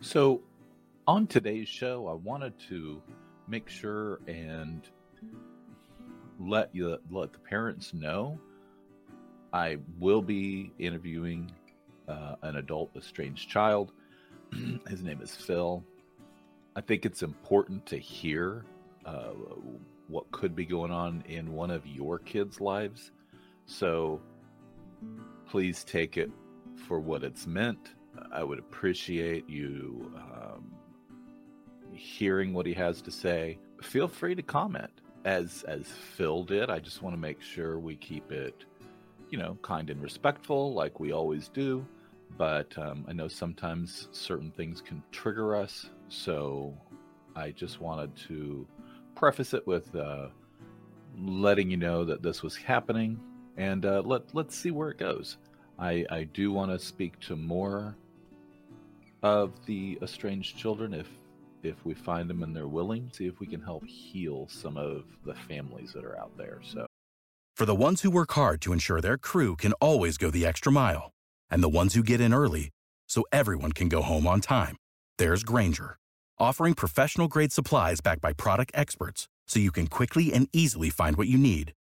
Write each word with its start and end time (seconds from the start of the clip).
So, 0.00 0.42
on 1.08 1.26
today's 1.26 1.68
show, 1.68 2.06
I 2.06 2.14
wanted 2.14 2.52
to 2.68 3.02
make 3.48 3.68
sure 3.68 4.20
and 4.28 4.88
let 6.38 6.72
you 6.72 6.98
let 7.10 7.32
the 7.32 7.38
parents 7.40 7.92
know 7.92 8.38
I 9.52 9.78
will 9.98 10.22
be 10.22 10.72
interviewing 10.78 11.50
uh, 12.06 12.36
an 12.42 12.56
adult 12.56 12.90
estranged 12.96 13.48
child. 13.48 13.92
His 14.88 15.02
name 15.02 15.20
is 15.20 15.34
Phil. 15.34 15.82
I 16.76 16.80
think 16.80 17.04
it's 17.04 17.22
important 17.22 17.84
to 17.86 17.98
hear 17.98 18.64
uh, 19.04 19.32
what 20.06 20.30
could 20.30 20.54
be 20.54 20.64
going 20.64 20.92
on 20.92 21.24
in 21.28 21.52
one 21.52 21.72
of 21.72 21.84
your 21.86 22.20
kids' 22.20 22.60
lives. 22.60 23.10
So 23.66 24.20
please 25.48 25.82
take 25.82 26.16
it 26.16 26.30
for 26.86 27.00
what 27.00 27.24
it's 27.24 27.48
meant. 27.48 27.94
I 28.32 28.42
would 28.42 28.58
appreciate 28.58 29.48
you 29.48 30.12
um, 30.16 30.72
hearing 31.92 32.52
what 32.52 32.66
he 32.66 32.74
has 32.74 33.02
to 33.02 33.10
say. 33.10 33.58
Feel 33.82 34.08
free 34.08 34.34
to 34.34 34.42
comment, 34.42 34.90
as 35.24 35.64
as 35.68 35.86
Phil 35.86 36.44
did. 36.44 36.70
I 36.70 36.78
just 36.78 37.02
want 37.02 37.14
to 37.14 37.20
make 37.20 37.40
sure 37.42 37.78
we 37.78 37.96
keep 37.96 38.30
it, 38.32 38.64
you 39.30 39.38
know, 39.38 39.58
kind 39.62 39.90
and 39.90 40.02
respectful, 40.02 40.72
like 40.74 41.00
we 41.00 41.12
always 41.12 41.48
do. 41.48 41.86
But 42.36 42.76
um, 42.78 43.04
I 43.08 43.12
know 43.12 43.28
sometimes 43.28 44.08
certain 44.12 44.50
things 44.50 44.80
can 44.80 45.02
trigger 45.10 45.56
us, 45.56 45.90
so 46.08 46.74
I 47.34 47.50
just 47.50 47.80
wanted 47.80 48.14
to 48.28 48.66
preface 49.14 49.54
it 49.54 49.66
with 49.66 49.94
uh, 49.96 50.28
letting 51.18 51.70
you 51.70 51.76
know 51.76 52.04
that 52.04 52.22
this 52.22 52.42
was 52.42 52.56
happening, 52.56 53.18
and 53.56 53.84
uh, 53.84 54.02
let 54.04 54.34
let's 54.34 54.56
see 54.56 54.70
where 54.70 54.90
it 54.90 54.98
goes. 54.98 55.38
I 55.78 56.04
I 56.10 56.24
do 56.24 56.52
want 56.52 56.70
to 56.70 56.78
speak 56.78 57.18
to 57.20 57.36
more 57.36 57.96
of 59.22 59.52
the 59.66 59.98
estranged 60.02 60.56
children 60.56 60.94
if 60.94 61.06
if 61.64 61.84
we 61.84 61.92
find 61.92 62.30
them 62.30 62.44
and 62.44 62.54
they're 62.54 62.68
willing 62.68 63.10
see 63.12 63.26
if 63.26 63.40
we 63.40 63.46
can 63.46 63.60
help 63.60 63.84
heal 63.84 64.46
some 64.48 64.76
of 64.76 65.04
the 65.26 65.34
families 65.34 65.92
that 65.92 66.04
are 66.04 66.18
out 66.18 66.36
there 66.36 66.60
so. 66.62 66.86
For 67.56 67.66
the 67.66 67.74
ones 67.74 68.02
who 68.02 68.10
work 68.10 68.32
hard 68.32 68.60
to 68.62 68.72
ensure 68.72 69.00
their 69.00 69.18
crew 69.18 69.56
can 69.56 69.72
always 69.74 70.16
go 70.18 70.30
the 70.30 70.46
extra 70.46 70.70
mile 70.70 71.10
and 71.50 71.62
the 71.62 71.68
ones 71.68 71.94
who 71.94 72.02
get 72.02 72.20
in 72.20 72.32
early 72.32 72.70
so 73.08 73.24
everyone 73.32 73.72
can 73.72 73.88
go 73.88 74.02
home 74.02 74.26
on 74.26 74.40
time 74.40 74.76
there's 75.18 75.42
Grainger 75.42 75.98
offering 76.38 76.74
professional 76.74 77.28
grade 77.28 77.52
supplies 77.52 78.00
backed 78.00 78.20
by 78.20 78.32
product 78.32 78.70
experts 78.74 79.28
so 79.46 79.58
you 79.58 79.72
can 79.72 79.86
quickly 79.86 80.32
and 80.32 80.48
easily 80.52 80.90
find 80.90 81.16
what 81.16 81.28
you 81.28 81.38
need. 81.38 81.72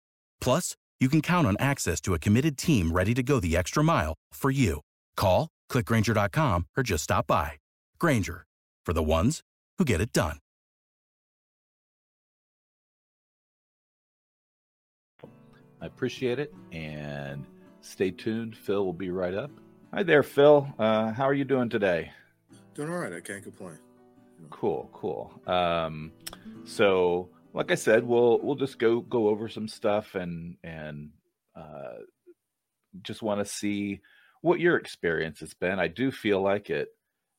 Plus 0.42 0.76
you 1.00 1.10
can 1.10 1.22
count 1.22 1.46
on 1.46 1.56
access 1.60 2.02
to 2.02 2.14
a 2.14 2.20
committed 2.20 2.58
team 2.58 2.92
ready 2.92 3.14
to 3.14 3.24
go 3.24 3.40
the 3.40 3.56
extra 3.56 3.84
mile 3.84 4.16
for 4.34 4.50
you. 4.50 4.82
Call 5.16 5.48
clickgrainger.com 5.72 6.68
or 6.76 6.84
just 6.84 7.04
stop 7.04 7.28
by. 7.28 7.54
Grainger, 8.00 8.46
for 8.86 8.94
the 8.94 9.04
ones 9.04 9.42
who 9.78 9.86
get 9.86 10.02
it 10.02 10.12
done. 10.12 10.38
I 15.80 15.86
appreciate 15.86 16.40
it 16.40 16.54
and 16.72 17.46
stay 17.82 18.12
tuned. 18.12 18.58
Phil 18.58 18.84
will 18.84 18.94
be 18.94 19.12
right 19.12 19.34
up. 19.34 19.52
Hi 19.94 20.04
there, 20.04 20.24
Phil. 20.24 20.68
Uh, 20.80 21.12
how 21.14 21.26
are 21.26 21.34
you 21.34 21.46
doing 21.46 21.70
today? 21.70 22.12
Doing 22.74 22.90
all 22.90 22.98
right. 22.98 23.14
I 23.14 23.20
can't 23.20 23.44
complain. 23.44 23.78
Cool, 24.50 24.90
cool. 24.94 25.32
Um, 25.48 26.12
so, 26.66 27.30
like 27.54 27.72
I 27.72 27.76
said, 27.76 28.04
we'll 28.04 28.40
we'll 28.42 28.56
just 28.56 28.80
go 28.80 29.02
go 29.02 29.30
over 29.30 29.48
some 29.50 29.68
stuff 29.68 30.16
and 30.16 30.58
and 30.64 31.12
uh, 31.56 31.94
just 33.02 33.22
want 33.22 33.40
to 33.40 33.46
see 33.46 34.02
what 34.48 34.60
your 34.60 34.78
experience 34.78 35.42
has 35.42 35.54
been. 35.54 35.80
I 35.80 35.88
do 35.88 36.12
feel 36.12 36.42
like 36.42 36.70
it, 36.70 36.90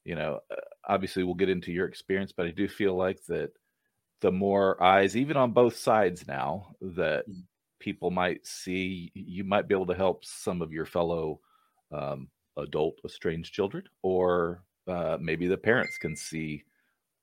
you 0.04 0.14
know, 0.14 0.40
uh, 0.50 0.56
obviously 0.86 1.24
we'll 1.24 1.34
get 1.34 1.48
into 1.48 1.72
your 1.72 1.86
experience, 1.86 2.32
but 2.32 2.46
I 2.46 2.50
do 2.50 2.68
feel 2.68 2.94
like 2.94 3.24
that 3.26 3.50
the 4.20 4.30
more 4.30 4.82
eyes, 4.82 5.16
even 5.16 5.36
on 5.36 5.52
both 5.52 5.76
sides 5.76 6.26
now, 6.26 6.74
that 6.80 7.28
mm. 7.28 7.42
people 7.80 8.10
might 8.10 8.46
see, 8.46 9.10
you 9.14 9.44
might 9.44 9.68
be 9.68 9.74
able 9.74 9.86
to 9.86 9.94
help 9.94 10.24
some 10.24 10.62
of 10.62 10.72
your 10.72 10.86
fellow 10.86 11.40
um, 11.92 12.28
adult 12.56 12.98
estranged 13.04 13.54
children, 13.54 13.84
or 14.02 14.62
uh, 14.86 15.16
maybe 15.20 15.46
the 15.46 15.56
parents 15.56 15.98
can 15.98 16.14
see, 16.16 16.64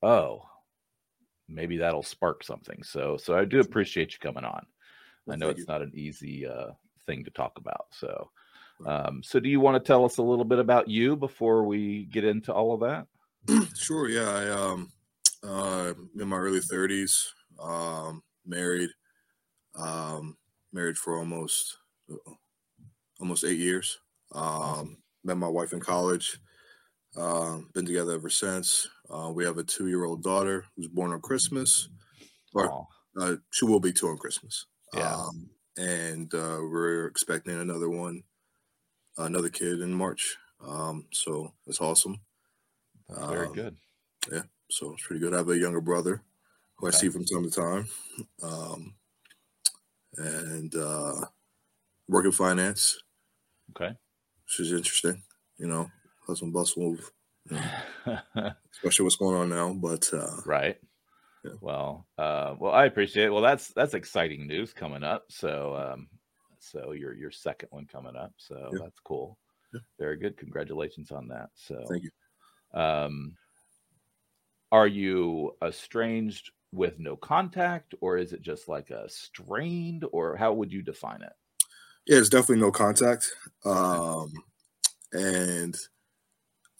oh, 0.02 0.42
maybe 1.48 1.76
that'll 1.76 2.02
spark 2.02 2.42
something. 2.42 2.82
So, 2.82 3.16
so 3.16 3.36
I 3.36 3.44
do 3.44 3.60
appreciate 3.60 4.12
you 4.12 4.18
coming 4.18 4.44
on. 4.44 4.66
I 5.28 5.36
know 5.36 5.48
it's 5.48 5.68
not 5.68 5.82
an 5.82 5.92
easy 5.94 6.46
uh, 6.46 6.70
thing 7.06 7.24
to 7.24 7.30
talk 7.30 7.58
about. 7.58 7.86
So, 7.90 8.30
um, 8.84 9.22
so, 9.22 9.40
do 9.40 9.48
you 9.48 9.60
want 9.60 9.82
to 9.82 9.86
tell 9.86 10.04
us 10.04 10.18
a 10.18 10.22
little 10.22 10.44
bit 10.44 10.58
about 10.58 10.88
you 10.88 11.16
before 11.16 11.64
we 11.64 12.04
get 12.06 12.24
into 12.24 12.52
all 12.52 12.74
of 12.74 12.80
that? 12.80 13.06
sure. 13.76 14.08
Yeah, 14.08 14.28
I 14.28 14.48
um, 14.50 14.92
uh, 15.42 15.94
in 16.18 16.28
my 16.28 16.36
early 16.36 16.60
thirties, 16.60 17.32
um, 17.62 18.22
married, 18.44 18.90
um, 19.78 20.36
married 20.72 20.98
for 20.98 21.16
almost 21.18 21.78
almost 23.20 23.44
eight 23.44 23.58
years. 23.58 23.98
Um, 24.32 24.98
met 25.24 25.38
my 25.38 25.48
wife 25.48 25.72
in 25.72 25.80
college. 25.80 26.38
Uh, 27.16 27.60
been 27.72 27.86
together 27.86 28.12
ever 28.12 28.28
since. 28.28 28.86
Uh, 29.08 29.30
we 29.34 29.44
have 29.44 29.56
a 29.56 29.64
two-year-old 29.64 30.22
daughter 30.22 30.66
who's 30.76 30.88
born 30.88 31.12
on 31.12 31.20
Christmas, 31.20 31.88
or 32.52 32.86
uh, 33.18 33.36
she 33.50 33.64
will 33.64 33.80
be 33.80 33.92
two 33.92 34.08
on 34.08 34.18
Christmas. 34.18 34.66
Yeah. 34.92 35.14
Um, 35.14 35.48
and 35.78 36.34
uh, 36.34 36.58
we're 36.60 37.06
expecting 37.06 37.58
another 37.58 37.88
one 37.88 38.22
another 39.18 39.48
kid 39.48 39.80
in 39.80 39.92
March. 39.92 40.36
Um, 40.66 41.06
so 41.12 41.52
that's 41.66 41.80
awesome. 41.80 42.20
Very 43.08 43.46
um, 43.46 43.52
good. 43.52 43.76
Yeah, 44.32 44.42
so 44.70 44.92
it's 44.92 45.06
pretty 45.06 45.20
good. 45.20 45.34
I 45.34 45.38
have 45.38 45.48
a 45.48 45.58
younger 45.58 45.80
brother 45.80 46.22
who 46.76 46.88
okay. 46.88 46.96
I 46.96 47.00
see 47.00 47.08
from 47.08 47.24
time 47.24 47.44
to 47.44 47.50
time, 47.50 47.88
um, 48.42 48.94
and 50.16 50.74
uh, 50.74 51.26
work 52.08 52.24
in 52.24 52.32
finance. 52.32 52.98
Okay, 53.70 53.94
which 54.44 54.60
is 54.60 54.72
interesting. 54.72 55.22
You 55.58 55.68
know, 55.68 55.90
hustle 56.26 56.46
and 56.46 56.54
bustle, 56.54 56.96
you 57.50 57.56
know, 58.06 58.18
especially 58.72 59.04
what's 59.04 59.16
going 59.16 59.36
on 59.36 59.48
now. 59.48 59.72
But 59.72 60.08
uh, 60.12 60.40
right. 60.44 60.76
Yeah. 61.44 61.52
Well, 61.60 62.06
uh, 62.18 62.54
well, 62.58 62.72
I 62.72 62.86
appreciate 62.86 63.26
it. 63.26 63.30
Well, 63.32 63.42
that's 63.42 63.68
that's 63.68 63.94
exciting 63.94 64.48
news 64.48 64.72
coming 64.72 65.04
up. 65.04 65.26
So, 65.30 65.76
um, 65.76 66.08
so 66.70 66.92
your 66.92 67.14
your 67.14 67.30
second 67.30 67.68
one 67.70 67.86
coming 67.86 68.16
up. 68.16 68.32
So 68.36 68.70
yeah. 68.72 68.78
that's 68.82 69.00
cool. 69.00 69.38
Yeah. 69.72 69.80
Very 69.98 70.16
good. 70.16 70.36
Congratulations 70.36 71.10
on 71.10 71.28
that. 71.28 71.50
So 71.54 71.84
thank 71.88 72.04
you. 72.04 72.80
Um, 72.80 73.36
are 74.72 74.86
you 74.86 75.56
estranged 75.62 76.50
with 76.72 76.98
no 76.98 77.16
contact, 77.16 77.94
or 78.00 78.18
is 78.18 78.32
it 78.32 78.42
just 78.42 78.68
like 78.68 78.90
a 78.90 79.08
strained, 79.08 80.04
or 80.12 80.36
how 80.36 80.52
would 80.52 80.72
you 80.72 80.82
define 80.82 81.22
it? 81.22 81.32
Yeah, 82.06 82.18
it's 82.18 82.28
definitely 82.28 82.62
no 82.62 82.70
contact. 82.70 83.32
Um, 83.64 84.32
and 85.12 85.76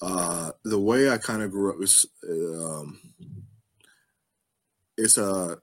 uh, 0.03 0.53
the 0.64 0.78
way 0.78 1.10
I 1.10 1.18
kind 1.18 1.42
of 1.42 1.50
grew 1.50 1.72
up 1.72 1.82
is 1.82 2.06
um, 2.28 3.00
it's 4.97 5.18
a 5.18 5.58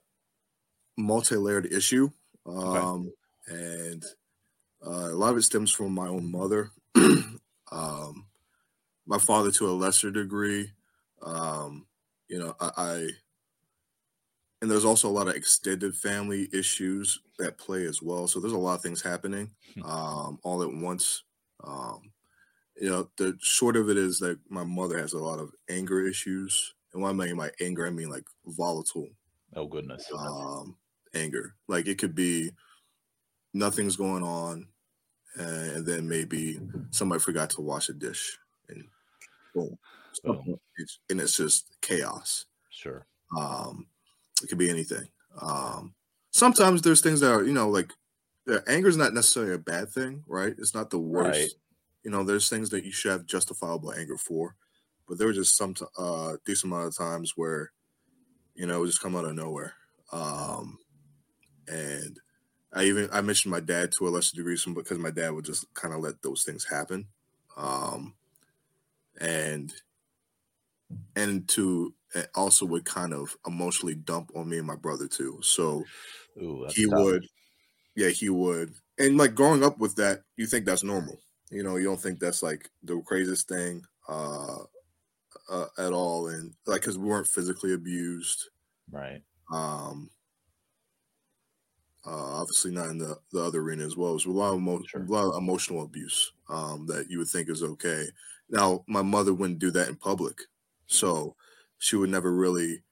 multi-layered 0.96 1.72
issue. 1.72 2.10
Um, 2.46 2.56
okay 2.56 3.10
and 3.48 4.04
uh, 4.86 5.10
a 5.10 5.16
lot 5.16 5.32
of 5.32 5.38
it 5.38 5.42
stems 5.42 5.70
from 5.70 5.92
my 5.92 6.08
own 6.08 6.30
mother. 6.30 6.70
um, 7.72 8.26
my 9.06 9.18
father, 9.18 9.50
to 9.52 9.68
a 9.68 9.72
lesser 9.72 10.10
degree, 10.10 10.70
um, 11.22 11.86
you 12.28 12.38
know, 12.38 12.54
I, 12.60 12.70
I, 12.76 13.08
and 14.62 14.70
there's 14.70 14.84
also 14.84 15.08
a 15.08 15.10
lot 15.10 15.28
of 15.28 15.34
extended 15.34 15.94
family 15.94 16.48
issues 16.52 17.20
that 17.38 17.58
play 17.58 17.84
as 17.86 18.00
well. 18.00 18.26
So 18.26 18.40
there's 18.40 18.52
a 18.52 18.58
lot 18.58 18.76
of 18.76 18.82
things 18.82 19.02
happening 19.02 19.50
hmm. 19.74 19.82
um, 19.84 20.38
all 20.42 20.62
at 20.62 20.72
once. 20.72 21.22
Um, 21.62 22.12
you 22.80 22.90
know, 22.90 23.08
the 23.18 23.36
short 23.40 23.76
of 23.76 23.88
it 23.88 23.96
is 23.96 24.18
that 24.18 24.38
my 24.48 24.64
mother 24.64 24.98
has 24.98 25.12
a 25.12 25.18
lot 25.18 25.38
of 25.38 25.52
anger 25.70 26.06
issues, 26.06 26.74
and 26.92 27.02
when 27.02 27.20
I 27.20 27.24
mean 27.24 27.36
by 27.36 27.50
anger, 27.60 27.86
I 27.86 27.90
mean 27.90 28.10
like 28.10 28.24
volatile. 28.46 29.08
Oh 29.54 29.66
goodness. 29.66 30.04
Um, 30.16 30.76
anger, 31.14 31.54
like 31.68 31.86
it 31.86 31.98
could 31.98 32.14
be 32.14 32.50
nothing's 33.54 33.96
going 33.96 34.22
on, 34.22 34.68
and 35.36 35.86
then 35.86 36.06
maybe 36.06 36.60
somebody 36.90 37.20
forgot 37.20 37.48
to 37.50 37.62
wash 37.62 37.88
a 37.88 37.94
dish, 37.94 38.38
and 38.68 38.84
boom. 39.54 39.78
So 40.12 40.58
it's, 40.76 40.98
and 41.08 41.20
it's 41.20 41.36
just 41.36 41.80
chaos. 41.80 42.44
Sure. 42.70 43.06
Um, 43.36 43.86
it 44.42 44.48
could 44.48 44.58
be 44.58 44.70
anything. 44.70 45.08
Um, 45.40 45.94
sometimes 46.30 46.82
there's 46.82 47.00
things 47.00 47.20
that 47.20 47.32
are, 47.32 47.42
you 47.42 47.52
know, 47.52 47.68
like 47.68 47.90
yeah, 48.46 48.58
anger 48.66 48.88
is 48.88 48.96
not 48.96 49.14
necessarily 49.14 49.54
a 49.54 49.58
bad 49.58 49.88
thing, 49.88 50.22
right? 50.26 50.54
It's 50.58 50.74
not 50.74 50.90
the 50.90 50.98
worst. 50.98 51.40
Right. 51.40 51.50
You 52.02 52.10
know, 52.10 52.22
there's 52.22 52.50
things 52.50 52.68
that 52.70 52.84
you 52.84 52.92
should 52.92 53.12
have 53.12 53.26
justifiable 53.26 53.92
anger 53.92 54.18
for, 54.18 54.54
but 55.08 55.16
there 55.16 55.26
were 55.26 55.32
just 55.32 55.56
some 55.56 55.74
uh, 55.98 56.34
decent 56.44 56.72
amount 56.72 56.88
of 56.88 56.96
times 56.96 57.32
where, 57.36 57.72
you 58.54 58.66
know, 58.66 58.82
it 58.82 58.86
just 58.86 59.00
come 59.00 59.16
out 59.16 59.24
of 59.24 59.34
nowhere. 59.34 59.72
Um, 60.12 60.78
and 61.66 62.20
I 62.74 62.84
even 62.84 63.08
I 63.12 63.20
mentioned 63.20 63.52
my 63.52 63.60
dad 63.60 63.92
to 63.92 64.08
a 64.08 64.10
lesser 64.10 64.36
degree, 64.36 64.56
some 64.56 64.74
because 64.74 64.98
my 64.98 65.10
dad 65.10 65.30
would 65.30 65.44
just 65.44 65.72
kind 65.74 65.94
of 65.94 66.00
let 66.00 66.22
those 66.22 66.42
things 66.42 66.64
happen, 66.64 67.06
um, 67.56 68.14
and 69.20 69.72
and 71.16 71.48
to 71.48 71.94
also 72.34 72.66
would 72.66 72.84
kind 72.84 73.12
of 73.12 73.36
emotionally 73.46 73.94
dump 73.94 74.30
on 74.34 74.48
me 74.48 74.58
and 74.58 74.66
my 74.66 74.76
brother 74.76 75.08
too. 75.08 75.38
So 75.42 75.84
Ooh, 76.40 76.66
he 76.68 76.86
tough. 76.86 76.98
would, 76.98 77.26
yeah, 77.96 78.08
he 78.08 78.28
would. 78.28 78.74
And 78.98 79.16
like 79.16 79.34
growing 79.34 79.64
up 79.64 79.78
with 79.78 79.96
that, 79.96 80.22
you 80.36 80.46
think 80.46 80.64
that's 80.64 80.84
normal. 80.84 81.18
You 81.50 81.62
know, 81.62 81.76
you 81.76 81.84
don't 81.84 82.00
think 82.00 82.20
that's 82.20 82.42
like 82.42 82.70
the 82.82 83.00
craziest 83.00 83.48
thing 83.48 83.84
uh, 84.08 84.58
uh 85.50 85.66
at 85.78 85.92
all. 85.92 86.28
And 86.28 86.54
like, 86.66 86.82
cause 86.82 86.98
we 86.98 87.08
weren't 87.08 87.26
physically 87.26 87.74
abused. 87.74 88.50
Right. 88.90 89.22
Um, 89.52 90.10
uh, 92.06 92.10
obviously 92.40 92.70
not 92.70 92.88
in 92.88 92.98
the, 92.98 93.18
the 93.32 93.40
other 93.42 93.60
arena 93.60 93.84
as 93.84 93.96
well. 93.96 94.10
It 94.10 94.14
was 94.14 94.26
a 94.26 94.30
lot 94.30 94.52
of, 94.52 94.58
emo- 94.60 94.82
Sure. 94.86 95.02
a 95.02 95.10
lot 95.10 95.30
of 95.30 95.36
emotional 95.42 95.82
abuse 95.82 96.32
um, 96.48 96.86
that 96.86 97.10
you 97.10 97.18
would 97.18 97.28
think 97.28 97.48
is 97.48 97.62
okay. 97.62 98.06
Now, 98.48 98.84
my 98.86 99.02
mother 99.02 99.32
wouldn't 99.32 99.58
do 99.58 99.70
that 99.72 99.88
in 99.88 99.96
public, 99.96 100.42
so 100.86 101.36
she 101.78 101.96
would 101.96 102.10
never 102.10 102.32
really 102.32 102.82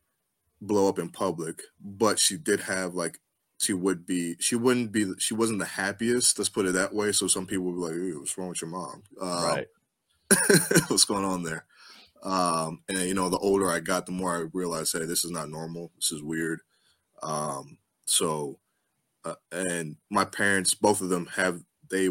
blow 0.61 0.88
up 0.88 0.99
in 0.99 1.11
public. 1.11 1.62
But 1.81 2.19
she 2.19 2.37
did 2.37 2.61
have 2.61 2.94
like 2.94 3.20
she 3.61 3.73
would 3.75 4.06
be 4.06 4.37
she 4.41 4.56
wouldn't 4.56 4.93
be 4.93 5.12
she 5.19 5.35
wasn't 5.35 5.59
the 5.61 5.64
happiest. 5.67 6.38
Let's 6.38 6.49
put 6.49 6.67
it 6.67 6.73
that 6.73 6.94
way. 6.94 7.12
So 7.12 7.26
some 7.29 7.47
people 7.47 7.67
would 7.67 7.75
be 7.76 7.81
like, 7.81 7.94
"Ew, 7.94 8.20
"What's 8.20 8.38
wrong 8.38 8.49
with 8.49 8.62
your 8.62 8.70
mom? 8.70 9.05
Um, 9.20 9.44
right. 9.44 9.69
what's 10.88 11.05
going 11.05 11.25
on 11.25 11.43
there?" 11.43 11.67
Um, 12.23 12.82
and 12.88 13.00
you 13.00 13.14
know, 13.14 13.29
the 13.29 13.38
older 13.38 13.70
I 13.70 13.81
got, 13.81 14.06
the 14.06 14.12
more 14.12 14.37
I 14.37 14.47
realized, 14.53 14.93
hey, 14.93 15.05
this 15.06 15.25
is 15.25 15.31
not 15.31 15.50
normal. 15.50 15.93
This 15.97 16.12
is 16.12 16.23
weird. 16.23 16.61
Um, 17.23 17.79
so 18.06 18.59
uh, 19.25 19.35
and 19.51 19.97
my 20.11 20.25
parents 20.25 20.75
both 20.75 21.01
of 21.01 21.09
them 21.09 21.27
have 21.27 21.63
they 21.91 22.09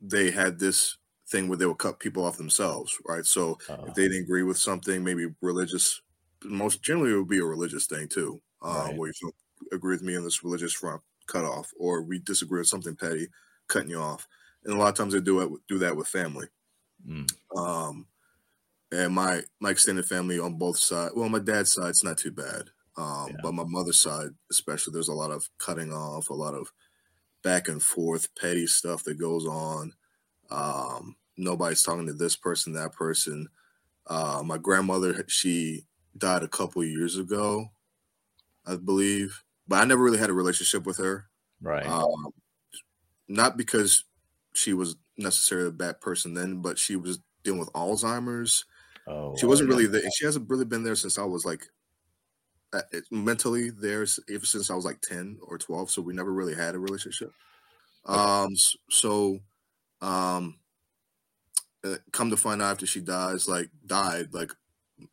they 0.00 0.30
had 0.30 0.58
this 0.58 0.98
thing 1.28 1.48
where 1.48 1.58
they 1.58 1.66
would 1.66 1.78
cut 1.78 2.00
people 2.00 2.24
off 2.24 2.36
themselves 2.36 2.98
right? 3.06 3.24
So 3.26 3.58
Uh, 3.68 3.86
if 3.86 3.94
they 3.94 4.02
didn't 4.08 4.24
agree 4.24 4.42
with 4.42 4.58
something 4.58 5.02
maybe 5.04 5.26
religious 5.42 6.00
most 6.44 6.82
generally 6.82 7.12
it 7.12 7.16
would 7.18 7.28
be 7.28 7.38
a 7.38 7.44
religious 7.44 7.86
thing 7.86 8.08
too 8.08 8.42
um, 8.62 8.94
Right. 8.94 8.96
where 8.96 9.08
you 9.08 9.14
don't 9.22 9.34
agree 9.72 9.94
with 9.94 10.02
me 10.02 10.16
on 10.16 10.24
this 10.24 10.44
religious 10.44 10.72
front 10.74 11.02
cut 11.26 11.44
off 11.44 11.72
or 11.78 12.02
we 12.02 12.18
disagree 12.20 12.60
with 12.60 12.68
something 12.68 12.94
petty 12.96 13.28
cutting 13.68 13.90
you 13.90 13.98
off. 13.98 14.28
And 14.64 14.74
a 14.74 14.76
lot 14.76 14.88
of 14.90 14.94
times 14.96 15.12
they 15.14 15.20
do 15.20 15.40
it 15.40 15.60
do 15.68 15.78
that 15.78 15.96
with 15.96 16.08
family. 16.08 16.46
Mm, 17.06 17.26
um 17.56 18.06
and 18.92 19.14
my 19.14 19.42
my 19.60 19.70
extended 19.70 20.06
family 20.06 20.38
on 20.38 20.58
both 20.58 20.78
sides 20.78 21.14
well 21.16 21.28
my 21.28 21.38
dad's 21.40 21.72
side 21.72 21.90
it's 21.90 22.04
not 22.04 22.18
too 22.18 22.32
bad 22.32 22.70
um 22.96 23.28
Yeah. 23.30 23.36
but 23.42 23.54
my 23.54 23.64
mother's 23.64 24.00
side 24.00 24.30
especially 24.50 24.92
there's 24.92 25.08
a 25.08 25.14
lot 25.14 25.30
of 25.30 25.48
cutting 25.58 25.92
off 25.92 26.30
a 26.30 26.34
lot 26.34 26.54
of 26.54 26.72
back 27.42 27.68
and 27.68 27.82
forth 27.82 28.34
petty 28.34 28.66
stuff 28.66 29.04
that 29.04 29.18
goes 29.18 29.46
on 29.46 29.92
um 30.50 31.16
nobody's 31.36 31.82
talking 31.82 32.06
to 32.06 32.12
this 32.14 32.36
person 32.36 32.72
that 32.72 32.92
person 32.92 33.48
uh 34.06 34.42
my 34.44 34.58
grandmother 34.58 35.24
she 35.28 35.84
died 36.16 36.42
a 36.42 36.48
couple 36.48 36.82
years 36.84 37.16
ago 37.18 37.66
i 38.66 38.74
believe 38.76 39.42
but 39.68 39.76
i 39.76 39.84
never 39.84 40.02
really 40.02 40.18
had 40.18 40.30
a 40.30 40.34
relationship 40.34 40.86
with 40.86 40.96
her 40.98 41.26
right. 41.60 41.86
um, 41.86 42.32
not 43.28 43.56
because 43.56 44.04
she 44.54 44.72
was 44.72 44.96
necessarily 45.18 45.68
a 45.68 45.72
bad 45.72 46.00
person 46.00 46.34
then, 46.34 46.62
but 46.62 46.78
she 46.78 46.96
was 46.96 47.18
dealing 47.42 47.60
with 47.60 47.72
Alzheimer's. 47.72 48.64
oh, 49.06 49.36
She 49.36 49.46
wasn't 49.46 49.68
really 49.68 49.86
there. 49.86 50.02
She 50.14 50.24
hasn't 50.24 50.48
really 50.48 50.64
been 50.64 50.82
there 50.84 50.94
since 50.94 51.18
I 51.18 51.24
was 51.24 51.44
like 51.44 51.66
mentally 53.10 53.70
there 53.70 54.02
s- 54.02 54.20
ever 54.30 54.46
since 54.46 54.70
I 54.70 54.74
was 54.74 54.84
like 54.84 55.00
10 55.00 55.38
or 55.42 55.58
12. 55.58 55.90
So 55.90 56.02
we 56.02 56.14
never 56.14 56.32
really 56.32 56.54
had 56.54 56.74
a 56.74 56.78
relationship. 56.78 57.32
Um, 58.06 58.50
so, 58.90 59.40
um, 60.02 60.60
uh, 61.84 61.96
come 62.12 62.30
to 62.30 62.36
find 62.36 62.62
out 62.62 62.72
after 62.72 62.86
she 62.86 63.00
dies, 63.00 63.48
like 63.48 63.70
died, 63.84 64.32
like 64.34 64.52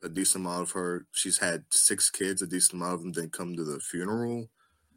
a 0.02 0.10
decent 0.10 0.46
amount 0.46 0.64
of 0.64 0.72
her, 0.72 1.06
she's 1.12 1.40
had 1.40 1.66
six 1.72 2.10
kids, 2.10 2.42
a 2.42 2.48
decent 2.48 2.74
amount 2.82 2.94
of 2.96 3.02
them 3.02 3.12
didn't 3.12 3.34
come 3.34 3.56
to 3.56 3.64
the 3.64 3.80
funeral 3.80 4.50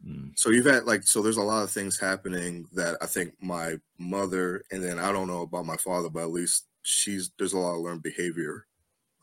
Mm, 0.07 0.37
so 0.37 0.51
you've 0.51 0.67
had 0.67 0.85
like 0.85 1.03
so 1.03 1.23
there's 1.23 1.37
a 1.37 1.41
lot 1.43 1.63
of 1.63 1.71
things 1.71 1.99
happening 1.99 2.67
that 2.73 2.97
i 3.01 3.07
think 3.07 3.33
my 3.41 3.77
mother 3.97 4.63
and 4.71 4.83
then 4.83 4.99
i 4.99 5.11
don't 5.11 5.27
know 5.27 5.41
about 5.41 5.65
my 5.65 5.75
father 5.77 6.07
but 6.07 6.21
at 6.21 6.29
least 6.29 6.67
she's 6.83 7.31
there's 7.39 7.53
a 7.53 7.57
lot 7.57 7.75
of 7.75 7.81
learned 7.81 8.03
behavior 8.03 8.67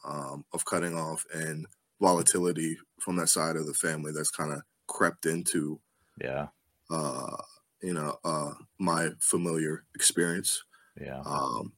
um, 0.05 0.45
of 0.53 0.65
cutting 0.65 0.97
off 0.97 1.25
and 1.35 1.67
volatility 2.01 2.77
from 3.05 3.17
that 3.17 3.29
side 3.29 3.57
of 3.57 3.67
the 3.67 3.75
family 3.75 4.13
that's 4.13 4.31
kind 4.31 4.53
of 4.53 4.63
crept 4.89 5.27
into 5.27 5.81
yeah. 6.21 6.49
uh 6.91 7.37
you 7.83 7.93
know 7.93 8.17
uh 8.25 8.53
my 8.79 9.11
familiar 9.21 9.85
experience 9.95 10.63
Yeah. 11.01 11.25
um 11.25 11.75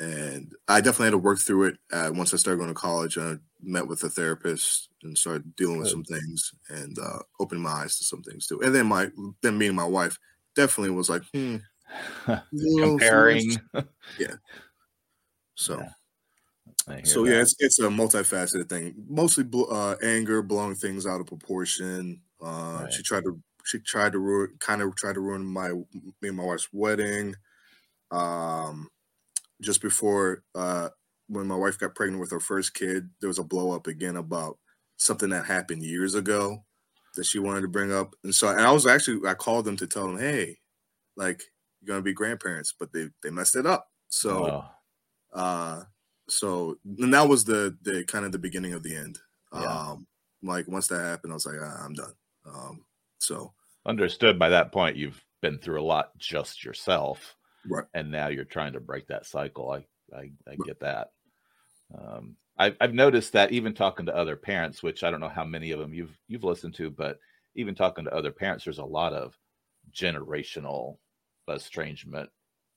and 0.00 0.54
i 0.68 0.80
definitely 0.80 1.06
had 1.06 1.10
to 1.12 1.18
work 1.18 1.38
through 1.40 1.64
it 1.64 1.78
uh, 1.92 2.10
once 2.14 2.34
i 2.34 2.38
started 2.38 2.58
going 2.58 2.68
to 2.70 2.74
college 2.74 3.18
i 3.18 3.36
met 3.60 3.88
with 3.88 4.02
a 4.04 4.10
therapist 4.10 4.90
and 5.02 5.18
started 5.18 5.56
dealing 5.56 5.78
with 5.78 5.88
some 5.88 6.04
things 6.04 6.52
and 6.70 6.98
uh 6.98 7.20
opened 7.40 7.62
my 7.62 7.70
eyes 7.70 7.98
to 7.98 8.04
some 8.04 8.22
things 8.22 8.46
too 8.46 8.60
and 8.62 8.74
then 8.74 8.86
my 8.86 9.10
then 9.42 9.58
me 9.58 9.68
and 9.68 9.76
my 9.76 9.84
wife 9.86 10.18
definitely 10.56 10.90
was 10.94 11.10
like 11.10 11.22
hmm 11.34 11.56
Comparing. 12.80 13.62
so 15.54 15.76
Yeah, 15.76 15.84
I 15.84 15.84
hear 15.84 16.05
so 17.04 17.24
that. 17.24 17.30
yeah 17.32 17.40
it's, 17.40 17.54
it's 17.58 17.78
a 17.78 17.88
multifaceted 17.88 18.68
thing 18.68 18.94
mostly 19.08 19.44
bl- 19.44 19.70
uh 19.70 19.96
anger 20.02 20.42
blowing 20.42 20.74
things 20.74 21.06
out 21.06 21.20
of 21.20 21.26
proportion 21.26 22.22
uh 22.40 22.82
Right. 22.82 22.92
she 22.92 23.02
tried 23.02 23.24
to 23.24 23.40
she 23.64 23.78
tried 23.80 24.12
to 24.12 24.18
ruin 24.18 24.56
kind 24.60 24.82
of 24.82 24.94
tried 24.96 25.14
to 25.14 25.20
ruin 25.20 25.44
my 25.44 25.70
me 25.70 26.28
and 26.28 26.36
my 26.36 26.44
wife's 26.44 26.68
wedding 26.72 27.34
um 28.10 28.88
just 29.62 29.82
before 29.82 30.44
uh 30.54 30.90
when 31.28 31.46
my 31.46 31.56
wife 31.56 31.78
got 31.78 31.94
pregnant 31.94 32.20
with 32.20 32.30
her 32.30 32.40
first 32.40 32.74
kid 32.74 33.10
there 33.20 33.28
was 33.28 33.38
a 33.38 33.44
blow 33.44 33.72
up 33.72 33.86
again 33.86 34.16
about 34.16 34.58
something 34.96 35.30
that 35.30 35.46
happened 35.46 35.82
years 35.82 36.14
ago 36.14 36.64
that 37.16 37.24
she 37.26 37.38
wanted 37.38 37.62
to 37.62 37.68
bring 37.68 37.92
up 37.92 38.14
and 38.24 38.34
so 38.34 38.48
and 38.48 38.60
i 38.60 38.72
was 38.72 38.86
actually 38.86 39.26
i 39.28 39.34
called 39.34 39.64
them 39.64 39.76
to 39.76 39.86
tell 39.86 40.06
them 40.06 40.18
hey 40.18 40.58
like 41.16 41.42
you're 41.80 41.88
gonna 41.94 42.02
be 42.02 42.12
grandparents 42.14 42.74
but 42.78 42.92
they 42.92 43.08
they 43.22 43.30
messed 43.30 43.56
it 43.56 43.66
up 43.66 43.88
so 44.08 44.44
Oh, 44.44 44.70
uh 45.34 45.82
so 46.28 46.78
and 46.98 47.12
that 47.14 47.28
was 47.28 47.44
the 47.44 47.76
the 47.82 48.04
kind 48.04 48.24
of 48.24 48.32
the 48.32 48.38
beginning 48.38 48.72
of 48.72 48.82
the 48.82 48.94
end. 48.96 49.18
Yeah. 49.52 49.62
um 49.90 50.06
like 50.42 50.68
once 50.68 50.86
that 50.88 51.00
happened 51.00 51.32
i 51.32 51.34
was 51.34 51.46
like 51.46 51.56
ah, 51.60 51.84
i'm 51.84 51.94
done. 51.94 52.14
Um 52.44 52.84
so. 53.18 53.52
Understood. 53.86 54.38
By 54.38 54.48
that 54.50 54.72
point 54.72 54.96
you've 54.96 55.22
been 55.42 55.58
through 55.58 55.80
a 55.80 55.84
lot 55.84 56.16
just 56.18 56.64
yourself. 56.64 57.36
Right. 57.68 57.84
And 57.94 58.10
now 58.10 58.28
you're 58.28 58.44
trying 58.44 58.72
to 58.74 58.80
break 58.80 59.06
that 59.08 59.26
cycle. 59.26 59.70
I 59.70 59.86
i, 60.16 60.30
I 60.48 60.56
get 60.64 60.80
that. 60.80 61.08
Um 61.96 62.36
I've, 62.58 62.76
I've 62.80 62.94
noticed 62.94 63.32
that 63.34 63.52
even 63.52 63.74
talking 63.74 64.06
to 64.06 64.16
other 64.16 64.34
parents 64.36 64.82
which 64.82 65.04
i 65.04 65.10
don't 65.10 65.20
know 65.20 65.28
how 65.28 65.44
many 65.44 65.72
of 65.72 65.78
them 65.78 65.92
you've 65.94 66.16
you've 66.26 66.44
listened 66.44 66.74
to 66.76 66.90
but 66.90 67.18
even 67.54 67.74
talking 67.74 68.04
to 68.04 68.14
other 68.14 68.32
parents 68.32 68.64
there's 68.64 68.78
a 68.78 68.84
lot 68.84 69.12
of 69.12 69.38
generational 69.92 70.98
estrangement 71.48 72.30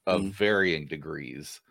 of 0.08 0.22
Mhm. 0.22 0.32
varying 0.34 0.86
degrees. 0.88 1.62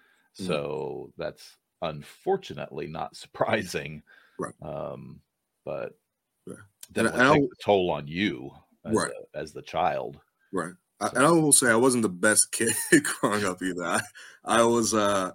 Mhm. 0.41 0.47
so 0.47 1.13
that's 1.17 1.57
unfortunately 1.83 2.87
not 2.87 3.17
surprising 3.17 4.03
Right. 4.39 4.55
um 4.63 5.21
but 5.65 5.99
Yeah. 6.47 6.55
definitely 6.93 7.21
and 7.21 7.29
I- 7.29 7.35
take 7.35 7.45
a 7.53 7.63
toll 7.65 7.91
on 7.91 8.07
you 8.07 8.51
as, 8.85 8.95
Right. 8.97 9.13
a- 9.35 9.37
as 9.39 9.53
the 9.53 9.63
child 9.63 10.21
right 10.53 10.75
I, 11.01 11.09
and 11.09 11.19
i 11.27 11.31
will 11.31 11.53
say 11.53 11.71
i 11.71 11.77
wasn't 11.77 12.03
the 12.03 12.09
best 12.09 12.49
kid 12.53 12.75
growing 13.05 13.45
up 13.45 13.63
either 13.63 13.85
i, 13.85 14.01
I 14.45 14.65
was 14.65 14.95
uh 14.95 15.33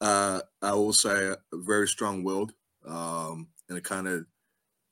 uh 0.00 0.42
i 0.62 0.72
will 0.74 0.92
say 0.92 1.34
very 1.52 1.88
strong-willed 1.88 2.54
um 2.86 3.48
and 3.68 3.78
it 3.78 3.84
kind 3.84 4.08
of 4.08 4.26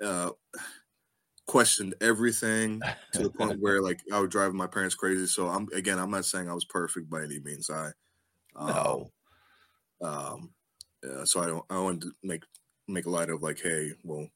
uh 0.03 0.31
questioned 1.47 1.95
everything 2.01 2.81
to 3.13 3.23
the 3.23 3.31
point 3.31 3.61
where 3.61 3.83
like 3.83 4.01
I 4.13 4.21
would 4.21 4.31
drive 4.31 4.55
my 4.55 4.67
parents 4.67 4.95
crazy. 4.95 5.27
So 5.27 5.49
I'm 5.49 5.69
again, 5.75 5.99
I'm 5.99 6.11
not 6.11 6.25
saying 6.25 6.49
I 6.49 6.55
was 6.55 6.65
perfect 6.65 7.11
by 7.11 7.23
any 7.23 7.39
means. 7.41 7.69
I 7.71 7.91
um, 8.57 8.67
no 8.69 9.13
um 10.03 10.54
yeah, 11.05 11.25
so 11.25 11.43
I 11.43 11.47
don't 11.47 11.65
I 11.71 11.81
wanted 11.81 12.03
to 12.03 12.13
make 12.23 12.45
make 12.89 13.07
a 13.07 13.11
light 13.11 13.31
of 13.31 13.43
like, 13.43 13.61
hey, 13.61 13.93
well, 14.05 14.29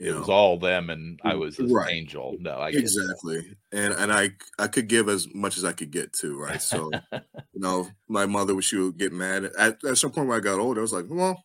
you 0.00 0.08
it 0.08 0.12
know, 0.12 0.20
was 0.20 0.28
all 0.28 0.58
them 0.58 0.90
and 0.90 1.20
I 1.24 1.34
Mm, 1.34 1.34
was 1.34 1.56
this 1.58 1.74
right. 1.74 1.90
angel. 1.90 2.36
No, 2.38 2.58
I 2.58 2.74
exactly. 2.74 3.56
And 3.72 3.94
and 3.94 4.12
I 4.12 4.30
I 4.58 4.68
could 4.68 4.88
give 4.88 5.08
as 5.08 5.32
much 5.34 5.56
as 5.56 5.64
I 5.64 5.72
could 5.72 5.90
get 5.90 6.12
to, 6.14 6.38
right? 6.38 6.60
So 6.62 6.96
you 7.54 7.60
know, 7.60 7.90
my 8.08 8.26
mother 8.26 8.60
she 8.62 8.76
would 8.78 8.98
get 8.98 9.12
mad 9.12 9.44
at 9.44 9.84
at 9.84 9.98
some 9.98 10.12
point 10.12 10.28
when 10.28 10.38
I 10.38 10.42
got 10.42 10.60
older. 10.60 10.80
I 10.80 10.82
was 10.82 10.92
like, 10.92 11.06
well, 11.08 11.44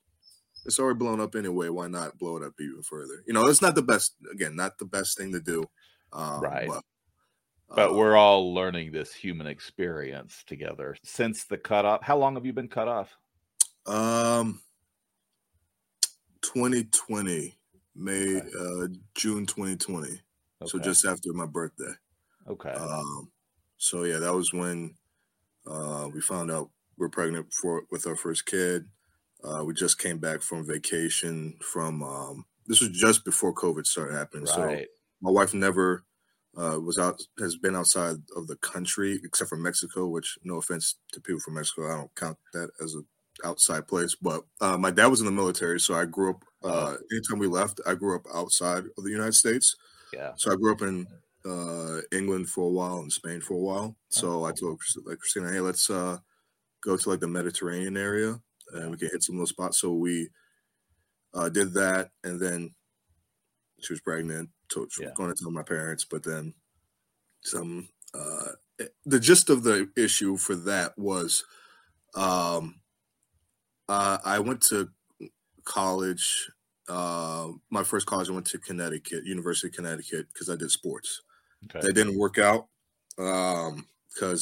it's 0.65 0.79
already 0.79 0.99
blown 0.99 1.21
up 1.21 1.35
anyway. 1.35 1.69
Why 1.69 1.87
not 1.87 2.19
blow 2.19 2.37
it 2.37 2.43
up 2.43 2.55
even 2.61 2.83
further? 2.83 3.23
You 3.27 3.33
know, 3.33 3.47
it's 3.47 3.61
not 3.63 3.75
the 3.75 3.83
best. 3.83 4.15
Again, 4.31 4.55
not 4.55 4.79
the 4.79 4.85
best 4.85 5.17
thing 5.17 5.33
to 5.33 5.41
do. 5.41 5.65
Um, 6.13 6.51
Right. 6.51 6.65
But, 6.65 6.83
but 7.75 7.91
uh, 7.91 7.95
we're 7.95 8.17
all 8.17 8.53
learning 8.53 8.91
this 8.93 9.13
human 9.13 9.47
experience 9.47 10.43
together 10.45 10.97
since 11.03 11.45
the 11.45 11.57
cutoff. 11.57 12.03
How 12.03 12.17
long 12.17 12.35
have 12.35 12.45
you 12.45 12.53
been 12.53 12.67
cut 12.67 12.87
off? 12.87 13.17
Um, 13.85 14.61
2020, 16.41 17.57
May, 17.95 18.37
Okay. 18.37 18.49
uh, 18.59 18.87
June 19.15 19.45
2020. 19.45 20.21
So 20.65 20.77
just 20.79 21.05
after 21.05 21.33
my 21.33 21.45
birthday. 21.47 21.93
okay. 22.47 22.69
Um, 22.71 23.31
so 23.77 24.03
yeah, 24.03 24.19
that 24.19 24.33
was 24.33 24.53
when 24.53 24.95
uh, 25.65 26.07
we 26.13 26.21
found 26.21 26.51
out 26.51 26.69
we're 26.97 27.09
pregnant 27.09 27.51
for 27.53 27.83
with 27.89 28.05
our 28.05 28.15
first 28.15 28.45
kid. 28.45 28.87
Uh, 29.43 29.63
we 29.65 29.73
just 29.73 29.97
came 29.97 30.19
back 30.19 30.41
from 30.41 30.65
vacation 30.65 31.57
from 31.63 32.03
um, 32.03 32.45
this 32.67 32.79
was 32.79 32.89
just 32.91 33.25
before 33.25 33.53
COVID 33.55 33.87
started 33.87 34.15
happening. 34.15 34.45
Right. 34.45 34.87
So 34.87 34.93
my 35.21 35.31
wife 35.31 35.53
never 35.55 36.03
uh, 36.55 36.79
was 36.79 36.99
out 36.99 37.21
has 37.39 37.55
been 37.55 37.75
outside 37.75 38.17
of 38.35 38.47
the 38.47 38.57
country 38.57 39.19
except 39.23 39.49
for 39.49 39.57
Mexico, 39.57 40.07
which 40.07 40.37
no 40.43 40.57
offense 40.57 40.95
to 41.13 41.21
people 41.21 41.39
from 41.39 41.55
Mexico, 41.55 41.91
I 41.91 41.97
don't 41.97 42.15
count 42.15 42.37
that 42.53 42.69
as 42.83 42.93
a 42.95 43.01
outside 43.45 43.87
place. 43.87 44.15
But 44.15 44.43
uh, 44.59 44.77
my 44.77 44.91
dad 44.91 45.07
was 45.07 45.19
in 45.19 45.25
the 45.25 45.31
military, 45.31 45.79
so 45.79 45.93
I 45.93 46.05
grew 46.05 46.31
up. 46.31 46.43
Uh, 46.63 46.95
anytime 47.11 47.39
we 47.39 47.47
left, 47.47 47.81
I 47.87 47.95
grew 47.95 48.15
up 48.15 48.25
outside 48.33 48.83
of 48.97 49.03
the 49.03 49.09
United 49.09 49.33
States. 49.33 49.75
Yeah. 50.13 50.33
So 50.35 50.51
I 50.51 50.55
grew 50.55 50.71
up 50.71 50.81
in 50.81 51.07
uh, 51.45 52.01
England 52.11 52.49
for 52.49 52.65
a 52.65 52.69
while 52.69 52.99
and 52.99 53.11
Spain 53.11 53.41
for 53.41 53.55
a 53.55 53.57
while. 53.57 53.95
So 54.09 54.41
oh. 54.41 54.45
I 54.45 54.51
told 54.51 54.79
like 55.05 55.17
Christina, 55.17 55.51
hey, 55.51 55.59
let's 55.59 55.89
uh, 55.89 56.17
go 56.83 56.97
to 56.97 57.09
like 57.09 57.19
the 57.19 57.27
Mediterranean 57.27 57.97
area 57.97 58.39
and 58.73 58.91
we 58.91 58.97
can 58.97 59.09
hit 59.11 59.23
some 59.23 59.35
of 59.35 59.39
those 59.39 59.49
spots. 59.49 59.79
So 59.79 59.93
we 59.93 60.29
uh, 61.33 61.49
did 61.49 61.73
that, 61.73 62.09
and 62.23 62.39
then 62.39 62.73
she 63.79 63.93
was 63.93 64.01
pregnant. 64.01 64.49
So 64.69 64.87
she 64.89 65.03
was 65.03 65.13
going 65.15 65.33
to 65.33 65.41
tell 65.41 65.51
my 65.51 65.63
parents, 65.63 66.05
but 66.05 66.23
then 66.23 66.53
some. 67.41 67.89
Uh, 68.13 68.51
eh, 68.79 68.85
the 69.05 69.19
gist 69.19 69.49
of 69.49 69.63
the 69.63 69.89
issue 69.95 70.35
for 70.35 70.55
that 70.55 70.97
was, 70.97 71.45
um, 72.15 72.80
uh, 73.91 74.17
I 74.23 74.39
went 74.39 74.61
to 74.63 74.89
college. 75.63 76.49
Uh, 76.87 77.49
my 77.69 77.83
first 77.83 78.05
college, 78.05 78.29
I 78.29 78.33
went 78.33 78.47
to 78.47 78.57
Connecticut, 78.57 79.25
University 79.25 79.67
of 79.67 79.73
Connecticut, 79.73 80.27
because 80.33 80.49
I 80.49 80.55
did 80.55 80.71
sports. 80.71 81.21
Okay. 81.65 81.85
That 81.85 81.93
didn't 81.93 82.17
work 82.17 82.37
out 82.37 82.67
because 83.15 83.69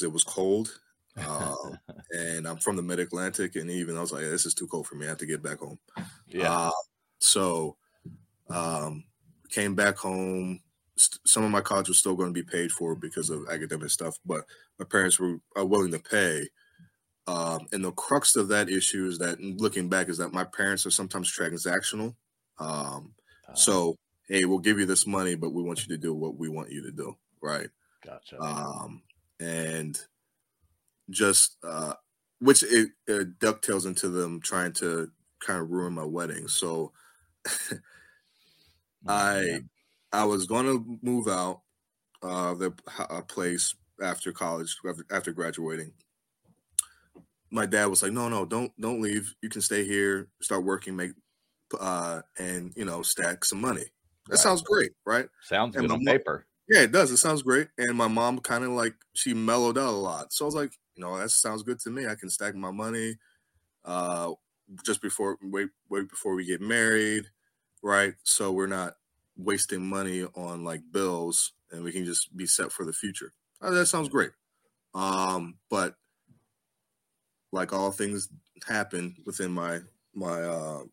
um, 0.04 0.06
it 0.08 0.12
was 0.12 0.24
cold 0.24 0.80
um, 1.28 1.78
and 2.12 2.48
I'm 2.48 2.58
from 2.58 2.76
the 2.76 2.82
Mid 2.82 3.00
Atlantic, 3.00 3.56
and 3.56 3.70
even 3.70 3.98
I 3.98 4.02
was 4.02 4.12
like, 4.12 4.22
this 4.24 4.46
is 4.46 4.54
too 4.54 4.68
cold 4.68 4.88
for 4.88 4.96
me. 4.96 5.06
I 5.06 5.10
have 5.10 5.18
to 5.20 5.26
get 5.26 5.44
back 5.44 5.60
home. 5.60 5.80
Yeah. 6.28 6.52
Uh, 6.52 6.72
so, 7.20 7.76
um, 8.50 9.04
came 9.50 9.76
back 9.76 9.98
home. 9.98 10.62
St- 10.96 11.28
some 11.28 11.44
of 11.44 11.52
my 11.52 11.62
college 11.62 11.88
was 11.88 11.98
still 11.98 12.16
going 12.16 12.30
to 12.30 12.34
be 12.34 12.44
paid 12.44 12.72
for 12.72 12.96
because 12.96 13.30
of 13.30 13.48
academic 13.50 13.90
stuff, 13.90 14.18
but 14.26 14.46
my 14.78 14.86
parents 14.86 15.20
were 15.20 15.40
willing 15.56 15.92
to 15.92 16.00
pay. 16.00 16.48
Um, 17.30 17.68
and 17.72 17.86
the 17.86 17.92
crux 17.92 18.36
of 18.36 18.48
that 18.48 18.70
issue 18.70 19.06
is 19.06 19.20
that, 19.20 19.40
looking 19.40 19.88
back, 19.88 20.10
is 20.10 20.18
that 20.18 20.34
my 20.34 20.44
parents 20.44 20.88
are 20.88 20.92
sometimes 20.92 21.32
transactional. 21.32 22.16
Um, 22.58 23.14
uh, 23.48 23.54
so, 23.54 23.96
hey, 24.28 24.46
we'll 24.46 24.58
give 24.58 24.80
you 24.80 24.88
this 24.88 25.06
money, 25.06 25.36
but 25.36 25.54
we 25.54 25.62
want 25.62 25.86
you 25.86 25.96
to 25.96 26.02
do 26.02 26.12
what 26.14 26.38
we 26.38 26.50
want 26.50 26.72
you 26.72 26.82
to 26.84 26.92
do, 26.92 27.16
right? 27.40 27.70
Gotcha. 28.04 28.42
Um, 28.42 29.04
and 29.40 30.00
just 31.12 31.58
uh, 31.64 31.94
which 32.40 32.64
it, 32.64 32.90
it 33.06 33.38
ducktails 33.38 33.86
into 33.86 34.10
them 34.10 34.42
trying 34.42 34.74
to 34.74 35.12
kind 35.40 35.62
of 35.62 35.70
ruin 35.70 35.94
my 35.94 36.06
wedding. 36.06 36.48
So 36.48 36.94
oh, 37.48 37.78
I 39.08 39.60
I 40.12 40.24
was 40.26 40.48
going 40.48 40.66
to 40.66 40.98
move 41.04 41.28
out 41.28 41.62
uh, 42.24 42.56
the 42.56 42.72
place 43.28 43.76
after 44.02 44.32
college 44.32 44.76
after, 44.88 45.06
after 45.12 45.32
graduating. 45.32 45.92
My 47.52 47.66
dad 47.66 47.88
was 47.88 48.04
like, 48.04 48.12
"No, 48.12 48.30
no, 48.30 48.46
don't 48.46 48.72
don't 48.80 49.02
leave. 49.02 49.34
You 49.42 49.50
can 49.50 49.62
stay 49.62 49.86
here, 49.86 50.30
start 50.42 50.64
working, 50.64 50.96
make 50.96 51.12
uh, 51.80 52.22
and 52.38 52.74
you 52.76 52.86
know 52.86 53.02
stack 53.02 53.46
some 53.46 53.62
money." 53.62 53.86
That 54.28 54.36
right. 54.36 54.40
sounds 54.40 54.62
great, 54.62 54.92
right? 55.06 55.28
Sounds 55.42 55.76
and 55.76 55.88
good 55.88 55.94
on 55.94 56.06
paper. 56.06 56.46
Yeah, 56.70 56.82
it 56.82 56.92
does. 56.92 57.10
It 57.10 57.18
sounds 57.18 57.42
great. 57.42 57.70
And 57.80 57.98
my 57.98 58.08
mom 58.08 58.40
kind 58.40 58.64
of 58.64 58.72
like 58.72 58.94
she 59.14 59.34
mellowed 59.34 59.78
out 59.78 59.90
a 59.90 59.92
lot. 59.92 60.32
So 60.32 60.46
I 60.46 60.48
was 60.48 60.56
like, 60.56 60.72
you 60.96 61.04
know, 61.04 61.18
that 61.18 61.32
sounds 61.32 61.64
good 61.64 61.80
to 61.80 61.90
me. 61.90 62.06
I 62.08 62.16
can 62.16 62.30
stack 62.30 62.56
my 62.56 62.72
money 62.72 63.16
uh 63.86 64.32
just 64.86 65.02
before 65.02 65.38
wait 65.42 65.70
wait 65.90 66.10
before 66.10 66.36
we 66.36 66.46
get 66.46 66.62
married, 66.62 67.26
right? 67.82 68.14
So 68.24 68.52
we're 68.52 68.68
not 68.68 68.98
wasting 69.36 69.88
money 69.88 70.26
on 70.36 70.64
like 70.64 70.82
bills 70.92 71.54
and 71.72 71.84
we 71.84 71.92
can 71.92 72.06
just 72.06 72.36
be 72.36 72.46
set 72.46 72.72
for 72.72 72.86
the 72.86 72.94
future. 72.94 73.34
Oh, 73.62 73.74
that 73.74 73.88
sounds 73.88 74.10
great. 74.10 74.32
Um, 74.94 75.58
but 75.70 75.96
like 77.52 77.74
all 77.74 77.92
things 77.92 78.30
happen 78.68 79.16
within 79.26 79.52
my 79.52 79.80
my 80.14 80.42
uh 80.42 80.84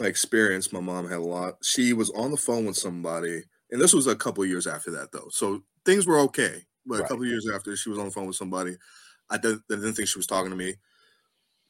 experience, 0.00 0.72
my 0.72 0.80
mom 0.80 1.08
had 1.08 1.18
a 1.18 1.22
lot. 1.22 1.56
She 1.62 1.92
was 1.92 2.10
on 2.10 2.30
the 2.30 2.36
phone 2.36 2.66
with 2.66 2.76
somebody, 2.76 3.42
and 3.70 3.80
this 3.80 3.92
was 3.92 4.06
a 4.06 4.16
couple 4.16 4.44
years 4.46 4.66
after 4.66 4.90
that 4.92 5.12
though. 5.12 5.28
So 5.30 5.62
things 5.84 6.06
were 6.06 6.18
okay. 6.20 6.62
But 6.86 7.00
right. 7.00 7.04
a 7.04 7.08
couple 7.08 7.26
years 7.26 7.46
after 7.54 7.76
she 7.76 7.90
was 7.90 7.98
on 7.98 8.06
the 8.06 8.10
phone 8.10 8.26
with 8.26 8.36
somebody 8.36 8.76
I, 9.30 9.38
did, 9.38 9.58
I 9.70 9.74
didn't 9.76 9.94
think 9.94 10.08
she 10.08 10.18
was 10.18 10.26
talking 10.26 10.50
to 10.50 10.56
me. 10.56 10.74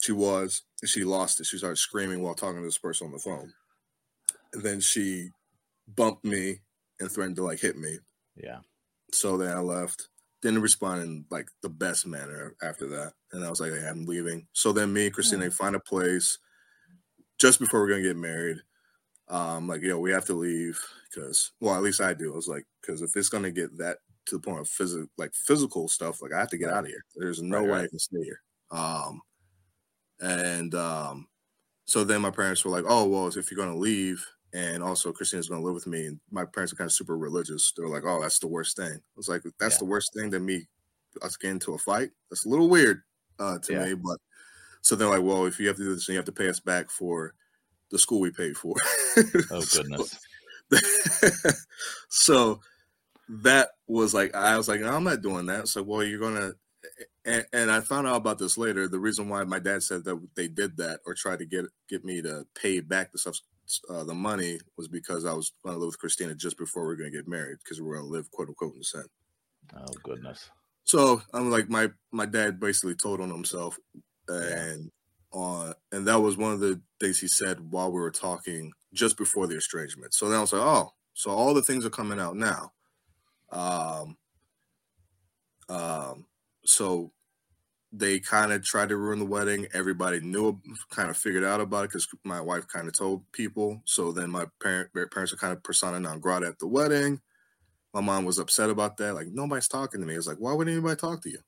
She 0.01 0.13
was. 0.13 0.63
She 0.85 1.05
lost 1.05 1.41
it. 1.41 1.47
She 1.47 1.59
started 1.59 1.77
screaming 1.77 2.23
while 2.23 2.35
talking 2.35 2.57
to 2.57 2.65
this 2.65 2.79
person 2.79 3.09
on 3.09 3.13
the 3.13 3.19
phone. 3.19 3.53
And 4.55 4.63
then 4.63 4.81
she 4.81 5.29
bumped 5.95 6.25
me 6.25 6.61
and 6.99 7.11
threatened 7.11 7.37
to 7.37 7.45
like 7.45 7.61
hit 7.61 7.77
me. 7.77 7.99
Yeah. 8.35 8.61
So 9.13 9.37
then 9.37 9.55
I 9.55 9.61
left. 9.61 10.09
Didn't 10.43 10.63
respond 10.63 11.03
in 11.03 11.25
like 11.31 11.49
the 11.63 11.69
best 11.69 12.07
manner 12.07 12.55
after 12.63 12.87
that. 12.89 13.13
And 13.33 13.45
I 13.45 13.51
was 13.51 13.61
like, 13.61 13.73
hey, 13.73 13.87
I'm 13.87 14.07
leaving. 14.07 14.47
So 14.53 14.73
then 14.73 14.93
me 14.93 15.07
and 15.07 15.15
Christina 15.15 15.45
yeah. 15.45 15.51
find 15.51 15.77
a 15.77 15.81
place 15.81 16.39
just 17.39 17.61
before 17.61 17.81
we're 17.81 17.89
gonna 17.89 18.03
get 18.03 18.17
married. 18.17 18.59
Um, 19.29 19.69
like, 19.69 19.83
yo, 19.83 19.99
we 19.99 20.11
have 20.11 20.25
to 20.27 20.35
leave 20.35 20.81
because 21.11 21.53
well, 21.61 21.75
at 21.75 21.83
least 21.83 22.01
I 22.01 22.15
do. 22.15 22.33
I 22.33 22.37
was 22.37 22.49
like, 22.49 22.67
because 22.81 23.03
if 23.03 23.17
it's 23.17 23.29
gonna 23.29 23.51
get 23.51 23.77
that 23.79 23.99
to 24.27 24.37
the 24.37 24.41
point 24.41 24.61
of 24.61 24.69
physical 24.69 25.07
like 25.19 25.35
physical 25.35 25.89
stuff 25.89 26.23
like 26.23 26.33
i 26.33 26.39
have 26.39 26.49
to 26.49 26.59
get 26.59 26.71
out 26.71 26.85
of 26.85 26.87
here 26.87 27.05
there's 27.17 27.43
no 27.43 27.59
right, 27.59 27.65
way 27.65 27.73
right. 27.73 27.85
i 27.85 27.89
can 27.89 27.99
stay 27.99 28.23
here 28.23 28.43
um 28.71 29.21
and 30.21 30.75
um 30.75 31.27
so 31.85 32.05
then 32.05 32.21
my 32.21 32.31
parents 32.31 32.65
were 32.65 32.71
like 32.71 32.85
oh 32.89 33.07
well 33.07 33.27
if 33.27 33.51
you're 33.51 33.57
going 33.57 33.73
to 33.73 33.81
leave 33.81 34.25
and 34.53 34.83
also 34.83 35.13
christina's 35.13 35.49
going 35.49 35.61
to 35.61 35.65
live 35.65 35.75
with 35.75 35.87
me 35.87 36.07
and 36.07 36.21
my 36.31 36.45
parents 36.45 36.73
are 36.73 36.77
kind 36.77 36.87
of 36.87 36.93
super 36.93 37.17
religious 37.17 37.73
they're 37.77 37.89
like 37.89 38.05
oh 38.05 38.21
that's 38.21 38.39
the 38.39 38.49
worst 38.49 38.77
thing 38.77 38.93
i 38.95 39.17
was 39.17 39.29
like 39.29 39.43
that's 39.59 39.77
yeah. 39.77 39.79
the 39.79 39.85
worst 39.85 40.13
thing 40.15 40.31
than 40.31 40.45
me 40.45 40.67
us 41.23 41.37
getting 41.37 41.57
into 41.57 41.75
a 41.75 41.79
fight 41.79 42.11
that's 42.31 42.47
a 42.47 42.49
little 42.49 42.69
weird 42.69 43.03
uh 43.39 43.59
to 43.59 43.73
yeah. 43.73 43.85
me 43.85 43.95
but 43.95 44.19
so 44.83 44.97
they're 44.97 45.09
like 45.09 45.23
well 45.23 45.47
if 45.47 45.59
you 45.59 45.67
have 45.67 45.77
to 45.77 45.83
do 45.83 45.95
this 45.95 46.07
then 46.07 46.15
you 46.15 46.19
have 46.19 46.25
to 46.25 46.33
pay 46.33 46.49
us 46.49 46.61
back 46.61 46.91
for 46.91 47.35
the 47.91 47.99
school 47.99 48.21
we 48.21 48.31
paid 48.31 48.57
for 48.57 48.75
oh 49.51 49.65
goodness 49.73 50.19
so 52.09 52.61
that 53.31 53.71
was 53.87 54.13
like 54.13 54.35
I 54.35 54.57
was 54.57 54.69
like, 54.69 54.81
no, 54.81 54.95
I'm 54.95 55.05
not 55.05 55.23
doing 55.23 55.47
that. 55.47 55.69
So, 55.69 55.83
well, 55.83 56.03
you're 56.03 56.21
gonna, 56.21 56.53
and, 57.25 57.47
and, 57.53 57.71
I 57.71 57.81
found 57.81 58.07
out 58.07 58.17
about 58.17 58.39
this 58.39 58.59
later. 58.59 58.89
The 58.89 58.99
reason 58.99 59.29
why 59.29 59.45
my 59.45 59.61
dad 59.61 59.83
said 59.83 60.05
that 60.05 60.21
they 60.35 60.49
did 60.49 60.77
that 60.79 61.01
or 61.07 61.15
tried 61.15 61.39
to 61.39 61.47
get 61.47 61.67
get 61.89 62.05
me 62.05 62.21
to 62.23 62.45
pay 62.61 62.81
back 62.81 63.13
the 63.13 63.19
stuff, 63.19 63.41
uh, 63.89 64.05
the 64.05 64.15
money 64.15 64.59
was 64.77 64.89
because 64.89 65.25
I 65.25 65.33
was 65.33 65.53
going 65.65 65.75
to 65.75 65.81
live 65.81 65.89
with 65.89 65.99
Christina 65.99 66.35
just 66.35 66.59
before 66.59 66.87
we 66.87 66.95
are 66.95 66.97
going 66.97 67.13
to 67.13 67.17
get 67.17 67.29
married 67.29 67.59
because 67.63 67.81
we 67.81 67.89
are 67.89 67.95
going 67.95 68.07
to 68.07 68.13
live 68.13 68.31
quote 68.31 68.49
unquote 68.49 68.75
in 68.75 68.83
sin. 68.83 69.05
Oh 69.77 69.93
goodness. 70.03 70.51
So 70.85 71.23
I'm 71.33 71.51
like 71.51 71.69
my 71.69 71.91
my 72.11 72.27
dad 72.27 72.59
basically 72.59 72.95
told 72.95 73.21
on 73.21 73.31
himself, 73.31 73.79
and 74.29 74.91
on 75.33 75.69
uh, 75.69 75.75
and 75.93 76.07
that 76.07 76.21
was 76.21 76.37
one 76.37 76.53
of 76.53 76.61
the 76.61 76.81
things 76.99 77.21
he 77.21 77.29
said 77.29 77.61
while 77.71 77.93
we 77.93 78.01
were 78.01 78.11
talking 78.11 78.73
just 78.93 79.17
before 79.17 79.47
the 79.47 79.57
estrangement. 79.57 80.15
So 80.15 80.29
then 80.29 80.39
I 80.39 80.41
was 80.41 80.53
like, 80.53 80.63
oh, 80.63 80.91
so 81.15 81.31
all 81.31 81.55
the 81.55 81.63
things 81.63 81.85
are 81.87 81.91
coming 81.91 82.19
out 82.19 82.37
now. 82.37 82.73
Um, 83.53 84.17
um, 85.69 86.27
so 86.65 87.13
they 87.93 88.21
kind 88.21 88.53
of 88.53 88.65
tried 88.65 88.91
to 88.91 88.97
ruin 88.97 89.19
the 89.19 89.25
wedding. 89.25 89.67
Everybody 89.73 90.21
knew, 90.21 90.61
kind 90.91 91.11
of 91.11 91.17
figured 91.17 91.45
out 91.45 91.61
about 91.61 91.85
it 91.85 91.89
because 91.89 92.07
my 92.25 92.41
wife 92.41 92.69
kind 92.69 92.87
of 92.87 92.97
told 92.97 93.31
people. 93.33 93.83
So 93.85 94.13
then 94.13 94.31
my 94.31 94.47
parent, 94.63 94.91
parents 94.93 95.33
are 95.33 95.37
kind 95.37 95.53
of 95.53 95.63
persona 95.63 95.99
non 95.99 96.21
grata 96.21 96.47
at 96.47 96.59
the 96.59 96.69
wedding. 96.69 97.21
My 97.93 98.01
mom 98.01 98.25
was 98.25 98.39
upset 98.39 98.71
about 98.71 98.97
that. 98.99 99.15
Like 99.15 99.27
nobody's 99.29 99.69
talking 99.69 100.01
to 100.01 100.07
me. 100.07 100.15
It's 100.15 100.29
like, 100.29 100.39
why 100.39 100.53
would 100.53 100.69
anybody 100.69 100.97
talk 100.97 101.23
to 101.23 101.31
you? 101.31 101.41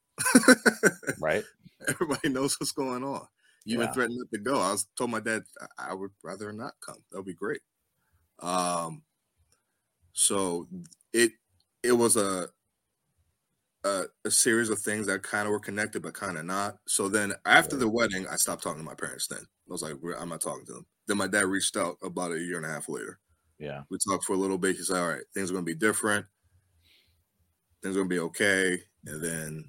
right. 1.20 1.44
Everybody 1.88 2.28
knows 2.28 2.58
what's 2.58 2.72
going 2.72 3.04
on. 3.04 3.26
You 3.64 3.78
yeah. 3.78 3.84
even 3.84 3.94
threatened 3.94 4.18
to 4.32 4.38
go. 4.40 4.61
I 4.61 4.72
was 4.72 4.87
told 4.96 5.11
my 5.11 5.20
dad 5.20 5.42
I 5.78 5.94
would 5.94 6.11
rather 6.25 6.52
not 6.52 6.75
come. 6.84 6.99
That 7.11 7.18
would 7.18 7.26
be 7.26 7.34
great. 7.34 7.61
Um, 8.40 9.02
so 10.12 10.66
it 11.12 11.32
it 11.82 11.92
was 11.92 12.16
a, 12.16 12.49
a 13.84 14.04
a, 14.24 14.30
series 14.30 14.70
of 14.70 14.78
things 14.78 15.06
that 15.06 15.22
kind 15.22 15.46
of 15.46 15.52
were 15.52 15.60
connected 15.60 16.02
but 16.02 16.14
kind 16.14 16.38
of 16.38 16.44
not. 16.44 16.76
So 16.86 17.08
then 17.08 17.32
after 17.46 17.76
the 17.76 17.88
wedding, 17.88 18.26
I 18.30 18.36
stopped 18.36 18.62
talking 18.62 18.78
to 18.78 18.84
my 18.84 18.94
parents. 18.94 19.26
Then 19.26 19.40
I 19.40 19.72
was 19.72 19.82
like, 19.82 19.94
I'm 20.18 20.28
not 20.28 20.40
talking 20.40 20.66
to 20.66 20.72
them. 20.72 20.86
Then 21.06 21.16
my 21.16 21.26
dad 21.26 21.46
reached 21.46 21.76
out 21.76 21.96
about 22.02 22.32
a 22.32 22.38
year 22.38 22.56
and 22.56 22.66
a 22.66 22.68
half 22.68 22.88
later. 22.88 23.18
Yeah, 23.58 23.82
we 23.90 23.98
talked 23.98 24.24
for 24.24 24.34
a 24.34 24.38
little 24.38 24.58
bit. 24.58 24.76
He 24.76 24.82
said, 24.82 25.00
"All 25.00 25.08
right, 25.08 25.22
things 25.34 25.50
are 25.50 25.54
going 25.54 25.64
to 25.64 25.72
be 25.72 25.78
different. 25.78 26.26
Things 27.82 27.96
are 27.96 28.00
going 28.00 28.08
to 28.08 28.14
be 28.14 28.20
okay." 28.20 28.82
And 29.06 29.22
then 29.22 29.64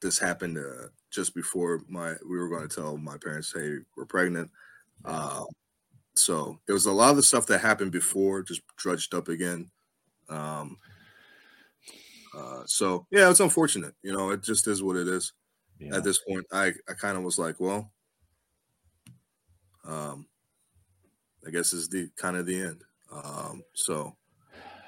this 0.00 0.18
happened 0.18 0.58
uh, 0.58 0.88
just 1.10 1.34
before 1.34 1.82
my 1.88 2.14
we 2.28 2.38
were 2.38 2.48
going 2.48 2.68
to 2.68 2.74
tell 2.74 2.96
my 2.96 3.16
parents, 3.18 3.52
"Hey, 3.54 3.78
we're 3.96 4.04
pregnant." 4.04 4.50
Uh, 5.04 5.44
so 6.14 6.58
it 6.66 6.72
was 6.72 6.86
a 6.86 6.92
lot 6.92 7.10
of 7.10 7.16
the 7.16 7.22
stuff 7.22 7.46
that 7.46 7.60
happened 7.60 7.92
before 7.92 8.42
just 8.42 8.62
drudged 8.76 9.14
up 9.14 9.28
again. 9.28 9.70
Um, 10.28 10.78
uh, 12.36 12.62
so 12.66 13.06
yeah, 13.10 13.30
it's 13.30 13.40
unfortunate. 13.40 13.94
You 14.02 14.12
know, 14.12 14.30
it 14.30 14.42
just 14.42 14.68
is 14.68 14.82
what 14.82 14.96
it 14.96 15.08
is. 15.08 15.32
Yeah. 15.78 15.96
At 15.96 16.04
this 16.04 16.18
point, 16.18 16.46
I 16.52 16.72
I 16.88 16.92
kind 16.94 17.16
of 17.16 17.22
was 17.22 17.38
like, 17.38 17.60
well, 17.60 17.92
um, 19.86 20.26
I 21.46 21.50
guess 21.50 21.72
is 21.72 21.88
the 21.88 22.10
kind 22.16 22.36
of 22.36 22.46
the 22.46 22.60
end. 22.60 22.82
Um, 23.12 23.62
so, 23.74 24.16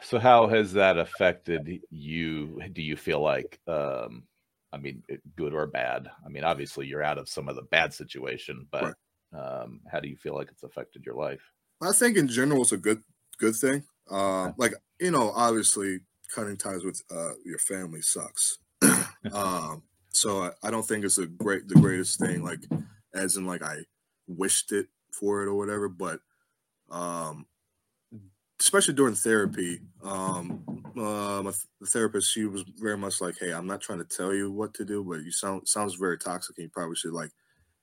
so 0.03 0.19
how 0.19 0.49
has 0.49 0.73
that 0.73 0.99
affected 0.99 1.81
you? 1.91 2.61
Do 2.73 2.83
you 2.83 2.97
feel 2.97 3.21
like, 3.21 3.61
um, 3.67 4.25
I 4.73 4.79
mean, 4.79 5.03
good 5.37 5.55
or 5.55 5.67
bad? 5.67 6.09
I 6.25 6.29
mean, 6.29 6.45
obviously 6.45 6.87
you're 6.87 7.03
out 7.03 7.19
of 7.19 7.29
some 7.29 7.49
of 7.49 7.57
the 7.57 7.63
bad 7.63 7.95
situation, 7.95 8.67
but 8.71 8.95
right. 9.33 9.63
um, 9.63 9.81
how 9.91 10.01
do 10.01 10.09
you 10.09 10.17
feel 10.17 10.35
like 10.35 10.49
it's 10.51 10.65
affected 10.65 11.07
your 11.07 11.15
life? 11.15 11.43
I 11.81 11.93
think 11.93 12.17
in 12.17 12.29
general 12.29 12.63
it's 12.63 12.73
a 12.73 12.77
good 12.77 13.03
good 13.39 13.55
thing. 13.55 13.85
Uh, 14.11 14.51
like 14.57 14.75
you 14.99 15.13
know, 15.13 15.31
obviously 15.35 16.01
cutting 16.29 16.57
ties 16.57 16.85
with 16.85 17.03
uh, 17.11 17.33
your 17.45 17.59
family 17.59 18.03
sucks. 18.03 18.59
um, 19.33 19.83
so 20.11 20.43
I, 20.43 20.51
I, 20.63 20.71
don't 20.71 20.87
think 20.87 21.05
it's 21.05 21.19
a 21.19 21.27
great 21.27 21.69
the 21.69 21.75
greatest 21.75 22.19
thing. 22.19 22.43
Like 22.43 22.61
as 23.15 23.37
in 23.37 23.47
like 23.47 23.63
I 23.63 23.79
wished 24.27 24.73
it 24.73 24.87
for 25.13 25.43
it 25.43 25.49
or 25.49 25.55
whatever, 25.55 25.89
but 25.89 26.21
um, 26.91 27.47
especially 28.61 28.95
during 28.95 29.15
therapy, 29.15 29.81
um, 30.03 30.63
uh, 30.97 31.43
my 31.43 31.51
th- 31.51 31.91
therapist 31.91 32.33
she 32.33 32.45
was 32.45 32.65
very 32.77 32.97
much 32.97 33.21
like, 33.21 33.37
"Hey, 33.39 33.53
I'm 33.53 33.67
not 33.67 33.81
trying 33.81 33.99
to 33.99 34.05
tell 34.05 34.33
you 34.33 34.51
what 34.51 34.75
to 34.75 34.85
do, 34.85 35.05
but 35.05 35.23
you 35.23 35.33
sound 35.33 35.69
sounds 35.69 35.95
very 35.95 36.19
toxic, 36.19 36.57
and 36.59 36.65
you 36.65 36.71
probably 36.71 36.97
should 36.97 37.13
like." 37.13 37.31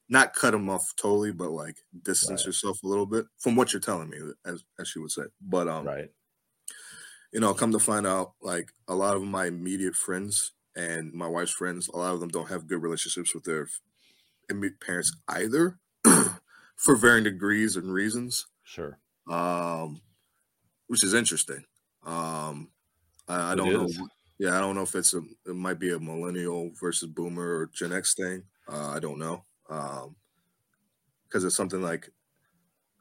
Not 0.08 0.36
cut 0.36 0.52
them 0.52 0.70
off 0.70 0.94
totally, 0.98 1.32
but 1.32 1.50
like 1.50 1.78
distance 2.04 2.42
right. 2.42 2.46
yourself 2.46 2.84
a 2.84 2.88
little 2.88 3.08
bit 3.08 3.26
from 3.40 3.56
what 3.56 3.74
you're 3.74 3.80
telling 3.80 4.08
me, 4.08 4.20
as 4.46 4.64
as 4.80 4.88
she 4.88 5.00
would 5.00 5.10
say. 5.10 5.24
But 5.42 5.68
um, 5.68 5.88
right 5.88 6.12
you 7.36 7.42
know, 7.42 7.54
come 7.54 7.74
to 7.74 7.80
find 7.80 8.08
out, 8.08 8.32
like 8.42 8.72
a 8.88 8.96
lot 8.96 9.18
of 9.18 9.24
my 9.24 9.48
immediate 9.48 9.94
friends 9.94 10.54
and 10.74 11.12
my 11.12 11.28
wife's 11.28 11.52
friends, 11.52 11.90
a 11.90 11.98
lot 11.98 12.14
of 12.14 12.22
them 12.22 12.30
don't 12.30 12.48
have 12.48 12.66
good 12.66 12.82
relationships 12.82 13.36
with 13.36 13.44
their 13.44 13.68
immediate 14.50 14.80
parents 14.80 15.14
either, 15.28 15.78
for 16.78 16.96
varying 16.96 17.26
degrees 17.26 17.76
and 17.76 17.92
reasons. 17.92 18.48
Sure. 18.64 19.00
Um, 19.30 20.00
which 20.88 21.04
is 21.04 21.14
interesting. 21.14 21.66
Um, 22.06 22.72
I, 23.28 23.52
I 23.52 23.56
don't 23.56 23.74
know. 23.74 23.90
Yeah, 24.40 24.58
I 24.58 24.62
don't 24.62 24.76
know 24.76 24.84
if 24.84 24.96
it's 24.96 25.14
a. 25.14 25.22
It 25.46 25.58
might 25.58 25.80
be 25.80 25.92
a 25.92 26.00
millennial 26.00 26.72
versus 26.80 27.10
boomer 27.10 27.58
or 27.58 27.70
Gen 27.74 27.92
X 27.92 28.14
thing. 28.14 28.44
Uh, 28.66 28.92
I 28.96 29.00
don't 29.00 29.20
know. 29.20 29.44
Um, 29.70 30.16
because 31.28 31.44
it's 31.44 31.56
something 31.58 31.82
like 31.82 32.12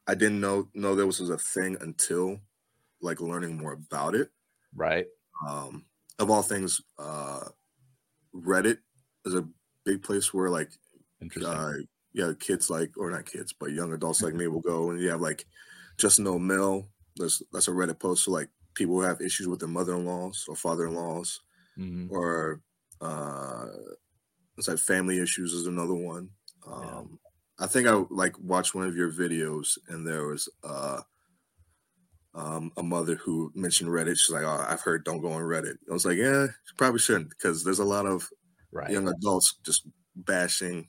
I 0.09 0.17
didn't 0.17 0.41
know 0.41 0.71
know 0.75 0.97
there 0.97 1.07
was 1.07 1.21
a 1.21 1.38
thing 1.38 1.76
until 1.81 2.41
like 3.05 3.21
learning 3.21 3.57
more 3.57 3.73
about 3.73 4.15
it. 4.15 4.31
Right. 4.75 5.07
Um, 5.47 5.85
of 6.19 6.31
all 6.31 6.43
things, 6.43 6.81
uh, 6.99 7.45
Reddit 8.35 8.79
is 9.25 9.35
a 9.35 9.47
big 9.85 10.03
place 10.03 10.33
where 10.33 10.51
like, 10.51 10.71
uh, 11.45 11.73
yeah, 12.13 12.33
kids 12.39 12.71
like 12.71 12.97
or 12.97 13.11
not 13.11 13.27
kids, 13.27 13.53
but 13.53 13.73
young 13.73 13.93
adults 13.93 14.23
like 14.23 14.35
me 14.35 14.47
will 14.47 14.61
go 14.61 14.91
and 14.91 15.01
you 15.01 15.11
have 15.11 15.21
like 15.21 15.47
JustNoMIL. 15.99 16.87
There's 17.17 17.39
that's 17.39 17.51
that's 17.53 17.69
a 17.69 17.71
Reddit 17.71 17.99
post 17.99 18.25
for 18.25 18.33
like 18.33 18.49
people 18.75 18.95
who 18.95 19.03
have 19.03 19.21
issues 19.21 19.47
with 19.47 19.61
their 19.61 19.69
mother-in-laws 19.69 20.47
or 20.49 20.57
father-in-laws, 20.57 21.41
mm-hmm. 21.79 22.07
or 22.11 22.61
uh, 23.01 23.67
it's 24.59 24.69
like 24.69 24.79
family 24.79 25.21
issues 25.21 25.53
is 25.53 25.67
another 25.67 25.95
one. 25.95 26.29
Um, 26.67 26.83
yeah. 26.83 27.65
I 27.65 27.67
think 27.69 27.87
I 27.87 28.03
like 28.11 28.39
watched 28.39 28.75
one 28.75 28.87
of 28.87 28.97
your 28.97 29.13
videos 29.13 29.79
and 29.89 30.07
there 30.07 30.27
was 30.27 30.49
uh 30.65 31.01
um, 32.35 32.73
a 32.76 32.83
mother 32.83 33.14
who 33.14 33.53
mentioned 33.55 33.91
Reddit. 33.91 34.19
She's 34.19 34.31
like, 34.31 34.45
"Oh, 34.45 34.64
I've 34.69 34.81
heard 34.81 35.05
don't 35.05 35.21
go 35.21 35.33
on 35.33 35.43
Reddit." 35.43 35.76
I 35.88 35.93
was 35.93 36.05
like, 36.05 36.19
"Yeah, 36.19 36.45
you 36.45 36.75
probably 36.76 36.99
shouldn't," 36.99 37.31
because 37.31 37.64
there's 37.64 37.79
a 37.79 37.85
lot 37.85 38.07
of 38.07 38.29
right. 38.73 38.91
young 38.91 39.09
adults 39.09 39.57
just 39.64 39.87
bashing. 40.17 40.88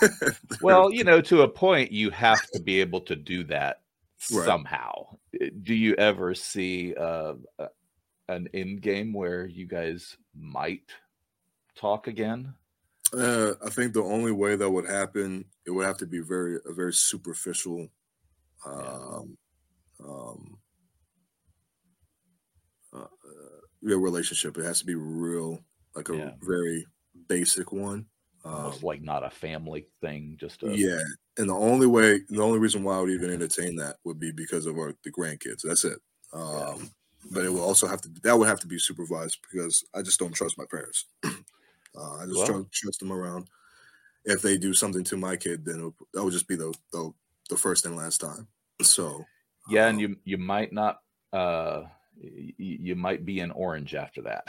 well, 0.62 0.92
you 0.92 1.04
know, 1.04 1.20
to 1.20 1.42
a 1.42 1.48
point, 1.48 1.92
you 1.92 2.10
have 2.10 2.42
to 2.52 2.60
be 2.62 2.80
able 2.80 3.00
to 3.02 3.16
do 3.16 3.44
that 3.44 3.82
right. 4.32 4.46
somehow. 4.46 5.16
Eh, 5.40 5.50
do 5.62 5.74
you 5.74 5.94
ever 5.94 6.34
see 6.34 6.94
uh, 6.94 7.34
an 8.28 8.48
end 8.54 8.80
game 8.82 9.12
where 9.12 9.46
you 9.46 9.66
guys 9.66 10.16
might 10.34 10.90
talk 11.76 12.06
again? 12.06 12.54
Uh, 13.12 13.52
I 13.64 13.68
think 13.68 13.92
the 13.92 14.02
only 14.02 14.32
way 14.32 14.56
that 14.56 14.70
would 14.70 14.88
happen, 14.88 15.44
it 15.66 15.70
would 15.70 15.84
have 15.84 15.98
to 15.98 16.06
be 16.06 16.20
very 16.20 16.58
a 16.64 16.72
very 16.72 16.94
superficial 16.94 17.88
um, 18.64 19.36
yeah. 20.00 20.06
um, 20.06 20.58
uh, 22.94 23.06
real 23.82 23.98
relationship. 23.98 24.56
It 24.56 24.64
has 24.64 24.80
to 24.80 24.86
be 24.86 24.94
real, 24.94 25.60
like 25.94 26.08
a 26.08 26.16
yeah. 26.16 26.30
very 26.40 26.86
basic 27.28 27.72
one. 27.72 28.06
Um, 28.44 28.74
like 28.82 29.02
not 29.02 29.24
a 29.24 29.30
family 29.30 29.86
thing, 30.00 30.36
just 30.38 30.62
a... 30.62 30.76
yeah. 30.76 30.98
And 31.38 31.48
the 31.48 31.54
only 31.54 31.86
way, 31.86 32.20
the 32.28 32.42
only 32.42 32.58
reason 32.58 32.82
why 32.82 32.96
I 32.96 33.00
would 33.00 33.10
even 33.10 33.30
entertain 33.30 33.76
that 33.76 33.96
would 34.04 34.18
be 34.18 34.32
because 34.32 34.66
of 34.66 34.76
our 34.76 34.94
the 35.04 35.12
grandkids. 35.12 35.62
That's 35.62 35.84
it. 35.84 35.98
Um, 36.32 36.42
yeah. 36.50 36.74
But 37.30 37.44
it 37.44 37.50
will 37.50 37.62
also 37.62 37.86
have 37.86 38.00
to 38.02 38.08
that 38.24 38.36
would 38.36 38.48
have 38.48 38.60
to 38.60 38.66
be 38.66 38.78
supervised 38.78 39.38
because 39.48 39.84
I 39.94 40.02
just 40.02 40.18
don't 40.18 40.34
trust 40.34 40.58
my 40.58 40.64
parents. 40.68 41.06
uh, 41.24 42.16
I 42.16 42.24
just 42.26 42.38
well, 42.38 42.46
trust, 42.46 42.72
trust 42.72 42.98
them 42.98 43.12
around. 43.12 43.46
If 44.24 44.42
they 44.42 44.58
do 44.58 44.74
something 44.74 45.04
to 45.04 45.16
my 45.16 45.36
kid, 45.36 45.64
then 45.64 45.92
that 46.12 46.24
would 46.24 46.32
just 46.32 46.48
be 46.48 46.56
the, 46.56 46.74
the 46.92 47.12
the 47.48 47.56
first 47.56 47.86
and 47.86 47.96
last 47.96 48.20
time. 48.20 48.48
So 48.82 49.24
yeah, 49.68 49.84
um, 49.84 49.90
and 49.90 50.00
you 50.00 50.16
you 50.24 50.36
might 50.36 50.72
not 50.72 50.98
uh 51.32 51.84
you 52.56 52.94
might 52.94 53.24
be 53.24 53.40
in 53.40 53.50
orange 53.50 53.94
after 53.94 54.22
that. 54.22 54.44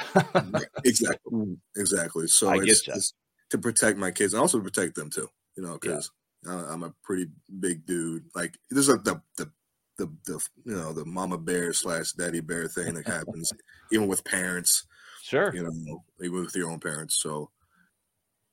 exactly. 0.84 1.58
Exactly. 1.76 2.28
So 2.28 2.50
I 2.50 2.58
it's, 2.62 2.88
it's, 2.88 3.14
to 3.50 3.58
protect 3.58 3.98
my 3.98 4.12
kids 4.12 4.34
and 4.34 4.42
also 4.42 4.60
to 4.60 4.64
protect 4.64 4.96
them 4.96 5.10
too, 5.10 5.28
you 5.56 5.64
know, 5.64 5.78
because 5.80 6.12
yeah. 6.46 6.66
I'm 6.70 6.84
a 6.84 6.94
pretty 7.04 7.28
big 7.60 7.86
dude. 7.86 8.26
Like 8.36 8.58
there's 8.70 8.90
like 8.90 9.04
the, 9.04 9.22
the, 9.38 9.52
the, 9.98 10.12
the, 10.26 10.40
you 10.66 10.76
know, 10.76 10.94
the 10.94 11.06
mama 11.06 11.38
bear 11.38 11.74
slash 11.74 12.12
daddy 12.14 12.42
bear 12.42 12.68
thing 12.68 12.94
that 12.96 13.08
happens 13.08 13.52
even 13.92 14.08
with 14.08 14.24
parents. 14.24 14.86
Sure. 15.24 15.54
You 15.54 15.64
know, 15.64 16.04
even 16.22 16.44
with 16.44 16.56
your 16.56 16.70
own 16.70 16.80
parents. 16.80 17.20
So, 17.20 17.50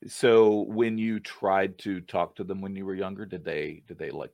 so 0.07 0.63
when 0.63 0.97
you 0.99 1.21
tried 1.21 1.79
to 1.79 2.01
talk 2.01 2.37
to 2.37 2.45
them 2.45 2.61
when 2.61 2.75
you 2.75 2.87
were 2.87 2.95
younger, 2.95 3.27
did 3.27 3.45
they, 3.45 3.83
did 3.87 3.99
they 3.99 4.11
like, 4.11 4.33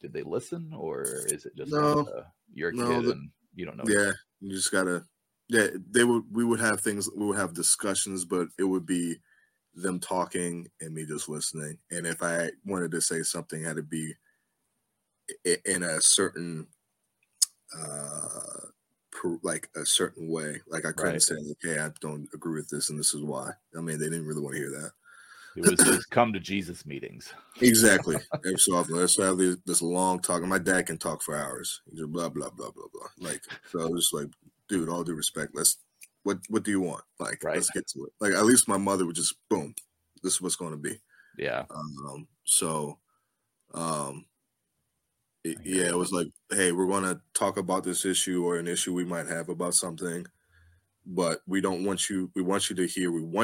did 0.00 0.12
they 0.12 0.22
listen 0.22 0.72
or 0.76 1.02
is 1.02 1.46
it 1.46 1.56
just 1.56 1.72
no, 1.72 1.94
like, 1.94 2.08
uh, 2.14 2.22
your 2.52 2.72
no, 2.72 2.88
kid 2.88 3.04
the, 3.06 3.12
and 3.12 3.30
you 3.54 3.64
don't 3.66 3.76
know. 3.76 3.84
Yeah, 3.86 4.12
you 4.40 4.54
just 4.54 4.72
gotta. 4.72 5.04
Yeah, 5.48 5.68
they 5.90 6.04
would. 6.04 6.24
We 6.30 6.44
would 6.44 6.60
have 6.60 6.80
things. 6.80 7.08
We 7.14 7.26
would 7.26 7.38
have 7.38 7.54
discussions, 7.54 8.24
but 8.24 8.48
it 8.58 8.64
would 8.64 8.86
be 8.86 9.16
them 9.74 10.00
talking 10.00 10.70
and 10.80 10.94
me 10.94 11.04
just 11.04 11.28
listening. 11.28 11.78
And 11.90 12.06
if 12.06 12.22
I 12.22 12.50
wanted 12.64 12.90
to 12.92 13.00
say 13.00 13.22
something, 13.22 13.62
it 13.62 13.66
had 13.66 13.76
to 13.76 13.82
be 13.82 14.14
in 15.64 15.82
a 15.82 16.00
certain, 16.00 16.66
uh, 17.76 18.68
like 19.42 19.70
a 19.74 19.86
certain 19.86 20.28
way. 20.28 20.60
Like 20.66 20.84
I 20.84 20.92
couldn't 20.92 21.14
right. 21.14 21.22
say, 21.22 21.34
"Okay, 21.34 21.78
I 21.78 21.90
don't 22.00 22.28
agree 22.34 22.60
with 22.60 22.68
this, 22.68 22.90
and 22.90 22.98
this 22.98 23.14
is 23.14 23.22
why." 23.22 23.52
I 23.76 23.80
mean, 23.80 23.98
they 23.98 24.06
didn't 24.06 24.26
really 24.26 24.42
want 24.42 24.54
to 24.54 24.60
hear 24.60 24.70
that. 24.70 24.92
It 25.56 25.70
was 25.70 25.86
just 25.86 26.10
come 26.10 26.32
to 26.32 26.40
Jesus 26.40 26.84
meetings. 26.84 27.32
Exactly. 27.60 28.16
Every 28.34 28.58
so 28.58 28.76
often, 28.76 28.96
let's 28.96 29.16
have 29.18 29.38
this, 29.38 29.56
this 29.66 29.82
long 29.82 30.20
talk. 30.20 30.42
My 30.42 30.58
dad 30.58 30.86
can 30.86 30.98
talk 30.98 31.22
for 31.22 31.36
hours. 31.36 31.80
He's 31.88 32.00
just 32.00 32.12
blah 32.12 32.28
blah 32.28 32.50
blah 32.50 32.70
blah 32.70 32.86
blah. 32.92 33.08
Like 33.28 33.42
so, 33.70 33.80
I 33.80 33.86
was 33.86 34.04
just 34.04 34.14
like, 34.14 34.28
dude, 34.68 34.88
all 34.88 35.04
due 35.04 35.14
respect, 35.14 35.52
let's 35.54 35.78
what 36.24 36.38
what 36.48 36.64
do 36.64 36.70
you 36.70 36.80
want? 36.80 37.04
Like, 37.20 37.44
right. 37.44 37.54
let's 37.54 37.70
get 37.70 37.86
to 37.88 38.04
it. 38.04 38.12
Like 38.20 38.32
at 38.32 38.44
least 38.44 38.68
my 38.68 38.78
mother 38.78 39.06
would 39.06 39.16
just 39.16 39.36
boom, 39.48 39.74
this 40.22 40.34
is 40.34 40.40
what's 40.42 40.56
going 40.56 40.72
to 40.72 40.76
be. 40.76 40.96
Yeah. 41.38 41.64
Um. 41.70 42.26
So, 42.44 42.98
um. 43.72 44.26
It, 45.46 45.58
yeah, 45.62 45.88
it 45.88 45.98
was 45.98 46.10
like, 46.10 46.28
hey, 46.48 46.72
we're 46.72 46.86
going 46.86 47.04
to 47.04 47.20
talk 47.34 47.58
about 47.58 47.84
this 47.84 48.06
issue 48.06 48.46
or 48.46 48.56
an 48.56 48.66
issue 48.66 48.94
we 48.94 49.04
might 49.04 49.26
have 49.26 49.50
about 49.50 49.74
something, 49.74 50.26
but 51.04 51.42
we 51.46 51.60
don't 51.60 51.84
want 51.84 52.08
you. 52.08 52.30
We 52.34 52.40
want 52.40 52.70
you 52.70 52.76
to 52.76 52.86
hear. 52.86 53.12
We 53.12 53.22
want 53.22 53.43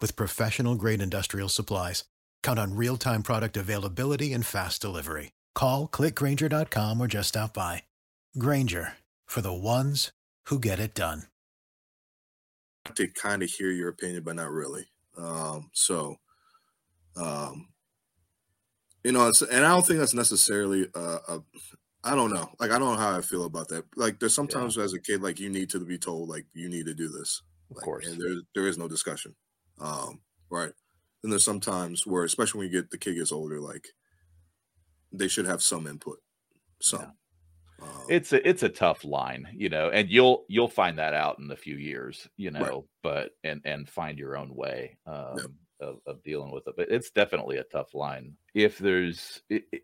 with 0.00 0.16
professional 0.16 0.74
grade 0.74 1.02
industrial 1.02 1.48
supplies. 1.48 2.04
Count 2.42 2.58
on 2.58 2.76
real 2.76 2.96
time 2.96 3.22
product 3.22 3.56
availability 3.56 4.32
and 4.32 4.44
fast 4.44 4.80
delivery. 4.80 5.32
Call 5.54 5.88
clickgrainger.com 5.88 7.00
or 7.00 7.06
just 7.06 7.30
stop 7.30 7.54
by. 7.54 7.82
Grainger 8.38 8.94
for 9.26 9.40
the 9.40 9.52
ones 9.52 10.12
who 10.46 10.58
get 10.58 10.78
it 10.78 10.94
done. 10.94 11.24
To 12.94 13.08
kind 13.08 13.42
of 13.42 13.50
hear 13.50 13.70
your 13.70 13.88
opinion, 13.88 14.22
but 14.22 14.36
not 14.36 14.50
really. 14.50 14.86
Um, 15.18 15.70
so, 15.72 16.16
um, 17.16 17.68
you 19.04 19.12
know, 19.12 19.28
it's, 19.28 19.42
and 19.42 19.64
I 19.64 19.70
don't 19.70 19.86
think 19.86 19.98
that's 19.98 20.14
necessarily 20.14 20.86
uh, 20.94 21.18
a, 21.28 21.40
I 22.04 22.14
don't 22.14 22.32
know. 22.32 22.48
Like, 22.60 22.70
I 22.70 22.78
don't 22.78 22.94
know 22.94 23.00
how 23.00 23.18
I 23.18 23.20
feel 23.20 23.44
about 23.44 23.68
that. 23.68 23.84
Like, 23.96 24.20
there's 24.20 24.34
sometimes 24.34 24.76
yeah. 24.76 24.84
as 24.84 24.94
a 24.94 25.00
kid, 25.00 25.22
like, 25.22 25.40
you 25.40 25.50
need 25.50 25.70
to 25.70 25.80
be 25.80 25.98
told, 25.98 26.28
like, 26.28 26.46
you 26.54 26.68
need 26.68 26.86
to 26.86 26.94
do 26.94 27.08
this. 27.08 27.42
Of 27.70 27.76
like, 27.76 27.84
course. 27.84 28.06
And 28.06 28.20
there, 28.20 28.40
there 28.54 28.68
is 28.68 28.78
no 28.78 28.88
discussion. 28.88 29.34
Um, 29.80 30.20
right. 30.50 30.72
And 31.22 31.32
there's 31.32 31.44
sometimes 31.44 32.06
where, 32.06 32.24
especially 32.24 32.58
when 32.58 32.68
you 32.68 32.80
get 32.80 32.90
the 32.90 32.98
kid 32.98 33.14
gets 33.14 33.32
older, 33.32 33.60
like, 33.60 33.88
they 35.12 35.28
should 35.28 35.46
have 35.46 35.62
some 35.62 35.86
input. 35.86 36.18
Some. 36.80 37.00
Yeah. 37.00 37.10
Um, 37.80 38.06
it's 38.08 38.32
a 38.32 38.48
it's 38.48 38.64
a 38.64 38.68
tough 38.68 39.04
line, 39.04 39.46
you 39.54 39.68
know, 39.68 39.88
and 39.90 40.10
you'll 40.10 40.44
you'll 40.48 40.68
find 40.68 40.98
that 40.98 41.14
out 41.14 41.38
in 41.38 41.50
a 41.50 41.56
few 41.56 41.76
years, 41.76 42.28
you 42.36 42.50
know, 42.50 42.60
right. 42.60 42.82
but 43.02 43.30
and 43.44 43.60
and 43.64 43.88
find 43.88 44.18
your 44.18 44.36
own 44.36 44.54
way 44.54 44.98
um, 45.06 45.56
of, 45.80 46.00
of 46.06 46.22
dealing 46.24 46.50
with 46.50 46.66
it. 46.66 46.74
But 46.76 46.90
it's 46.90 47.10
definitely 47.10 47.58
a 47.58 47.64
tough 47.64 47.94
line. 47.94 48.34
If 48.52 48.78
there's 48.78 49.42
it, 49.48 49.64
it, 49.70 49.82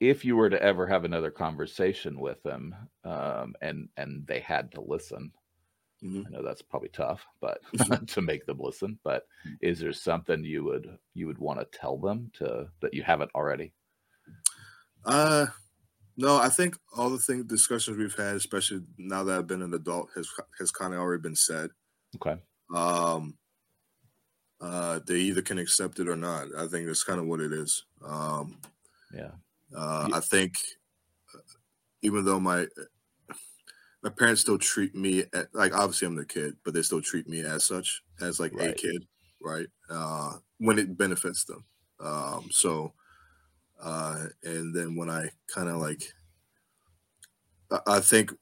if 0.00 0.24
you 0.24 0.36
were 0.36 0.50
to 0.50 0.62
ever 0.62 0.86
have 0.86 1.04
another 1.04 1.30
conversation 1.30 2.18
with 2.18 2.42
them 2.42 2.74
um, 3.04 3.54
and 3.60 3.88
and 3.96 4.26
they 4.26 4.40
had 4.40 4.72
to 4.72 4.80
listen 4.80 5.32
mm-hmm. 6.04 6.22
i 6.26 6.30
know 6.30 6.42
that's 6.42 6.62
probably 6.62 6.88
tough 6.90 7.24
but 7.40 7.60
to 8.06 8.22
make 8.22 8.44
them 8.46 8.58
listen 8.60 8.98
but 9.04 9.26
mm. 9.46 9.56
is 9.60 9.78
there 9.78 9.92
something 9.92 10.44
you 10.44 10.64
would 10.64 10.98
you 11.14 11.26
would 11.26 11.38
want 11.38 11.58
to 11.58 11.78
tell 11.78 11.96
them 11.96 12.30
to 12.34 12.66
that 12.80 12.94
you 12.94 13.02
haven't 13.02 13.30
already? 13.34 13.72
Uh 15.04 15.46
no 16.16 16.36
i 16.36 16.48
think 16.48 16.76
all 16.96 17.10
the 17.10 17.18
thing 17.18 17.42
discussions 17.44 17.96
we've 17.96 18.14
had 18.14 18.36
especially 18.36 18.80
now 18.98 19.24
that 19.24 19.36
i've 19.36 19.46
been 19.46 19.62
an 19.62 19.74
adult 19.74 20.08
has 20.14 20.28
has 20.58 20.70
kind 20.70 20.94
of 20.94 21.00
already 21.00 21.20
been 21.20 21.36
said. 21.36 21.70
Okay. 22.16 22.40
Um 22.74 23.36
uh 24.60 25.00
they 25.06 25.16
either 25.16 25.42
can 25.42 25.58
accept 25.58 25.98
it 25.98 26.08
or 26.08 26.16
not. 26.16 26.46
I 26.56 26.66
think 26.68 26.86
that's 26.86 27.04
kind 27.04 27.20
of 27.20 27.26
what 27.26 27.40
it 27.40 27.52
is. 27.52 27.84
Um 28.04 28.58
yeah. 29.12 29.32
uh, 29.76 30.08
I 30.12 30.20
think 30.20 30.54
uh, 31.34 31.38
even 32.02 32.24
though 32.24 32.40
my 32.40 32.66
my 34.04 34.10
parents 34.10 34.42
still 34.42 34.58
treat 34.58 34.94
me 34.94 35.24
at, 35.32 35.52
like 35.54 35.74
obviously 35.74 36.06
I'm 36.06 36.14
the 36.14 36.26
kid, 36.26 36.56
but 36.62 36.74
they 36.74 36.82
still 36.82 37.00
treat 37.00 37.26
me 37.26 37.40
as 37.40 37.64
such 37.64 38.02
as 38.20 38.38
like 38.38 38.54
right. 38.54 38.70
a 38.70 38.74
kid, 38.74 39.06
right? 39.42 39.66
Uh, 39.90 40.34
when 40.58 40.78
it 40.78 40.96
benefits 40.96 41.44
them. 41.44 41.64
Um, 41.98 42.48
so 42.52 42.92
uh, 43.82 44.26
and 44.42 44.74
then 44.74 44.94
when 44.94 45.08
I 45.08 45.30
kind 45.52 45.70
of 45.70 45.76
like 45.76 46.02
I 47.86 48.00
think 48.00 48.32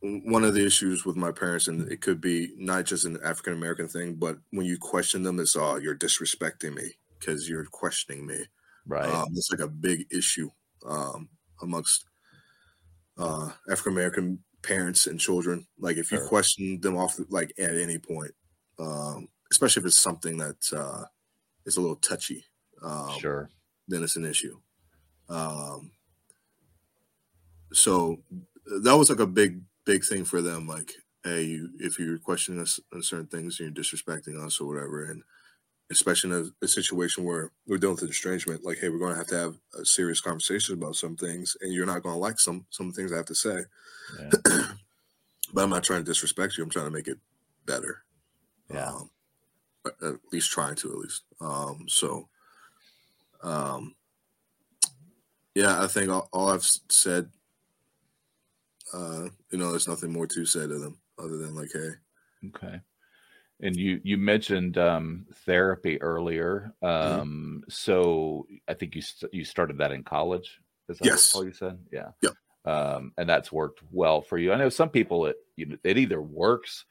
one 0.00 0.44
of 0.44 0.52
the 0.52 0.66
issues 0.66 1.06
with 1.06 1.16
my 1.16 1.30
parents, 1.30 1.68
and 1.68 1.90
it 1.90 2.00
could 2.00 2.20
be 2.20 2.52
not 2.56 2.84
just 2.84 3.04
an 3.04 3.18
African 3.24 3.52
American 3.52 3.86
thing, 3.86 4.16
but 4.16 4.36
when 4.50 4.66
you 4.66 4.76
question 4.78 5.22
them, 5.22 5.38
it's 5.38 5.54
all 5.54 5.74
oh, 5.74 5.76
you're 5.76 5.94
disrespecting 5.94 6.74
me 6.74 6.90
because 7.20 7.48
you're 7.48 7.66
questioning 7.66 8.26
me. 8.26 8.44
Right. 8.84 9.08
Um, 9.08 9.28
it's 9.34 9.50
like 9.50 9.60
a 9.60 9.68
big 9.68 10.06
issue 10.10 10.50
um, 10.84 11.28
amongst 11.62 12.04
uh, 13.16 13.50
African 13.70 13.92
American 13.92 14.38
parents 14.66 15.06
and 15.06 15.20
children. 15.20 15.66
Like 15.78 15.96
if 15.96 16.10
you 16.10 16.18
sure. 16.18 16.28
question 16.28 16.80
them 16.80 16.96
off, 16.96 17.18
like 17.28 17.52
at 17.58 17.76
any 17.76 17.98
point, 17.98 18.32
um, 18.78 19.28
especially 19.50 19.80
if 19.80 19.86
it's 19.86 19.98
something 19.98 20.38
that 20.38 20.56
uh, 20.76 21.04
is 21.64 21.76
a 21.76 21.80
little 21.80 21.96
touchy, 21.96 22.44
um, 22.82 23.18
sure, 23.18 23.50
then 23.88 24.02
it's 24.02 24.16
an 24.16 24.24
issue. 24.24 24.58
Um, 25.28 25.92
so 27.72 28.18
that 28.82 28.96
was 28.96 29.10
like 29.10 29.20
a 29.20 29.26
big, 29.26 29.62
big 29.84 30.04
thing 30.04 30.24
for 30.24 30.40
them. 30.40 30.66
Like, 30.66 30.92
hey, 31.22 31.42
you, 31.42 31.70
if 31.78 31.98
you're 31.98 32.18
questioning 32.18 32.60
us 32.60 32.80
on 32.92 33.02
certain 33.02 33.26
things, 33.26 33.58
you're 33.58 33.70
disrespecting 33.70 34.44
us 34.44 34.60
or 34.60 34.66
whatever, 34.66 35.04
and 35.04 35.22
especially 35.94 36.30
in 36.30 36.36
a, 36.36 36.64
a, 36.64 36.68
situation 36.68 37.24
where 37.24 37.52
we're 37.66 37.78
dealing 37.78 37.96
with 37.96 38.10
estrangement, 38.10 38.64
like, 38.64 38.78
hey, 38.78 38.88
we're 38.88 38.98
going 38.98 39.12
to 39.12 39.18
have 39.18 39.28
to 39.28 39.38
have 39.38 39.54
a 39.80 39.84
serious 39.84 40.20
conversation 40.20 40.74
about 40.74 40.96
some 40.96 41.16
things, 41.16 41.56
and 41.60 41.72
you're 41.72 41.86
not 41.86 42.02
going 42.02 42.14
to 42.14 42.18
like 42.18 42.40
some 42.40 42.66
some 42.70 42.92
things 42.92 43.12
I 43.12 43.16
have 43.16 43.26
to 43.26 43.34
say. 43.34 43.60
Yeah. 44.18 44.30
but 45.54 45.62
I'm 45.62 45.70
not 45.70 45.84
trying 45.84 46.00
to 46.00 46.10
disrespect 46.10 46.56
you. 46.56 46.64
I'm 46.64 46.70
trying 46.70 46.86
to 46.86 46.90
make 46.90 47.08
it 47.08 47.18
better. 47.64 48.02
Yeah. 48.72 48.88
Um, 48.88 49.10
at 50.02 50.14
least 50.32 50.50
trying 50.50 50.74
to, 50.76 50.90
at 50.90 50.98
least. 50.98 51.22
Um, 51.40 51.84
so, 51.88 52.28
um, 53.42 53.94
yeah, 55.54 55.82
I 55.82 55.86
think 55.86 56.10
all, 56.10 56.28
all 56.32 56.48
I've 56.48 56.64
said, 56.64 57.28
uh, 58.92 59.28
you 59.50 59.58
know, 59.58 59.70
there's 59.70 59.88
nothing 59.88 60.12
more 60.12 60.26
to 60.26 60.46
say 60.46 60.60
to 60.60 60.78
them 60.78 60.98
other 61.18 61.36
than 61.36 61.54
like, 61.54 61.70
hey. 61.72 61.90
Okay 62.48 62.80
and 63.60 63.76
you 63.76 64.00
you 64.02 64.16
mentioned 64.16 64.78
um, 64.78 65.26
therapy 65.46 66.00
earlier. 66.00 66.72
Mm-hmm. 66.82 67.20
Um, 67.20 67.28
mm-hmm. 67.28 67.70
So 67.70 68.46
I 68.68 68.74
think 68.74 68.94
you 68.94 69.02
you 69.32 69.44
started 69.44 69.78
that 69.78 69.92
in 69.92 70.02
college. 70.02 70.60
Is 70.88 70.98
that 70.98 71.06
yes. 71.06 71.34
all 71.34 71.44
you 71.44 71.52
said? 71.52 71.78
Yeah. 71.92 72.10
Yep. 72.22 72.32
Um, 72.66 73.12
and 73.18 73.28
that's 73.28 73.52
worked 73.52 73.80
well 73.90 74.22
for 74.22 74.38
you. 74.38 74.52
I 74.52 74.56
know 74.56 74.68
some 74.68 74.88
people 74.88 75.26
it 75.26 75.36
you 75.56 75.66
know, 75.66 75.76
it 75.84 75.98
either 75.98 76.20
works 76.20 76.84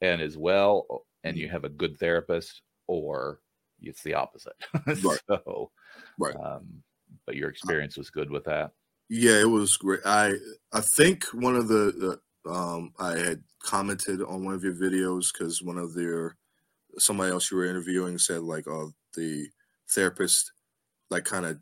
and 0.00 0.20
is 0.20 0.36
well, 0.36 1.04
and 1.24 1.34
mm-hmm. 1.34 1.42
you 1.42 1.48
have 1.48 1.64
a 1.64 1.68
good 1.68 1.98
therapist, 1.98 2.62
or 2.86 3.40
it's 3.80 4.02
the 4.02 4.14
opposite. 4.14 4.56
Right. 4.86 5.20
so, 5.28 5.70
right. 6.18 6.36
Um, 6.36 6.82
but 7.26 7.36
your 7.36 7.50
experience 7.50 7.96
was 7.96 8.10
good 8.10 8.30
with 8.30 8.44
that. 8.44 8.72
Yeah, 9.08 9.40
it 9.40 9.50
was 9.50 9.76
great. 9.76 10.00
I 10.04 10.34
I 10.72 10.80
think 10.80 11.24
one 11.32 11.56
of 11.56 11.68
the, 11.68 11.92
the 11.92 12.20
um, 12.48 12.92
I 12.98 13.16
had 13.16 13.42
commented 13.60 14.22
on 14.22 14.44
one 14.44 14.54
of 14.54 14.64
your 14.64 14.74
videos 14.74 15.32
because 15.32 15.62
one 15.62 15.78
of 15.78 15.94
their 15.94 16.36
somebody 16.98 17.32
else 17.32 17.50
you 17.50 17.56
were 17.56 17.66
interviewing 17.66 18.18
said 18.18 18.42
like, 18.42 18.66
"Oh, 18.68 18.92
the 19.14 19.48
therapist 19.88 20.52
like 21.10 21.24
kind 21.24 21.46
of 21.46 21.58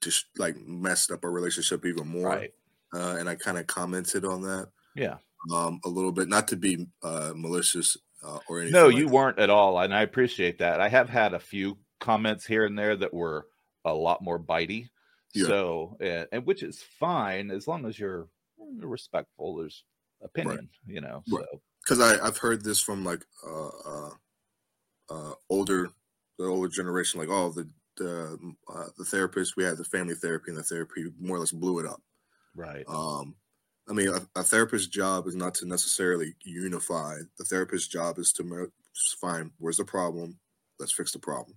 just 0.00 0.26
like 0.36 0.56
messed 0.58 1.10
up 1.10 1.24
our 1.24 1.30
relationship 1.30 1.84
even 1.84 2.08
more." 2.08 2.28
Right. 2.28 2.54
Uh, 2.92 3.16
and 3.18 3.28
I 3.28 3.34
kind 3.34 3.58
of 3.58 3.66
commented 3.66 4.24
on 4.24 4.42
that. 4.42 4.68
Yeah. 4.96 5.16
Um, 5.52 5.80
a 5.84 5.88
little 5.88 6.12
bit, 6.12 6.28
not 6.28 6.48
to 6.48 6.56
be 6.56 6.86
uh, 7.02 7.32
malicious 7.34 7.96
uh, 8.24 8.38
or 8.48 8.60
anything. 8.60 8.72
No, 8.72 8.88
like 8.88 8.96
you 8.96 9.06
that. 9.06 9.12
weren't 9.12 9.38
at 9.38 9.50
all, 9.50 9.78
and 9.78 9.94
I 9.94 10.02
appreciate 10.02 10.58
that. 10.58 10.80
I 10.80 10.88
have 10.88 11.08
had 11.08 11.34
a 11.34 11.38
few 11.38 11.78
comments 12.00 12.46
here 12.46 12.64
and 12.64 12.78
there 12.78 12.96
that 12.96 13.14
were 13.14 13.46
a 13.84 13.94
lot 13.94 14.22
more 14.22 14.38
bitey. 14.38 14.88
Yeah. 15.34 15.46
So, 15.46 15.96
and, 16.00 16.26
and 16.32 16.46
which 16.46 16.62
is 16.62 16.82
fine 16.98 17.50
as 17.50 17.68
long 17.68 17.84
as 17.86 17.98
you're 17.98 18.28
respectful. 18.80 19.56
There's 19.56 19.84
opinion, 20.22 20.56
right. 20.56 20.68
you 20.86 21.00
know. 21.00 21.22
Right. 21.30 21.44
Because 21.82 22.00
I 22.00 22.24
I've 22.24 22.38
heard 22.38 22.64
this 22.64 22.80
from 22.80 23.04
like 23.04 23.24
uh, 23.46 23.68
uh, 23.86 24.10
uh, 25.10 25.32
older 25.48 25.90
the 26.38 26.44
older 26.44 26.68
generation, 26.68 27.20
like 27.20 27.30
oh 27.30 27.50
the 27.50 27.68
the 27.96 28.38
uh, 28.72 28.86
the 28.96 29.04
therapist 29.04 29.56
we 29.56 29.64
had 29.64 29.76
the 29.76 29.84
family 29.84 30.14
therapy 30.14 30.50
and 30.50 30.58
the 30.58 30.62
therapy 30.62 31.06
more 31.20 31.36
or 31.36 31.40
less 31.40 31.52
blew 31.52 31.78
it 31.78 31.86
up. 31.86 32.02
Right. 32.54 32.84
Um, 32.88 33.34
I 33.88 33.94
mean, 33.94 34.08
a, 34.08 34.40
a 34.40 34.42
therapist's 34.42 34.88
job 34.88 35.26
is 35.26 35.34
not 35.34 35.54
to 35.56 35.66
necessarily 35.66 36.34
unify. 36.42 37.16
The 37.38 37.44
therapist's 37.44 37.88
job 37.88 38.18
is 38.18 38.32
to 38.34 38.70
find 39.20 39.50
where's 39.58 39.78
the 39.78 39.84
problem. 39.84 40.38
Let's 40.78 40.92
fix 40.92 41.12
the 41.12 41.18
problem. 41.18 41.56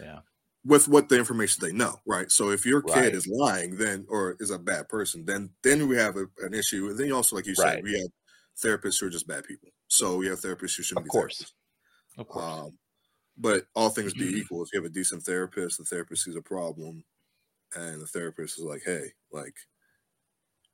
Yeah 0.00 0.20
with 0.66 0.88
what 0.88 1.08
the 1.08 1.18
information 1.18 1.62
they 1.64 1.72
know, 1.72 2.00
right? 2.06 2.30
So 2.30 2.50
if 2.50 2.66
your 2.66 2.82
kid 2.82 3.14
Right. 3.14 3.14
is 3.14 3.26
lying, 3.28 3.76
then 3.76 4.06
or 4.08 4.36
is 4.40 4.50
a 4.50 4.58
bad 4.58 4.88
person, 4.88 5.24
then 5.26 5.54
then 5.62 5.88
we 5.88 5.96
have 5.96 6.16
a, 6.16 6.26
an 6.40 6.54
issue. 6.54 6.88
And 6.90 6.98
then 6.98 7.12
also, 7.12 7.36
like 7.36 7.46
you 7.46 7.54
Right. 7.56 7.78
said, 7.78 7.82
we 7.82 7.92
have 7.94 8.10
therapists 8.62 9.00
who 9.00 9.06
are 9.06 9.10
just 9.10 9.28
bad 9.28 9.44
people. 9.44 9.70
So 9.88 10.16
we 10.18 10.28
have 10.28 10.40
therapists 10.40 10.76
who 10.76 10.82
shouldn't 10.84 11.04
Of 11.04 11.06
be 11.06 11.10
course. 11.10 11.46
therapists. 11.46 11.52
Of 12.18 12.28
course. 12.28 12.64
Um, 12.64 12.78
but 13.38 13.66
all 13.74 13.90
things 13.90 14.14
be 14.14 14.26
equal, 14.38 14.62
if 14.64 14.70
you 14.72 14.80
have 14.82 14.90
a 14.90 14.94
decent 14.94 15.24
therapist, 15.24 15.78
the 15.78 15.84
therapist 15.84 16.24
sees 16.24 16.36
a 16.36 16.42
problem, 16.42 17.04
and 17.76 18.00
the 18.02 18.06
therapist 18.08 18.58
is 18.58 18.64
like, 18.64 18.82
"Hey, 18.84 19.12
like, 19.32 19.56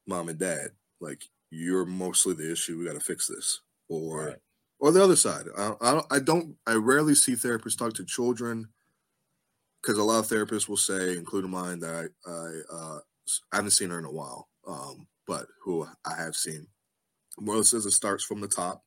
mom 0.06 0.28
and 0.28 0.38
dad, 0.38 0.70
like, 1.00 1.24
you're 1.50 1.84
mostly 1.84 2.34
the 2.34 2.50
issue. 2.50 2.78
We 2.78 2.86
got 2.86 2.94
to 2.94 3.00
fix 3.00 3.26
this," 3.28 3.60
or 3.88 4.32
Right. 4.32 4.38
or 4.78 4.90
the 4.92 5.02
other 5.02 5.16
side. 5.16 5.46
I, 5.56 5.74
I 5.80 5.92
don't. 5.92 6.06
I 6.12 6.18
don't. 6.18 6.58
I 6.66 6.74
rarely 6.74 7.14
see 7.14 7.32
therapists 7.34 7.78
talk 7.78 7.94
to 7.94 8.04
children 8.04 8.72
because 9.82 9.98
a 9.98 10.04
lot 10.04 10.20
of 10.20 10.26
therapists 10.28 10.68
will 10.68 10.76
say, 10.76 11.16
including 11.16 11.50
mine, 11.50 11.80
that 11.80 12.10
I 12.26 12.30
I, 12.30 12.60
uh, 12.72 12.98
I 13.52 13.56
haven't 13.56 13.72
seen 13.72 13.90
her 13.90 13.98
in 13.98 14.04
a 14.04 14.12
while, 14.12 14.48
um, 14.66 15.06
but 15.26 15.46
who 15.64 15.86
I 16.04 16.14
have 16.16 16.36
seen. 16.36 16.68
More 17.40 17.62
says 17.64 17.86
it 17.86 17.92
starts 17.92 18.24
from 18.24 18.40
the 18.40 18.48
top, 18.48 18.84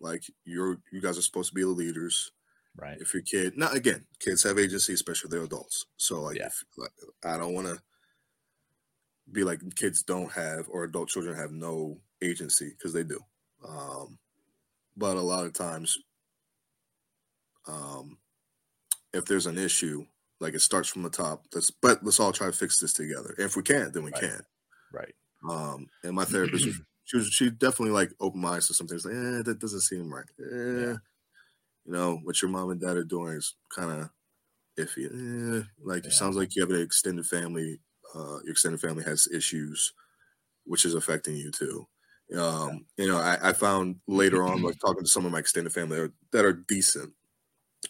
like 0.00 0.24
you're 0.44 0.78
you 0.92 1.00
guys 1.00 1.18
are 1.18 1.22
supposed 1.22 1.50
to 1.50 1.54
be 1.54 1.62
the 1.62 1.68
leaders. 1.68 2.30
Right. 2.76 2.98
If 3.00 3.14
your 3.14 3.22
kid, 3.22 3.56
now 3.56 3.70
again, 3.72 4.06
kids 4.20 4.42
have 4.42 4.58
agency, 4.58 4.92
especially 4.92 5.30
they're 5.30 5.44
adults. 5.44 5.86
So 5.96 6.20
like, 6.22 6.36
Yeah. 6.36 6.46
if, 6.48 6.64
like 6.76 6.92
I 7.24 7.38
don't 7.38 7.54
want 7.54 7.66
to 7.68 7.82
be 9.32 9.44
like 9.44 9.60
kids 9.74 10.02
don't 10.02 10.30
have 10.32 10.68
or 10.68 10.84
adult 10.84 11.08
children 11.08 11.36
have 11.36 11.52
no 11.52 11.98
agency 12.22 12.70
because 12.70 12.92
they 12.92 13.02
do. 13.02 13.18
Um, 13.66 14.18
but 14.96 15.16
a 15.16 15.20
lot 15.22 15.46
of 15.46 15.52
times, 15.54 15.98
um, 17.66 18.18
if 19.16 19.26
there's 19.26 19.46
an 19.46 19.58
issue, 19.58 20.06
like 20.40 20.54
it 20.54 20.60
starts 20.60 20.88
from 20.88 21.02
the 21.02 21.10
top. 21.10 21.46
Let's 21.54 21.70
but 21.70 22.04
let's 22.04 22.20
all 22.20 22.32
try 22.32 22.48
to 22.48 22.52
fix 22.52 22.80
this 22.80 22.92
together. 22.92 23.34
If 23.38 23.56
we 23.56 23.62
can't, 23.62 23.92
then 23.94 24.04
we 24.04 24.12
Right. 24.12 24.22
can't. 24.22 24.44
Right. 24.90 25.14
Um, 25.48 25.90
and 26.02 26.14
my 26.14 26.24
therapist, 26.24 26.68
she 27.04 27.16
was 27.16 27.28
she 27.28 27.50
definitely 27.50 27.92
like 27.92 28.12
open 28.20 28.40
my 28.40 28.50
eyes 28.56 28.66
to 28.68 28.74
some 28.74 28.88
things. 28.88 29.04
Like, 29.04 29.14
eh, 29.14 29.42
that 29.42 29.58
doesn't 29.60 29.80
seem 29.82 30.12
right. 30.12 30.26
Eh, 30.40 30.96
You 31.86 31.92
know 31.92 32.18
what 32.24 32.42
your 32.42 32.50
mom 32.50 32.70
and 32.70 32.80
dad 32.80 32.96
are 32.96 33.04
doing 33.04 33.34
is 33.34 33.56
kind 33.74 33.90
of 34.02 34.10
iffy. 34.78 35.06
Eh, 35.12 35.64
like 35.80 36.04
Yeah. 36.04 36.10
it 36.10 36.12
sounds 36.12 36.36
like 36.36 36.56
you 36.56 36.62
have 36.62 36.70
an 36.70 36.80
extended 36.82 37.26
family. 37.26 37.80
Uh, 38.14 38.40
your 38.44 38.52
extended 38.52 38.80
family 38.80 39.04
has 39.04 39.28
issues, 39.28 39.92
which 40.64 40.84
is 40.84 40.94
affecting 40.94 41.36
you 41.36 41.50
too. 41.52 41.86
Um, 42.36 42.86
you 42.98 43.08
know, 43.08 43.18
I, 43.18 43.50
I 43.50 43.52
found 43.54 44.00
later 44.08 44.44
on, 44.44 44.62
like 44.62 44.76
talking 44.80 45.04
to 45.04 45.10
some 45.10 45.26
of 45.26 45.32
my 45.32 45.40
extended 45.40 45.72
family 45.72 46.10
that 46.32 46.44
are 46.44 46.52
decent. 46.54 47.14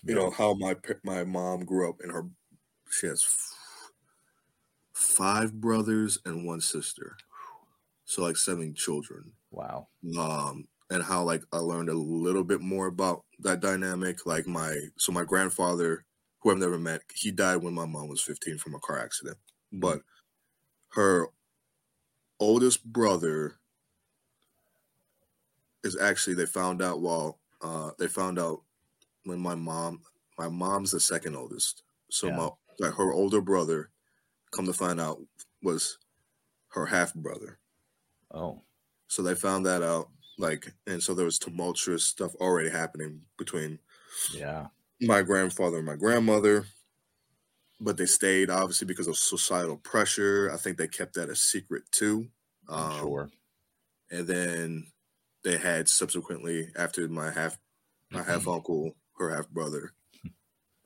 You 0.02 0.14
know 0.14 0.30
how 0.30 0.54
my 0.54 0.76
my 1.04 1.24
mom 1.24 1.64
grew 1.64 1.88
up, 1.88 2.00
and 2.00 2.12
her 2.12 2.28
she 2.90 3.06
has 3.06 3.22
f- 3.24 3.92
five 4.94 5.60
brothers 5.60 6.18
and 6.24 6.46
one 6.46 6.60
sister, 6.60 7.16
so 8.04 8.22
like 8.22 8.36
seven 8.36 8.74
children. 8.74 9.34
Wow. 9.50 9.88
Um, 10.18 10.68
and 10.90 11.02
how 11.02 11.24
like 11.24 11.42
I 11.52 11.58
learned 11.58 11.88
a 11.88 11.94
little 11.94 12.44
bit 12.44 12.60
more 12.60 12.86
about 12.86 13.24
that 13.40 13.60
dynamic. 13.60 14.26
Like 14.26 14.46
my 14.46 14.76
so 14.98 15.12
my 15.12 15.24
grandfather, 15.24 16.04
who 16.40 16.50
I've 16.52 16.58
never 16.58 16.78
met, 16.78 17.02
he 17.14 17.30
died 17.30 17.58
when 17.58 17.74
my 17.74 17.86
mom 17.86 18.08
was 18.08 18.22
15 18.22 18.58
from 18.58 18.74
a 18.74 18.80
car 18.80 18.98
accident. 18.98 19.38
But 19.72 20.02
her 20.92 21.28
oldest 22.40 22.82
brother 22.84 23.60
is 25.82 25.96
actually 25.96 26.34
they 26.34 26.46
found 26.46 26.82
out 26.82 27.00
while 27.00 27.38
uh 27.62 27.90
they 27.98 28.08
found 28.08 28.38
out 28.38 28.62
when 29.26 29.40
my 29.40 29.56
mom 29.56 30.02
my 30.38 30.48
mom's 30.48 30.92
the 30.92 31.00
second 31.00 31.36
oldest. 31.36 31.82
So 32.10 32.28
Yeah. 32.28 32.36
my 32.36 32.50
like 32.80 32.94
her 32.94 33.12
older 33.12 33.42
brother, 33.42 33.90
come 34.52 34.66
to 34.66 34.74
find 34.74 35.00
out, 35.00 35.20
was 35.62 35.98
her 36.70 36.86
half 36.86 37.14
brother. 37.14 37.58
Oh. 38.30 38.64
So 39.08 39.22
they 39.22 39.34
found 39.34 39.66
that 39.66 39.82
out, 39.82 40.10
like, 40.38 40.74
and 40.86 41.02
so 41.02 41.14
there 41.14 41.24
was 41.26 41.38
tumultuous 41.38 42.04
stuff 42.04 42.34
already 42.36 42.70
happening 42.70 43.26
between 43.38 43.80
Yeah. 44.32 44.68
my 45.00 45.22
grandfather 45.22 45.78
and 45.78 45.86
my 45.86 45.96
grandmother. 45.96 46.66
But 47.80 47.96
they 47.98 48.06
stayed 48.06 48.48
obviously 48.50 48.86
because 48.86 49.06
of 49.06 49.16
societal 49.18 49.76
pressure. 49.76 50.50
I 50.52 50.56
think 50.56 50.78
they 50.78 50.88
kept 50.88 51.14
that 51.14 51.28
a 51.28 51.36
secret 51.36 51.84
too. 51.92 52.30
Um, 52.68 52.98
sure. 53.00 53.30
And 54.10 54.26
then 54.26 54.92
they 55.44 55.58
had 55.58 55.88
subsequently 55.88 56.72
after 56.76 57.06
my 57.08 57.30
half 57.30 57.58
my 58.10 58.22
half 58.22 58.48
uncle, 58.48 58.96
her 59.18 59.34
half 59.34 59.48
brother, 59.48 59.92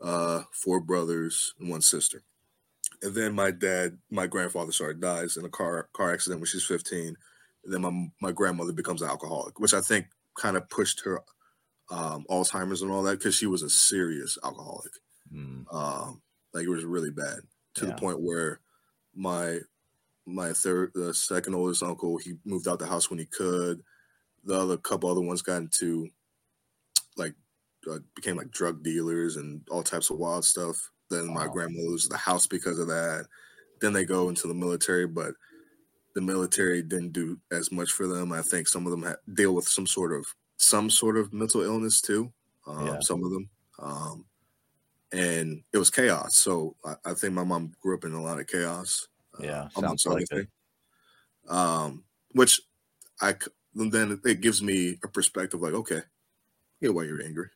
uh, 0.00 0.42
four 0.52 0.80
brothers 0.80 1.54
and 1.58 1.68
one 1.70 1.82
sister. 1.82 2.22
And 3.02 3.14
then 3.14 3.34
my 3.34 3.50
dad, 3.50 3.98
my 4.10 4.26
grandfather, 4.26 4.72
sorry, 4.72 4.94
dies 4.94 5.36
in 5.36 5.44
a 5.44 5.48
car 5.50 5.88
car 5.92 6.12
accident 6.12 6.40
when 6.40 6.46
she's 6.46 6.64
15. 6.64 7.16
And 7.64 7.72
then 7.74 7.80
my 7.82 8.10
my 8.20 8.32
grandmother 8.32 8.72
becomes 8.72 9.02
an 9.02 9.08
alcoholic, 9.08 9.58
which 9.58 9.74
I 9.74 9.80
think 9.80 10.06
kind 10.36 10.56
of 10.56 10.68
pushed 10.68 11.02
her 11.04 11.20
um, 11.90 12.24
Alzheimer's 12.30 12.82
and 12.82 12.90
all 12.90 13.02
that 13.04 13.18
because 13.18 13.34
she 13.34 13.46
was 13.46 13.62
a 13.62 13.70
serious 13.70 14.38
alcoholic. 14.44 14.92
Mm. 15.32 15.64
Um, 15.72 16.22
like 16.52 16.64
it 16.64 16.68
was 16.70 16.84
really 16.84 17.10
bad 17.10 17.40
to 17.74 17.86
Yeah. 17.86 17.92
the 17.92 17.98
point 18.00 18.20
where 18.20 18.60
my 19.14 19.60
my 20.26 20.52
third, 20.52 20.92
the 20.94 21.12
second 21.14 21.54
oldest 21.54 21.82
uncle, 21.82 22.18
he 22.18 22.34
moved 22.44 22.68
out 22.68 22.78
the 22.78 22.86
house 22.86 23.10
when 23.10 23.18
he 23.18 23.26
could. 23.26 23.82
The 24.44 24.54
other 24.54 24.76
couple 24.76 25.10
other 25.10 25.20
ones 25.20 25.42
got 25.42 25.56
into 25.62 26.08
like 27.16 27.34
uh, 27.90 27.98
became 28.14 28.36
like 28.36 28.50
drug 28.50 28.82
dealers 28.82 29.36
and 29.36 29.66
all 29.70 29.82
types 29.82 30.10
of 30.10 30.18
wild 30.18 30.44
stuff. 30.44 30.90
Then 31.10 31.32
my 31.32 31.46
Wow. 31.46 31.52
grandmother 31.52 31.88
loses 31.88 32.08
the 32.08 32.16
house 32.16 32.46
because 32.46 32.78
of 32.78 32.88
that. 32.88 33.26
Then 33.80 33.92
they 33.92 34.04
go 34.04 34.28
into 34.28 34.48
the 34.48 34.54
military, 34.54 35.06
but 35.06 35.34
the 36.14 36.20
military 36.20 36.82
didn't 36.82 37.12
do 37.12 37.40
as 37.50 37.72
much 37.72 37.92
for 37.92 38.06
them. 38.06 38.32
I 38.32 38.42
think 38.42 38.68
some 38.68 38.86
of 38.86 38.90
them 38.92 39.02
had, 39.04 39.16
deal 39.34 39.54
with 39.54 39.68
some 39.68 39.86
sort 39.86 40.12
of 40.12 40.26
some 40.58 40.90
sort 40.90 41.16
of 41.16 41.32
mental 41.32 41.62
illness 41.62 42.00
too. 42.00 42.32
Um, 42.66 42.86
Yeah. 42.86 43.00
Some 43.00 43.24
of 43.24 43.30
them, 43.32 43.50
um, 43.78 44.26
and 45.12 45.64
it 45.72 45.78
was 45.78 45.90
chaos. 45.90 46.36
So 46.36 46.76
I, 46.84 46.96
I 47.06 47.14
think 47.14 47.34
my 47.34 47.44
mom 47.44 47.72
grew 47.80 47.96
up 47.96 48.04
in 48.04 48.12
a 48.12 48.22
lot 48.22 48.40
of 48.40 48.46
chaos. 48.46 49.08
uh, 49.38 49.44
Yeah, 49.44 49.68
amongst 49.76 50.04
sounds 50.04 50.06
like 50.06 50.26
it. 50.30 50.48
Um, 51.48 52.04
which 52.32 52.60
I 53.20 53.34
then 53.74 54.20
it 54.24 54.40
gives 54.40 54.62
me 54.62 54.98
a 55.04 55.08
perspective 55.08 55.60
like, 55.60 55.74
okay, 55.74 56.02
get 56.82 56.94
why 56.94 57.04
you're 57.04 57.22
angry. 57.22 57.50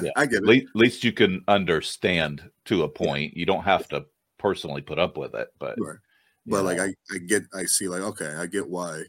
Yeah. 0.00 0.10
I 0.16 0.26
get 0.26 0.38
At 0.38 0.44
it. 0.44 0.46
least, 0.48 0.66
least 0.74 1.04
you 1.04 1.12
can 1.12 1.44
understand 1.48 2.50
to 2.66 2.82
a 2.82 2.88
point. 2.88 3.36
You 3.36 3.46
don't 3.46 3.62
have 3.64 3.88
to 3.88 4.06
personally 4.38 4.82
put 4.82 4.98
up 4.98 5.16
with 5.16 5.34
it, 5.34 5.48
but 5.58 5.78
Right. 5.78 5.98
But 6.46 6.64
like 6.64 6.78
I, 6.80 6.94
I 7.12 7.18
get 7.18 7.42
I 7.54 7.64
see 7.64 7.88
like 7.88 8.02
okay, 8.02 8.34
I 8.34 8.46
get 8.46 8.68
why 8.68 9.02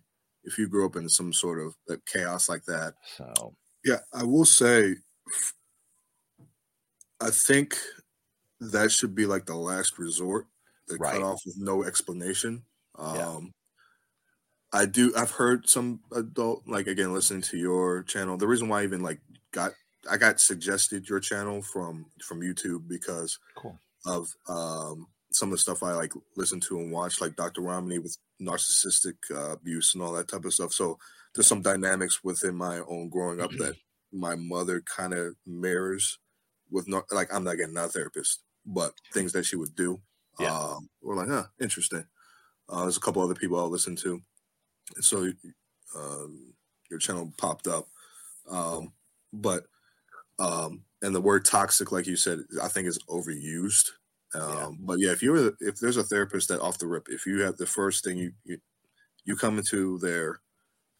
if 0.44 0.58
you 0.58 0.68
grew 0.68 0.86
up 0.86 0.96
in 0.96 1.08
some 1.10 1.34
sort 1.34 1.60
of 1.60 1.76
chaos 2.06 2.50
like 2.50 2.64
that. 2.66 2.96
so 3.18 3.56
Yeah, 3.86 4.00
I 4.14 4.24
will 4.24 4.46
say 4.46 4.96
I 7.20 7.30
think 7.30 7.78
that 8.60 8.92
should 8.92 9.16
be 9.16 9.26
like 9.26 9.46
the 9.46 9.56
last 9.56 9.98
resort. 10.00 10.48
The 10.88 10.98
Right. 10.98 11.14
cut 11.14 11.24
off 11.24 11.42
with 11.46 11.58
no 11.58 11.84
explanation. 11.84 12.66
Yeah. 13.00 13.28
Um 13.30 13.54
I 14.74 14.86
do 14.86 15.14
I've 15.16 15.32
heard 15.32 15.68
some 15.68 16.02
adult 16.14 16.64
like 16.68 16.88
again 16.88 17.14
listening 17.14 17.42
to 17.44 17.58
your 17.58 18.04
channel. 18.04 18.38
The 18.38 18.48
reason 18.48 18.70
why 18.70 18.82
I 18.82 18.84
even 18.84 19.02
like 19.02 19.20
got 19.52 19.74
I 20.10 20.18
got 20.18 20.40
suggested 20.40 21.08
your 21.10 21.20
channel 21.20 21.62
from 21.62 22.08
from 22.22 22.42
YouTube 22.42 22.88
because 22.88 23.38
cool. 23.56 23.78
of 24.06 24.34
um, 24.48 25.08
some 25.32 25.50
of 25.50 25.54
the 25.54 25.58
stuff 25.58 25.84
I 25.84 25.94
like 25.94 26.14
listen 26.36 26.60
to 26.62 26.80
and 26.80 26.92
watch, 26.92 27.22
like 27.22 27.36
Dr. 27.36 27.62
Ramani 27.62 28.00
with 28.00 28.18
narcissistic 28.42 29.16
uh, 29.30 29.52
abuse 29.54 29.94
and 29.94 30.04
all 30.04 30.14
that 30.14 30.28
type 30.28 30.46
of 30.46 30.54
stuff. 30.54 30.74
So 30.74 30.98
there's 31.34 31.48
some 31.48 31.62
dynamics 31.62 32.24
within 32.24 32.56
my 32.56 32.80
own 32.80 33.10
growing 33.10 33.40
up 33.40 33.52
that 33.52 33.76
my 34.12 34.36
mother 34.36 34.82
kind 34.82 35.14
of 35.14 35.36
mirrors 35.46 36.20
with 36.70 36.88
no, 36.88 37.04
like 37.12 37.34
I'm 37.34 37.44
not 37.44 37.58
getting 37.58 37.74
not 37.74 37.90
a 37.90 37.90
therapist, 37.90 38.42
but 38.66 38.94
things 39.14 39.34
that 39.34 39.46
she 39.46 39.56
would 39.56 39.76
do. 39.76 40.02
Yeah. 40.40 40.58
Um, 40.58 40.90
we're 41.02 41.16
like, 41.16 41.28
huh, 41.28 41.46
interesting. 41.60 42.06
Uh, 42.70 42.82
there's 42.84 42.98
a 42.98 43.02
couple 43.02 43.22
other 43.22 43.36
people 43.36 43.60
I'll 43.60 43.70
listen 43.70 43.96
to, 43.98 44.22
and 44.96 45.04
so 45.04 45.30
um, 45.96 46.54
your 46.90 47.00
channel 47.00 47.34
popped 47.38 47.68
up. 47.68 47.88
Um, 48.50 48.94
but 49.34 49.66
um, 50.40 50.84
and 51.02 51.16
the 51.16 51.22
word 51.22 51.46
toxic, 51.46 51.92
like 51.92 52.08
you 52.08 52.16
said, 52.16 52.40
I 52.62 52.68
think 52.68 52.88
is 52.88 53.00
overused. 53.10 53.92
Um, 54.34 54.42
Yeah. 54.50 54.70
But 54.80 55.00
yeah, 55.00 55.12
if 55.12 55.22
you're 55.24 55.54
if 55.60 55.80
there's 55.80 55.98
a 55.98 56.04
therapist 56.04 56.48
that 56.50 56.62
off 56.62 56.78
the 56.78 56.88
rip, 56.88 57.08
if 57.10 57.26
you 57.26 57.42
have 57.42 57.58
the 57.58 57.66
first 57.66 58.04
thing 58.04 58.18
you 58.18 58.34
you, 58.44 58.60
you 59.26 59.36
come 59.36 59.58
into 59.58 59.98
their 60.00 60.40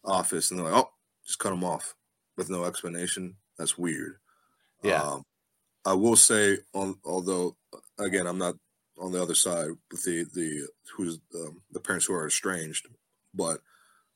office 0.04 0.50
and 0.50 0.60
they're 0.60 0.70
like, 0.70 0.84
oh, 0.84 0.90
just 1.26 1.38
cut 1.38 1.50
them 1.50 1.64
off 1.64 1.94
with 2.36 2.50
no 2.50 2.64
explanation, 2.64 3.36
that's 3.58 3.78
weird. 3.78 4.18
Yeah. 4.82 5.02
Um, 5.02 5.22
I 5.84 5.94
will 5.94 6.16
say, 6.16 6.58
on 6.74 6.96
although 7.04 7.56
again, 7.98 8.26
I'm 8.26 8.38
not 8.38 8.54
on 8.98 9.12
the 9.12 9.22
other 9.22 9.34
side 9.34 9.70
with 9.90 10.04
the 10.04 10.24
the 10.34 10.68
who's 10.96 11.18
um, 11.34 11.62
the 11.70 11.80
parents 11.80 12.06
who 12.06 12.14
are 12.14 12.26
estranged, 12.26 12.86
but 13.34 13.60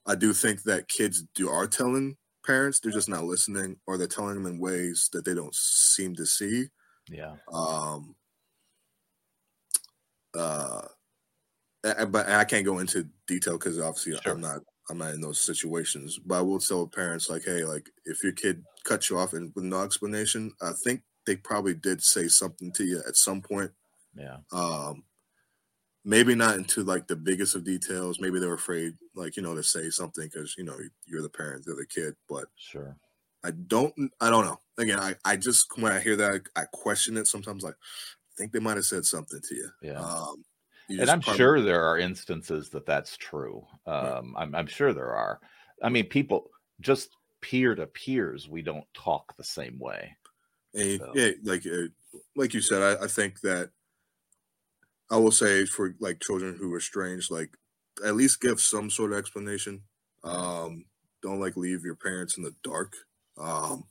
I 0.07 0.15
do 0.15 0.33
think 0.33 0.63
that 0.65 0.89
kids 0.89 1.25
do 1.35 1.49
are 1.49 1.67
telling 1.67 2.17
parents 2.47 2.81
they're 2.81 2.93
just 2.93 3.09
not 3.09 3.25
listening, 3.25 3.77
or 3.87 3.99
they're 3.99 4.07
telling 4.07 4.35
them 4.35 4.47
in 4.47 4.59
ways 4.59 5.09
that 5.13 5.25
they 5.25 5.35
don't 5.35 5.55
seem 5.55 6.15
to 6.17 6.27
see. 6.27 6.69
Yeah. 7.11 7.37
Um, 7.53 8.17
uh, 10.37 10.83
but 11.83 12.29
I 12.29 12.45
can't 12.45 12.65
go 12.65 12.79
into 12.79 13.09
detail 13.27 13.59
because 13.59 13.79
obviously 13.79 14.17
Sure. 14.23 14.33
I'm 14.33 14.41
not 14.41 14.61
I'm 14.89 14.99
not 14.99 15.15
in 15.15 15.21
those 15.21 15.41
situations. 15.41 16.19
But 16.19 16.39
I 16.39 16.43
will 16.43 16.59
tell 16.59 16.87
parents 16.87 17.29
like, 17.29 17.45
hey, 17.45 17.65
like 17.65 17.91
if 18.05 18.23
your 18.23 18.33
kid 18.33 18.63
cuts 18.85 19.11
you 19.11 19.19
off 19.19 19.33
and 19.33 19.53
with 19.55 19.65
no 19.65 19.83
explanation, 19.83 20.53
I 20.61 20.73
think 20.85 21.03
they 21.27 21.37
probably 21.37 21.75
did 21.75 22.03
say 22.03 22.29
something 22.29 22.73
to 22.73 22.85
you 22.85 23.03
at 23.07 23.17
some 23.17 23.43
point. 23.43 23.73
Yeah. 24.15 24.39
Um, 24.53 25.05
maybe 26.07 26.37
not 26.37 26.57
into 26.57 26.85
like 26.85 27.09
the 27.09 27.17
biggest 27.17 27.57
of 27.57 27.65
details. 27.65 28.21
Maybe 28.21 28.39
they're 28.39 28.55
afraid, 28.55 28.95
like 29.15 29.37
you 29.37 29.43
know, 29.43 29.55
to 29.55 29.63
say 29.63 29.91
something 29.91 30.31
because 30.33 30.55
you 30.57 30.65
know 30.65 30.79
you're 31.05 31.21
the 31.21 31.29
parent, 31.29 31.67
they're 31.67 31.75
the 31.75 31.85
kid. 31.85 32.15
But 32.29 32.47
Sure. 32.57 32.97
I 33.45 33.51
don't 33.51 33.93
I 34.21 34.31
don't 34.31 34.47
know. 34.47 34.61
Again, 34.79 35.01
I, 35.01 35.17
I 35.25 35.37
just 35.37 35.67
when 35.79 35.93
I 35.93 36.01
hear 36.01 36.17
that 36.17 36.43
I, 36.57 36.61
I 36.63 36.65
question 36.73 37.17
it 37.17 37.27
sometimes 37.27 37.63
like 37.63 37.75
I 37.75 38.33
think 38.39 38.53
they 38.53 38.61
might 38.61 38.77
have 38.77 38.87
said 38.87 39.05
something 39.05 39.41
to 39.41 39.55
you. 39.55 39.69
Yeah. 39.83 40.01
Um, 40.01 40.45
you 40.89 41.01
and 41.01 41.11
I'm 41.11 41.21
sure 41.21 41.61
there 41.61 41.83
are 41.83 41.99
instances 41.99 42.71
that 42.71 42.87
that's 42.87 43.17
true. 43.17 43.67
Um, 43.87 44.35
right. 44.35 44.43
I'm, 44.43 44.55
I'm 44.55 44.67
sure 44.69 44.93
there 44.93 45.13
are. 45.13 45.41
I 45.83 45.89
mean, 45.89 46.07
people 46.07 46.51
just 46.81 47.11
peer 47.41 47.75
to 47.75 47.87
peers, 47.87 48.49
we 48.49 48.63
don't 48.63 48.87
talk 48.95 49.37
the 49.37 49.45
same 49.45 49.79
way. 49.81 50.17
And, 50.75 51.01
so. 51.01 51.13
Yeah, 51.15 51.31
like 51.43 51.67
uh, 51.67 51.89
like 52.37 52.55
you 52.55 52.61
said, 52.61 52.83
I, 52.83 53.05
I 53.05 53.09
think 53.09 53.41
that 53.41 53.71
I 55.11 55.17
will 55.19 55.31
say 55.31 55.67
for 55.67 55.95
like 56.01 56.21
children 56.21 56.57
who 56.59 56.73
are 56.75 56.81
strange, 56.81 57.31
like 57.31 57.57
at 58.05 58.17
least 58.17 58.41
give 58.41 58.61
some 58.61 58.91
sort 58.91 59.13
of 59.13 59.19
explanation. 59.19 59.83
Um, 60.25 60.85
don't 61.23 61.41
like 61.41 61.57
leave 61.57 61.85
your 61.85 61.95
parents 61.95 62.37
in 62.37 62.43
the 62.43 62.55
dark. 62.63 62.95
Um, 63.39 63.85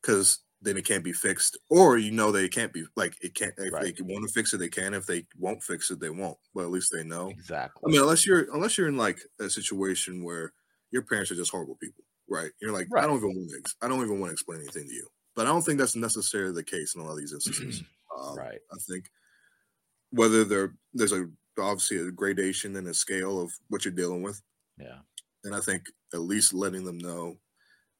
because 0.00 0.40
then 0.60 0.76
it 0.76 0.84
can't 0.84 1.04
be 1.04 1.12
fixed, 1.12 1.58
or 1.70 1.98
you 1.98 2.10
know 2.10 2.32
they 2.32 2.48
can't 2.48 2.72
be 2.72 2.84
like 2.96 3.16
it 3.22 3.34
can't. 3.34 3.54
If 3.58 3.72
right. 3.72 3.96
they 3.96 4.02
want 4.02 4.26
to 4.26 4.32
fix 4.32 4.52
it, 4.52 4.58
they 4.58 4.68
can. 4.68 4.94
If 4.94 5.06
they 5.06 5.24
won't 5.38 5.62
fix 5.62 5.90
it, 5.90 6.00
they 6.00 6.10
won't. 6.10 6.38
But 6.54 6.62
at 6.62 6.70
least 6.70 6.92
they 6.92 7.04
know 7.04 7.28
exactly. 7.28 7.82
I 7.86 7.90
mean, 7.90 8.00
unless 8.00 8.26
you're 8.26 8.52
unless 8.52 8.76
you're 8.76 8.88
in 8.88 8.96
like 8.96 9.18
a 9.40 9.48
situation 9.48 10.24
where 10.24 10.52
your 10.90 11.02
parents 11.02 11.30
are 11.30 11.36
just 11.36 11.50
horrible 11.50 11.76
people, 11.76 12.04
right? 12.28 12.50
You're 12.60 12.72
like, 12.72 12.88
right. 12.90 13.04
I 13.04 13.06
don't 13.06 13.18
even 13.18 13.28
want 13.28 13.50
to. 13.50 13.74
I 13.82 13.88
don't 13.88 14.02
even 14.02 14.18
want 14.18 14.30
to 14.30 14.32
explain 14.32 14.60
anything 14.60 14.88
to 14.88 14.94
you. 14.94 15.08
But 15.36 15.46
I 15.46 15.50
don't 15.50 15.62
think 15.62 15.78
that's 15.78 15.94
necessarily 15.94 16.52
the 16.52 16.64
case 16.64 16.94
in 16.94 17.00
a 17.00 17.04
lot 17.04 17.12
of 17.12 17.18
these 17.18 17.32
instances. 17.32 17.82
um, 18.20 18.36
right. 18.36 18.58
I 18.72 18.76
think 18.88 19.04
whether 20.10 20.44
there 20.44 20.74
there's 20.94 21.12
a 21.12 21.28
obviously 21.58 21.98
a 21.98 22.10
gradation 22.10 22.76
and 22.76 22.86
a 22.88 22.94
scale 22.94 23.40
of 23.40 23.52
what 23.68 23.84
you're 23.84 23.94
dealing 23.94 24.22
with. 24.22 24.40
Yeah. 24.78 24.98
And 25.44 25.54
I 25.54 25.60
think 25.60 25.88
at 26.14 26.20
least 26.20 26.54
letting 26.54 26.84
them 26.84 26.98
know, 26.98 27.36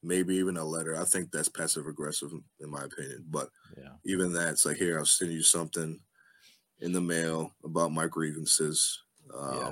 maybe 0.01 0.35
even 0.35 0.57
a 0.57 0.63
letter. 0.63 0.95
I 0.95 1.05
think 1.05 1.31
that's 1.31 1.49
passive 1.49 1.87
aggressive 1.87 2.31
in 2.59 2.69
my 2.69 2.83
opinion. 2.83 3.25
But 3.29 3.49
yeah, 3.77 3.93
even 4.05 4.33
that, 4.33 4.49
it's 4.49 4.65
like 4.65 4.77
here, 4.77 4.97
I'll 4.97 5.05
send 5.05 5.31
you 5.31 5.43
something 5.43 5.99
in 6.79 6.93
the 6.93 7.01
mail 7.01 7.53
about 7.63 7.91
my 7.91 8.07
grievances. 8.07 9.01
Um, 9.37 9.57
yeah. 9.57 9.71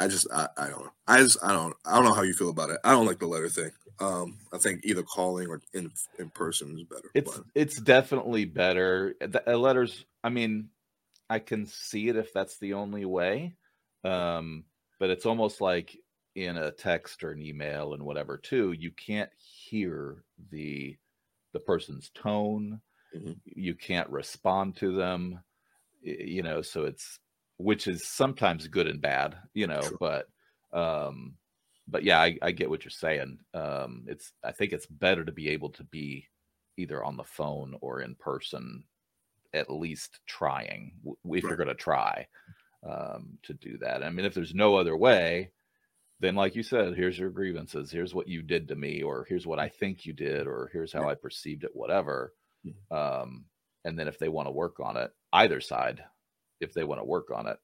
I 0.00 0.08
just 0.08 0.26
I, 0.32 0.48
I 0.56 0.68
don't 0.68 0.84
know. 0.84 0.92
I 1.06 1.18
just 1.18 1.38
I 1.42 1.52
don't 1.52 1.74
I 1.84 1.96
don't 1.96 2.04
know 2.04 2.14
how 2.14 2.22
you 2.22 2.32
feel 2.34 2.50
about 2.50 2.70
it. 2.70 2.78
I 2.84 2.92
don't 2.92 3.06
like 3.06 3.18
the 3.18 3.26
letter 3.26 3.48
thing. 3.48 3.70
Um, 4.00 4.38
I 4.52 4.58
think 4.58 4.80
either 4.84 5.02
calling 5.02 5.48
or 5.48 5.60
in 5.74 5.90
in 6.18 6.30
person 6.30 6.76
is 6.76 6.84
better. 6.84 7.10
It's 7.14 7.36
but. 7.36 7.46
it's 7.54 7.80
definitely 7.80 8.44
better. 8.44 9.14
The 9.20 9.56
letters. 9.56 10.04
I 10.24 10.30
mean, 10.30 10.68
I 11.28 11.38
can 11.38 11.66
see 11.66 12.08
it 12.08 12.16
if 12.16 12.32
that's 12.32 12.58
the 12.58 12.74
only 12.74 13.04
way. 13.04 13.54
Um, 14.04 14.64
but 14.98 15.10
it's 15.10 15.26
almost 15.26 15.60
like 15.60 15.96
in 16.34 16.56
a 16.56 16.70
text 16.70 17.24
or 17.24 17.30
an 17.30 17.42
email 17.42 17.94
and 17.94 18.02
whatever 18.02 18.36
too. 18.36 18.72
You 18.72 18.90
can't 18.90 19.30
hear 19.36 20.24
the 20.50 20.96
the 21.52 21.60
person's 21.60 22.10
tone. 22.14 22.80
Mm-hmm. 23.16 23.32
You 23.44 23.74
can't 23.74 24.08
respond 24.10 24.76
to 24.76 24.94
them. 24.94 25.40
You 26.02 26.42
know, 26.42 26.62
so 26.62 26.84
it's 26.84 27.18
which 27.58 27.86
is 27.86 28.08
sometimes 28.08 28.68
good 28.68 28.86
and 28.86 29.00
bad. 29.00 29.36
You 29.54 29.66
know, 29.66 29.82
sure. 29.82 29.96
but 30.00 30.28
um 30.72 31.34
but 31.88 32.04
yeah, 32.04 32.20
I, 32.20 32.38
I, 32.40 32.52
get 32.52 32.70
what 32.70 32.84
you're 32.84 32.90
saying. 32.90 33.38
Um, 33.54 34.04
it's 34.06 34.32
I 34.44 34.52
think 34.52 34.72
it's 34.72 34.86
better 34.86 35.24
to 35.24 35.32
be 35.32 35.48
able 35.50 35.70
to 35.70 35.84
be 35.84 36.28
either 36.76 37.04
on 37.04 37.16
the 37.16 37.24
phone 37.24 37.76
or 37.80 38.00
in 38.00 38.14
person, 38.14 38.84
at 39.54 39.70
least 39.70 40.20
trying 40.26 40.92
if 41.04 41.14
right. 41.24 41.42
you're 41.42 41.56
going 41.56 41.68
to 41.68 41.74
try 41.74 42.26
um, 42.88 43.38
to 43.44 43.54
do 43.54 43.78
that. 43.78 44.02
I 44.02 44.10
mean, 44.10 44.24
if 44.24 44.34
there's 44.34 44.54
no 44.54 44.76
other 44.76 44.96
way, 44.96 45.52
then 46.20 46.34
like 46.34 46.54
you 46.54 46.62
said, 46.62 46.94
here's 46.94 47.18
your 47.18 47.30
grievances. 47.30 47.90
Here's 47.90 48.14
what 48.14 48.28
you 48.28 48.42
did 48.42 48.68
to 48.68 48.76
me, 48.76 49.02
or 49.02 49.26
here's 49.28 49.46
what 49.46 49.58
I 49.58 49.68
think 49.68 50.06
you 50.06 50.12
did, 50.12 50.46
or 50.46 50.70
here's 50.72 50.92
how 50.92 51.08
I 51.08 51.14
perceived 51.14 51.64
it. 51.64 51.70
Whatever. 51.74 52.32
Mm-hmm. 52.66 52.96
Um, 52.96 53.44
and 53.84 53.98
then 53.98 54.08
if 54.08 54.18
they 54.18 54.28
want 54.28 54.46
to 54.46 54.52
work 54.52 54.78
on 54.80 54.96
it, 54.96 55.10
either 55.32 55.60
side, 55.60 56.04
if 56.60 56.72
they 56.72 56.84
want 56.84 57.00
to 57.00 57.04
work 57.04 57.30
on 57.34 57.48
it, 57.48 57.58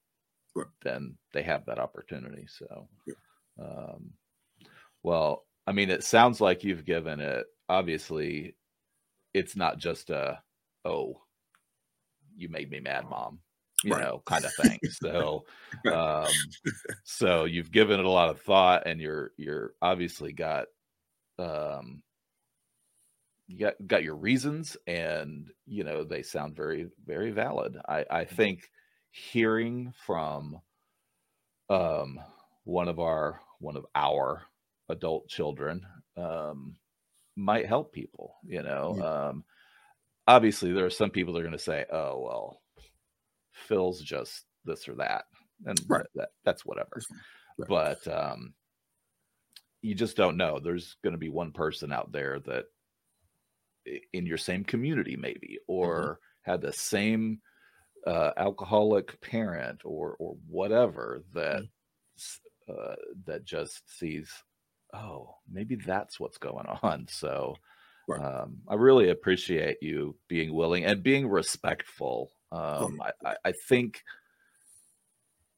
right. 0.56 0.66
then 0.82 1.16
they 1.32 1.42
have 1.42 1.66
that 1.66 1.78
opportunity. 1.78 2.46
So. 2.48 2.88
Yeah 3.06 3.14
um, 3.58 4.12
well, 5.02 5.46
I 5.66 5.72
mean, 5.72 5.90
it 5.90 6.04
sounds 6.04 6.40
like 6.40 6.64
you've 6.64 6.84
given 6.84 7.20
it. 7.20 7.46
Obviously, 7.68 8.54
it's 9.34 9.56
not 9.56 9.78
just 9.78 10.10
a 10.10 10.40
oh, 10.84 11.20
you 12.38 12.48
made 12.48 12.70
me 12.70 12.80
mad, 12.80 13.08
mom, 13.08 13.40
you 13.84 13.92
right. 13.92 14.02
know, 14.02 14.22
kind 14.26 14.44
of 14.44 14.52
thing. 14.54 14.78
So, 14.90 15.44
um, 15.92 16.32
so 17.04 17.44
you've 17.44 17.70
given 17.70 18.00
it 18.00 18.06
a 18.06 18.10
lot 18.10 18.30
of 18.30 18.40
thought, 18.40 18.86
and 18.86 19.00
you're 19.00 19.32
you're 19.36 19.72
obviously 19.82 20.32
got 20.32 20.66
um 21.38 22.02
you 23.46 23.58
got 23.58 23.74
got 23.86 24.02
your 24.02 24.16
reasons 24.16 24.76
and 24.88 25.50
you 25.66 25.84
know 25.84 26.02
they 26.02 26.20
sound 26.20 26.56
very 26.56 26.88
very 27.06 27.30
valid 27.30 27.78
i 27.88 28.04
i 28.10 28.24
mm-hmm. 28.24 28.34
think 28.34 28.70
hearing 29.12 29.92
from 30.04 30.60
um 31.70 32.18
one 32.64 32.88
of 32.88 32.98
our 32.98 33.40
one 33.60 33.76
of 33.76 33.86
our 33.94 34.42
adult 34.88 35.28
children 35.28 35.86
um, 36.16 36.76
might 37.36 37.66
help 37.66 37.92
people. 37.92 38.34
You 38.44 38.62
know, 38.62 38.96
yeah. 38.98 39.04
um, 39.04 39.44
obviously 40.28 40.72
there 40.72 40.86
are 40.86 40.90
some 40.90 41.10
people 41.10 41.34
that 41.34 41.40
are 41.40 41.44
going 41.44 41.52
to 41.52 41.58
say, 41.58 41.84
"Oh 41.90 42.20
well, 42.24 42.62
Phil's 43.52 44.00
just 44.00 44.44
this 44.64 44.88
or 44.88 44.94
that," 44.96 45.24
and 45.66 45.80
right. 45.88 46.06
that 46.14 46.28
that's 46.44 46.64
whatever. 46.64 47.02
Right. 47.58 47.68
But 47.68 48.06
um, 48.08 48.54
you 49.82 49.96
just 49.96 50.16
don't 50.16 50.36
know. 50.36 50.60
There's 50.60 50.96
going 51.02 51.14
to 51.14 51.18
be 51.18 51.30
one 51.30 51.50
person 51.50 51.92
out 51.92 52.12
there 52.12 52.38
that 52.46 52.66
in 54.12 54.26
your 54.26 54.38
same 54.38 54.62
community, 54.62 55.16
maybe, 55.16 55.58
or 55.66 56.20
mm-hmm. 56.44 56.50
had 56.52 56.60
the 56.60 56.72
same 56.72 57.40
uh, 58.06 58.30
alcoholic 58.36 59.20
parent, 59.20 59.80
or 59.84 60.14
or 60.20 60.36
whatever 60.46 61.24
that. 61.34 61.56
Mm-hmm 61.56 61.64
uh, 62.68 62.94
that 63.24 63.44
just 63.44 63.82
sees, 63.98 64.30
oh, 64.92 65.34
maybe 65.50 65.76
that's 65.76 66.20
what's 66.20 66.38
going 66.38 66.66
on. 66.82 67.06
So 67.08 67.56
right. 68.08 68.20
um, 68.20 68.58
I 68.68 68.74
really 68.74 69.10
appreciate 69.10 69.78
you 69.82 70.16
being 70.28 70.52
willing 70.54 70.84
and 70.84 71.02
being 71.02 71.28
respectful. 71.28 72.30
Um, 72.50 73.00
oh. 73.00 73.10
I, 73.24 73.36
I 73.44 73.52
think, 73.52 74.02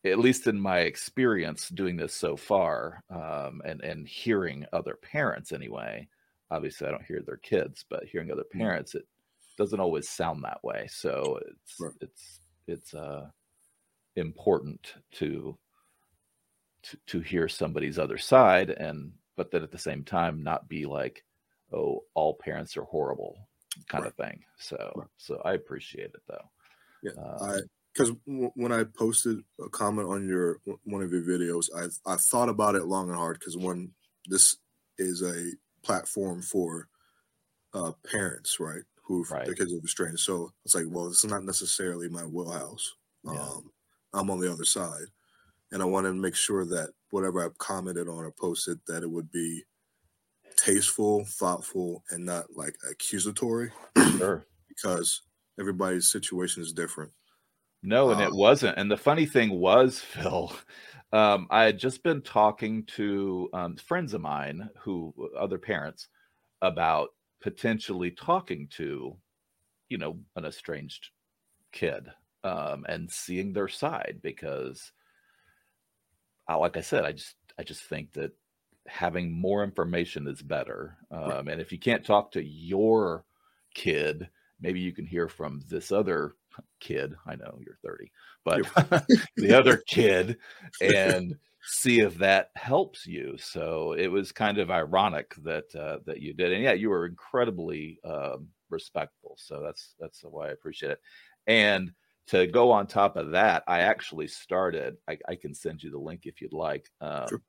at 0.04 0.18
least 0.18 0.46
in 0.46 0.60
my 0.60 0.80
experience 0.80 1.68
doing 1.68 1.96
this 1.96 2.14
so 2.14 2.36
far, 2.36 3.02
um, 3.10 3.62
and 3.64 3.82
and 3.82 4.08
hearing 4.08 4.66
other 4.72 4.98
parents 5.00 5.52
anyway. 5.52 6.08
Obviously, 6.50 6.88
I 6.88 6.90
don't 6.90 7.04
hear 7.04 7.22
their 7.24 7.36
kids, 7.36 7.84
but 7.88 8.04
hearing 8.04 8.30
other 8.30 8.44
mm. 8.54 8.58
parents, 8.58 8.94
it 8.94 9.06
doesn't 9.56 9.80
always 9.80 10.08
sound 10.08 10.42
that 10.42 10.62
way. 10.64 10.88
So 10.90 11.38
it's 11.48 11.80
right. 11.80 11.92
it's 12.00 12.40
it's 12.66 12.94
uh, 12.94 13.28
important 14.16 14.94
to 15.12 15.56
to, 16.82 16.96
to 17.06 17.20
hear 17.20 17.48
somebody's 17.48 17.98
other 17.98 18.18
side 18.18 18.70
and 18.70 19.12
but 19.36 19.50
then 19.50 19.62
at 19.62 19.70
the 19.70 19.78
same 19.78 20.04
time 20.04 20.42
not 20.42 20.68
be 20.68 20.86
like 20.86 21.24
oh 21.72 22.02
all 22.14 22.34
parents 22.34 22.76
are 22.76 22.84
horrible 22.84 23.36
kind 23.88 24.04
right. 24.04 24.10
of 24.10 24.16
thing 24.16 24.42
so 24.58 24.92
right. 24.96 25.08
so 25.16 25.40
i 25.44 25.54
appreciate 25.54 26.10
it 26.14 26.22
though 26.28 26.50
yeah 27.02 27.12
um, 27.12 27.50
i 27.50 27.58
because 27.92 28.12
w- 28.26 28.52
when 28.54 28.72
i 28.72 28.84
posted 28.84 29.38
a 29.64 29.68
comment 29.68 30.08
on 30.08 30.28
your 30.28 30.58
one 30.84 31.02
of 31.02 31.12
your 31.12 31.22
videos 31.22 31.66
i 31.76 32.12
i 32.12 32.16
thought 32.16 32.48
about 32.48 32.74
it 32.74 32.86
long 32.86 33.08
and 33.08 33.18
hard 33.18 33.38
because 33.38 33.56
when 33.56 33.90
this 34.26 34.56
is 34.98 35.22
a 35.22 35.52
platform 35.84 36.42
for 36.42 36.88
uh 37.74 37.92
parents 38.10 38.58
right 38.60 38.82
who 39.02 39.24
right. 39.30 39.46
their 39.46 39.54
kids 39.54 39.72
are 39.72 39.80
restrained 39.80 40.18
so 40.18 40.52
it's 40.64 40.74
like 40.74 40.84
well 40.88 41.06
it's 41.06 41.24
not 41.24 41.44
necessarily 41.44 42.08
my 42.08 42.24
wheelhouse 42.24 42.92
yeah. 43.24 43.32
um 43.32 43.70
i'm 44.12 44.30
on 44.30 44.40
the 44.40 44.52
other 44.52 44.64
side 44.64 45.06
and 45.72 45.82
I 45.82 45.86
wanted 45.86 46.08
to 46.08 46.14
make 46.14 46.34
sure 46.34 46.64
that 46.66 46.90
whatever 47.10 47.44
I 47.44 47.48
commented 47.58 48.08
on 48.08 48.24
or 48.24 48.32
posted 48.32 48.80
that 48.86 49.02
it 49.02 49.10
would 49.10 49.30
be 49.30 49.64
tasteful, 50.60 51.24
thoughtful, 51.24 52.04
and 52.10 52.24
not 52.24 52.46
like 52.54 52.76
accusatory. 52.90 53.70
Sure. 54.18 54.46
because 54.68 55.22
everybody's 55.58 56.10
situation 56.10 56.62
is 56.62 56.72
different. 56.72 57.10
No, 57.82 58.10
and 58.10 58.20
um, 58.20 58.26
it 58.26 58.34
wasn't. 58.34 58.76
And 58.78 58.90
the 58.90 58.96
funny 58.96 59.26
thing 59.26 59.50
was, 59.50 59.98
Phil, 60.00 60.52
um, 61.12 61.46
I 61.50 61.64
had 61.64 61.78
just 61.78 62.02
been 62.02 62.22
talking 62.22 62.84
to 62.96 63.48
um, 63.52 63.76
friends 63.76 64.14
of 64.14 64.20
mine 64.20 64.68
who, 64.78 65.12
other 65.38 65.58
parents, 65.58 66.08
about 66.62 67.08
potentially 67.40 68.10
talking 68.10 68.68
to, 68.76 69.16
you 69.88 69.98
know, 69.98 70.18
an 70.36 70.44
estranged 70.44 71.08
kid 71.72 72.08
um, 72.44 72.84
and 72.88 73.10
seeing 73.10 73.52
their 73.52 73.68
side 73.68 74.20
because 74.22 74.92
like 76.58 76.76
I 76.76 76.80
said, 76.80 77.04
I 77.04 77.12
just 77.12 77.36
I 77.58 77.62
just 77.62 77.84
think 77.84 78.12
that 78.14 78.32
having 78.86 79.32
more 79.32 79.62
information 79.62 80.26
is 80.26 80.42
better. 80.42 80.96
Um, 81.10 81.48
and 81.48 81.60
if 81.60 81.72
you 81.72 81.78
can't 81.78 82.04
talk 82.04 82.32
to 82.32 82.44
your 82.44 83.24
kid, 83.74 84.28
maybe 84.60 84.80
you 84.80 84.92
can 84.92 85.06
hear 85.06 85.28
from 85.28 85.62
this 85.68 85.92
other 85.92 86.34
kid. 86.80 87.14
I 87.26 87.36
know 87.36 87.58
you're 87.64 87.78
30, 87.84 88.10
but 88.44 89.06
the 89.36 89.56
other 89.56 89.78
kid, 89.86 90.38
and 90.80 91.36
see 91.62 92.00
if 92.00 92.16
that 92.18 92.50
helps 92.56 93.06
you. 93.06 93.36
So 93.38 93.92
it 93.92 94.08
was 94.08 94.32
kind 94.32 94.58
of 94.58 94.70
ironic 94.70 95.34
that 95.42 95.74
uh, 95.74 95.98
that 96.06 96.20
you 96.20 96.34
did, 96.34 96.52
and 96.52 96.62
yeah, 96.62 96.72
you 96.72 96.90
were 96.90 97.06
incredibly 97.06 97.98
um, 98.04 98.48
respectful. 98.70 99.36
So 99.38 99.60
that's 99.62 99.94
that's 99.98 100.22
why 100.22 100.48
I 100.48 100.52
appreciate 100.52 100.92
it. 100.92 101.00
And 101.46 101.92
to 102.28 102.46
go 102.46 102.70
on 102.70 102.86
top 102.86 103.16
of 103.16 103.32
that, 103.32 103.64
I 103.66 103.80
actually 103.80 104.28
started. 104.28 104.96
I, 105.08 105.18
I 105.28 105.34
can 105.34 105.54
send 105.54 105.82
you 105.82 105.90
the 105.90 105.98
link 105.98 106.22
if 106.24 106.40
you'd 106.40 106.52
like. 106.52 106.90
Um, 107.00 107.28
sure. 107.28 107.42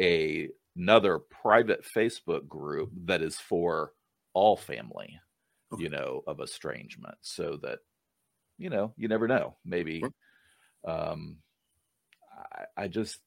A 0.00 0.48
another 0.76 1.18
private 1.18 1.84
Facebook 1.96 2.48
group 2.48 2.90
that 3.04 3.22
is 3.22 3.36
for 3.36 3.92
all 4.32 4.56
family, 4.56 5.20
okay. 5.72 5.82
you 5.82 5.90
know, 5.90 6.22
of 6.26 6.40
estrangement, 6.40 7.16
so 7.20 7.58
that 7.62 7.80
you 8.58 8.70
know 8.70 8.92
you 8.96 9.08
never 9.08 9.28
know. 9.28 9.56
Maybe, 9.64 10.02
um, 10.86 11.38
I, 12.52 12.84
I 12.84 12.88
just 12.88 13.18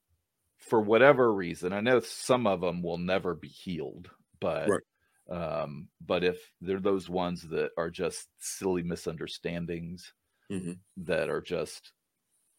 for 0.59 0.81
whatever 0.81 1.31
reason, 1.31 1.73
I 1.73 1.81
know 1.81 1.99
some 1.99 2.47
of 2.47 2.61
them 2.61 2.81
will 2.81 2.97
never 2.97 3.35
be 3.35 3.47
healed, 3.47 4.09
but 4.39 4.69
right. 4.69 5.61
um, 5.61 5.87
but 6.05 6.23
if 6.23 6.37
they're 6.61 6.79
those 6.79 7.09
ones 7.09 7.43
that 7.49 7.71
are 7.77 7.89
just 7.89 8.27
silly 8.39 8.83
misunderstandings 8.83 10.13
mm-hmm. 10.51 10.73
that 10.97 11.29
are 11.29 11.41
just 11.41 11.91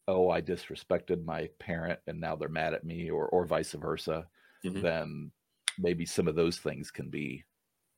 oh 0.06 0.30
i 0.30 0.40
disrespected 0.40 1.24
my 1.24 1.48
parent 1.58 1.98
and 2.06 2.20
now 2.20 2.36
they're 2.36 2.48
mad 2.48 2.74
at 2.74 2.84
me 2.84 3.10
or 3.10 3.26
or 3.28 3.44
vice 3.44 3.72
versa 3.72 4.26
mm-hmm. 4.64 4.80
then 4.80 5.30
maybe 5.78 6.04
some 6.04 6.28
of 6.28 6.34
those 6.34 6.58
things 6.58 6.90
can 6.90 7.08
be 7.08 7.44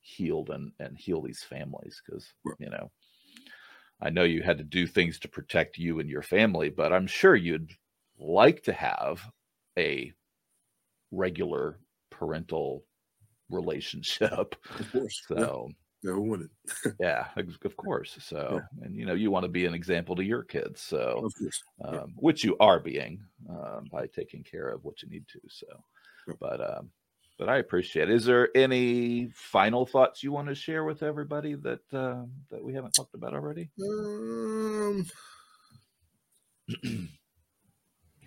healed 0.02 0.50
and 0.50 0.72
and 0.78 0.96
heal 0.96 1.20
these 1.20 1.42
families 1.42 2.00
because 2.04 2.32
right. 2.44 2.56
you 2.58 2.70
know 2.70 2.90
i 4.00 4.08
know 4.08 4.24
you 4.24 4.42
had 4.42 4.58
to 4.58 4.64
do 4.64 4.86
things 4.86 5.18
to 5.18 5.28
protect 5.28 5.76
you 5.76 6.00
and 6.00 6.08
your 6.08 6.22
family 6.22 6.70
but 6.70 6.92
i'm 6.92 7.06
sure 7.06 7.36
you'd 7.36 7.72
like 8.18 8.62
to 8.62 8.72
have 8.72 9.20
a 9.78 10.12
regular 11.10 11.78
parental 12.10 12.84
relationship 13.50 14.56
of 14.78 14.92
course 14.92 15.22
so 15.28 15.68
yeah. 16.02 16.14
Wouldn't? 16.14 16.50
yeah, 16.98 17.26
of 17.36 17.76
course. 17.76 18.16
So, 18.20 18.62
yeah. 18.62 18.86
and 18.86 18.96
you 18.96 19.04
know, 19.04 19.12
you 19.12 19.30
want 19.30 19.44
to 19.44 19.50
be 19.50 19.66
an 19.66 19.74
example 19.74 20.16
to 20.16 20.24
your 20.24 20.42
kids. 20.42 20.80
So, 20.80 21.28
um, 21.84 21.92
yeah. 21.92 22.04
which 22.16 22.42
you 22.42 22.56
are 22.58 22.80
being 22.80 23.20
um, 23.50 23.86
by 23.92 24.06
taking 24.06 24.42
care 24.42 24.70
of 24.70 24.82
what 24.82 25.02
you 25.02 25.10
need 25.10 25.28
to. 25.28 25.40
So. 25.50 25.66
But 26.40 26.60
um, 26.60 26.90
but 27.38 27.48
I 27.48 27.56
appreciate. 27.56 28.10
it. 28.10 28.14
Is 28.14 28.24
there 28.26 28.50
any 28.54 29.30
final 29.34 29.86
thoughts 29.86 30.22
you 30.22 30.30
want 30.30 30.48
to 30.48 30.54
share 30.54 30.84
with 30.84 31.02
everybody 31.02 31.54
that 31.54 31.80
uh, 31.92 32.24
that 32.50 32.62
we 32.62 32.74
haven't 32.74 32.92
talked 32.92 33.14
about 33.14 33.34
already? 33.34 33.70
Um. 33.82 35.06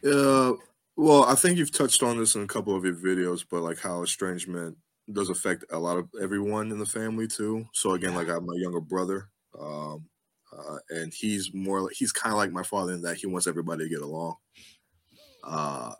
uh, 0.05 0.53
well, 0.95 1.23
I 1.23 1.35
think 1.35 1.57
you've 1.57 1.71
touched 1.71 2.03
on 2.03 2.17
this 2.17 2.35
in 2.35 2.41
a 2.41 2.47
couple 2.47 2.75
of 2.75 2.85
your 2.85 2.95
videos, 2.95 3.45
but 3.49 3.61
like 3.61 3.79
how 3.79 4.03
estrangement 4.03 4.77
does 5.11 5.29
affect 5.29 5.65
a 5.71 5.77
lot 5.77 5.97
of 5.97 6.07
everyone 6.21 6.71
in 6.71 6.79
the 6.79 6.85
family 6.85 7.27
too. 7.27 7.65
So 7.73 7.91
again, 7.91 8.15
like 8.15 8.29
I 8.29 8.33
have 8.33 8.43
my 8.43 8.55
younger 8.55 8.81
brother, 8.81 9.29
um, 9.59 10.05
uh, 10.51 10.77
and 10.89 11.13
he's 11.13 11.53
more 11.53 11.89
he's 11.91 12.11
kind 12.11 12.33
of 12.33 12.37
like 12.37 12.51
my 12.51 12.63
father 12.63 12.93
in 12.93 13.01
that 13.01 13.17
he 13.17 13.27
wants 13.27 13.47
everybody 13.47 13.83
to 13.83 13.89
get 13.89 14.01
along. 14.01 14.35
Uh, 15.43 15.91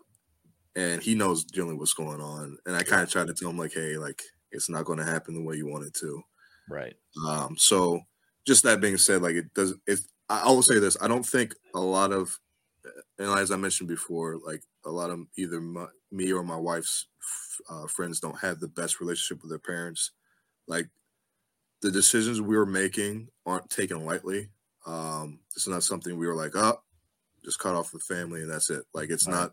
and 0.76 1.02
he 1.02 1.14
knows 1.14 1.44
generally 1.44 1.76
what's 1.76 1.94
going 1.94 2.20
on. 2.20 2.58
And 2.66 2.76
I 2.76 2.82
kind 2.82 3.02
of 3.02 3.10
try 3.10 3.24
to 3.24 3.34
tell 3.34 3.50
him 3.50 3.58
like, 3.58 3.72
hey, 3.72 3.96
like 3.96 4.22
it's 4.52 4.68
not 4.68 4.84
going 4.84 4.98
to 4.98 5.04
happen 5.04 5.34
the 5.34 5.42
way 5.42 5.56
you 5.56 5.66
want 5.66 5.86
it 5.86 5.94
to. 5.94 6.22
Right. 6.68 6.94
Um, 7.28 7.56
so 7.58 8.00
just 8.46 8.62
that 8.64 8.80
being 8.80 8.98
said, 8.98 9.22
like 9.22 9.34
it 9.36 9.52
does 9.54 9.74
it 9.86 10.00
I 10.28 10.46
will 10.48 10.62
say 10.62 10.78
this, 10.78 10.96
I 11.00 11.08
don't 11.08 11.26
think 11.26 11.54
a 11.74 11.80
lot 11.80 12.12
of 12.12 12.38
and 13.18 13.28
as 13.38 13.50
I 13.50 13.56
mentioned 13.56 13.88
before, 13.88 14.38
like 14.44 14.62
a 14.84 14.90
lot 14.90 15.10
of 15.10 15.20
either 15.36 15.60
my, 15.60 15.86
me 16.10 16.32
or 16.32 16.42
my 16.42 16.56
wife's 16.56 17.06
uh, 17.70 17.86
friends 17.86 18.20
don't 18.20 18.38
have 18.40 18.60
the 18.60 18.68
best 18.68 19.00
relationship 19.00 19.42
with 19.42 19.50
their 19.50 19.58
parents. 19.58 20.10
Like 20.66 20.88
the 21.82 21.90
decisions 21.90 22.40
we 22.40 22.56
were 22.56 22.66
making 22.66 23.28
aren't 23.46 23.70
taken 23.70 24.04
lightly. 24.04 24.50
Um, 24.86 25.40
it's 25.54 25.68
not 25.68 25.82
something 25.82 26.18
we 26.18 26.26
were 26.26 26.34
like, 26.34 26.52
oh, 26.54 26.80
just 27.44 27.58
cut 27.58 27.74
off 27.74 27.92
the 27.92 27.98
family 27.98 28.42
and 28.42 28.50
that's 28.50 28.70
it. 28.70 28.84
Like 28.92 29.10
it's 29.10 29.28
not. 29.28 29.52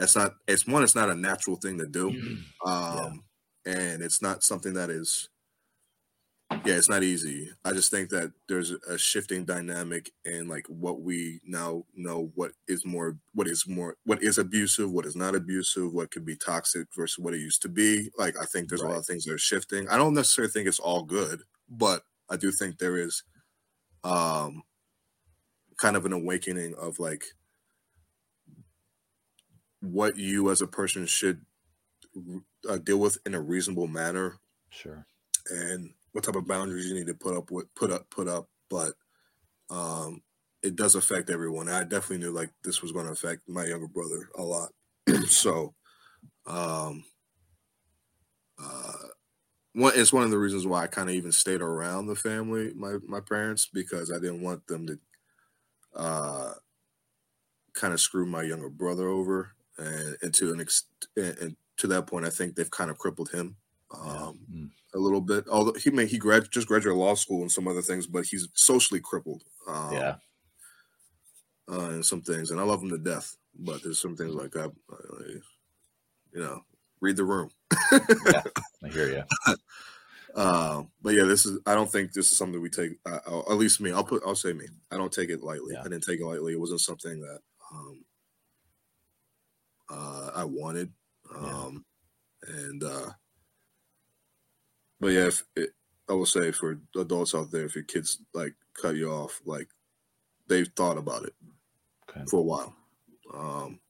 That's 0.00 0.16
not. 0.16 0.34
It's 0.48 0.66
one. 0.66 0.82
It's 0.82 0.94
not 0.94 1.10
a 1.10 1.14
natural 1.14 1.56
thing 1.56 1.78
to 1.78 1.86
do, 1.86 2.08
um, 2.64 3.22
yeah. 3.66 3.72
and 3.72 4.02
it's 4.02 4.22
not 4.22 4.42
something 4.42 4.72
that 4.74 4.90
is 4.90 5.28
yeah, 6.64 6.74
it's 6.74 6.88
not 6.88 7.04
easy. 7.04 7.50
I 7.64 7.72
just 7.72 7.90
think 7.90 8.10
that 8.10 8.32
there's 8.48 8.72
a 8.72 8.98
shifting 8.98 9.44
dynamic 9.44 10.10
in 10.24 10.48
like 10.48 10.66
what 10.68 11.00
we 11.00 11.40
now 11.44 11.84
know 11.94 12.32
what 12.34 12.52
is 12.66 12.84
more 12.84 13.16
what 13.34 13.46
is 13.46 13.68
more 13.68 13.96
what 14.04 14.22
is 14.22 14.36
abusive, 14.36 14.90
what 14.90 15.06
is 15.06 15.14
not 15.14 15.34
abusive, 15.34 15.92
what 15.92 16.10
could 16.10 16.26
be 16.26 16.34
toxic 16.34 16.88
versus 16.96 17.18
what 17.18 17.34
it 17.34 17.40
used 17.40 17.62
to 17.62 17.68
be. 17.68 18.10
Like 18.18 18.34
I 18.40 18.46
think 18.46 18.68
there's 18.68 18.82
right. 18.82 18.88
a 18.88 18.92
lot 18.92 18.98
of 18.98 19.06
things 19.06 19.24
that 19.24 19.34
are 19.34 19.38
shifting. 19.38 19.88
I 19.88 19.96
don't 19.96 20.14
necessarily 20.14 20.50
think 20.50 20.66
it's 20.66 20.80
all 20.80 21.04
good, 21.04 21.42
but 21.68 22.02
I 22.28 22.36
do 22.36 22.50
think 22.50 22.78
there 22.78 22.96
is 22.96 23.22
um 24.02 24.62
kind 25.76 25.96
of 25.96 26.04
an 26.04 26.12
awakening 26.12 26.74
of 26.80 26.98
like 26.98 27.24
what 29.80 30.16
you 30.16 30.50
as 30.50 30.60
a 30.60 30.66
person 30.66 31.06
should 31.06 31.44
uh, 32.68 32.78
deal 32.78 32.98
with 32.98 33.18
in 33.26 33.34
a 33.34 33.40
reasonable 33.40 33.86
manner. 33.86 34.38
Sure. 34.70 35.06
And 35.50 35.94
what 36.12 36.24
type 36.24 36.36
of 36.36 36.46
boundaries 36.46 36.86
you 36.86 36.94
need 36.94 37.06
to 37.06 37.14
put 37.14 37.36
up 37.36 37.50
with 37.50 37.72
put 37.74 37.90
up 37.90 38.08
put 38.10 38.28
up 38.28 38.48
but 38.68 38.94
um 39.68 40.22
it 40.62 40.76
does 40.76 40.94
affect 40.94 41.30
everyone 41.30 41.68
i 41.68 41.82
definitely 41.82 42.18
knew 42.18 42.32
like 42.32 42.50
this 42.64 42.82
was 42.82 42.92
going 42.92 43.06
to 43.06 43.12
affect 43.12 43.48
my 43.48 43.64
younger 43.64 43.88
brother 43.88 44.28
a 44.36 44.42
lot 44.42 44.70
so 45.26 45.74
um 46.46 47.04
uh 48.58 48.92
one 49.74 49.92
it's 49.94 50.12
one 50.12 50.24
of 50.24 50.30
the 50.30 50.38
reasons 50.38 50.66
why 50.66 50.82
i 50.82 50.86
kind 50.86 51.08
of 51.08 51.14
even 51.14 51.32
stayed 51.32 51.60
around 51.60 52.06
the 52.06 52.16
family 52.16 52.72
my 52.74 52.96
my 53.06 53.20
parents 53.20 53.68
because 53.72 54.10
i 54.10 54.18
didn't 54.18 54.42
want 54.42 54.66
them 54.66 54.86
to 54.86 54.98
uh 55.94 56.54
kind 57.72 57.94
of 57.94 58.00
screw 58.00 58.26
my 58.26 58.42
younger 58.42 58.68
brother 58.68 59.08
over 59.08 59.52
and, 59.80 60.16
and 60.22 60.34
to 60.34 60.52
an 60.52 60.60
ex 60.60 60.84
and, 61.16 61.36
and 61.38 61.56
to 61.76 61.86
that 61.86 62.06
point 62.06 62.26
i 62.26 62.30
think 62.30 62.54
they've 62.54 62.70
kind 62.70 62.90
of 62.90 62.98
crippled 62.98 63.30
him 63.30 63.56
um, 63.92 64.38
mm. 64.52 64.70
a 64.94 64.98
little 64.98 65.20
bit. 65.20 65.46
Although 65.48 65.74
he 65.74 65.90
may 65.90 66.06
he 66.06 66.18
grad 66.18 66.50
just 66.50 66.68
graduated 66.68 66.98
law 66.98 67.14
school 67.14 67.42
and 67.42 67.52
some 67.52 67.68
other 67.68 67.82
things, 67.82 68.06
but 68.06 68.24
he's 68.24 68.48
socially 68.54 69.00
crippled. 69.00 69.44
Um, 69.68 69.92
yeah, 69.92 70.14
uh, 71.70 71.90
and 71.90 72.06
some 72.06 72.22
things, 72.22 72.50
and 72.50 72.60
I 72.60 72.64
love 72.64 72.82
him 72.82 72.90
to 72.90 72.98
death. 72.98 73.36
But 73.58 73.82
there's 73.82 74.00
some 74.00 74.16
things 74.16 74.34
like 74.34 74.56
I, 74.56 74.64
uh, 74.64 75.22
you 76.32 76.40
know, 76.40 76.62
read 77.00 77.16
the 77.16 77.24
room. 77.24 77.50
yeah, 77.92 78.42
I 78.84 78.88
hear 78.88 79.08
you. 79.46 79.54
Uh, 80.34 80.84
but 81.02 81.14
yeah, 81.14 81.24
this 81.24 81.44
is. 81.46 81.58
I 81.66 81.74
don't 81.74 81.90
think 81.90 82.12
this 82.12 82.30
is 82.30 82.38
something 82.38 82.60
we 82.60 82.70
take. 82.70 82.92
Uh, 83.04 83.40
at 83.50 83.58
least 83.58 83.80
me. 83.80 83.92
I'll 83.92 84.04
put. 84.04 84.22
I'll 84.24 84.36
say 84.36 84.52
me. 84.52 84.66
I 84.90 84.96
don't 84.96 85.12
take 85.12 85.30
it 85.30 85.42
lightly. 85.42 85.74
Yeah. 85.74 85.80
I 85.80 85.84
didn't 85.84 86.04
take 86.04 86.20
it 86.20 86.26
lightly. 86.26 86.52
It 86.52 86.60
wasn't 86.60 86.80
something 86.80 87.20
that 87.20 87.40
um, 87.72 88.04
uh, 89.90 90.30
I 90.34 90.44
wanted. 90.44 90.92
Um, 91.34 91.84
yeah. 92.46 92.54
And 92.54 92.84
uh, 92.84 93.10
but 95.00 95.08
yeah, 95.08 95.26
if 95.26 95.44
it, 95.56 95.70
I 96.08 96.12
will 96.14 96.26
say 96.26 96.52
for 96.52 96.80
adults 96.96 97.34
out 97.34 97.50
there, 97.50 97.64
if 97.64 97.74
your 97.74 97.84
kids 97.84 98.18
like 98.34 98.54
cut 98.80 98.96
you 98.96 99.10
off, 99.10 99.40
like 99.44 99.68
they've 100.48 100.70
thought 100.76 100.98
about 100.98 101.24
it 101.24 101.34
okay. 102.08 102.22
for 102.28 102.38
a 102.38 102.42
while. 102.42 102.74
Um, 103.32 103.80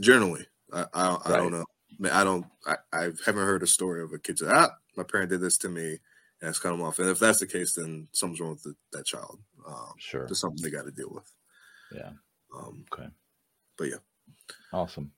generally, 0.00 0.46
I 0.72 0.86
I, 0.92 1.08
right. 1.10 1.20
I 1.26 1.36
don't 1.36 1.52
know. 1.52 1.64
I, 1.90 2.02
mean, 2.02 2.12
I 2.12 2.24
don't. 2.24 2.46
I, 2.66 2.76
I 2.92 3.02
haven't 3.24 3.46
heard 3.46 3.62
a 3.62 3.66
story 3.66 4.02
of 4.02 4.12
a 4.12 4.18
kid 4.18 4.38
say, 4.38 4.46
"Ah, 4.48 4.70
my 4.96 5.04
parent 5.04 5.30
did 5.30 5.40
this 5.40 5.58
to 5.58 5.68
me," 5.68 5.98
and 6.40 6.50
it's 6.50 6.58
cut 6.58 6.70
them 6.70 6.82
off. 6.82 6.98
And 6.98 7.08
if 7.08 7.18
that's 7.18 7.40
the 7.40 7.46
case, 7.46 7.74
then 7.74 8.08
something's 8.12 8.40
wrong 8.40 8.50
with 8.50 8.62
the, 8.62 8.74
that 8.92 9.06
child. 9.06 9.38
Um, 9.66 9.92
sure, 9.98 10.26
there's 10.26 10.40
something 10.40 10.62
they 10.62 10.70
got 10.70 10.86
to 10.86 10.90
deal 10.90 11.10
with. 11.12 11.30
Yeah. 11.94 12.10
Um, 12.56 12.84
okay. 12.92 13.08
But 13.76 13.88
yeah. 13.88 13.96
Awesome. 14.72 15.12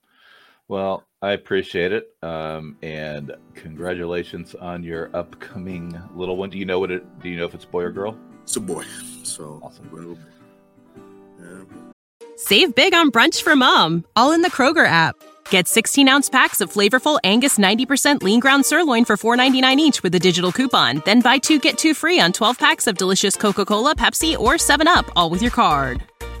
Well, 0.67 1.03
I 1.21 1.31
appreciate 1.31 1.91
it. 1.91 2.15
Um, 2.21 2.77
and 2.81 3.31
congratulations 3.53 4.55
on 4.55 4.83
your 4.83 5.15
upcoming 5.15 5.99
little 6.15 6.37
one. 6.37 6.49
Do 6.49 6.57
you 6.57 6.65
know 6.65 6.79
what 6.79 6.91
it 6.91 7.19
do 7.21 7.29
you 7.29 7.37
know 7.37 7.45
if 7.45 7.53
it's 7.53 7.65
boy 7.65 7.83
or 7.83 7.91
girl? 7.91 8.17
It's 8.43 8.55
a 8.55 8.59
boy. 8.59 8.85
So 9.23 9.59
awesome. 9.63 10.17
Yeah. 11.39 11.81
Save 12.37 12.75
big 12.75 12.93
on 12.93 13.11
brunch 13.11 13.41
for 13.41 13.55
mom, 13.55 14.05
all 14.15 14.31
in 14.33 14.41
the 14.41 14.51
Kroger 14.51 14.85
app. 14.85 15.15
Get 15.49 15.67
16 15.67 16.07
ounce 16.07 16.29
packs 16.29 16.61
of 16.61 16.71
flavorful 16.71 17.19
Angus 17.23 17.57
90% 17.57 18.23
lean 18.23 18.39
ground 18.39 18.65
sirloin 18.65 19.05
for 19.05 19.17
$4.99 19.17 19.77
each 19.77 20.03
with 20.03 20.13
a 20.15 20.19
digital 20.19 20.51
coupon. 20.51 21.01
Then 21.05 21.21
buy 21.21 21.37
two 21.37 21.59
get 21.59 21.77
two 21.77 21.93
free 21.93 22.19
on 22.19 22.33
12 22.33 22.59
packs 22.59 22.87
of 22.87 22.97
delicious 22.97 23.35
Coca 23.35 23.65
Cola, 23.65 23.95
Pepsi, 23.95 24.37
or 24.37 24.53
7UP, 24.53 25.09
all 25.15 25.29
with 25.29 25.41
your 25.41 25.51
card. 25.51 26.03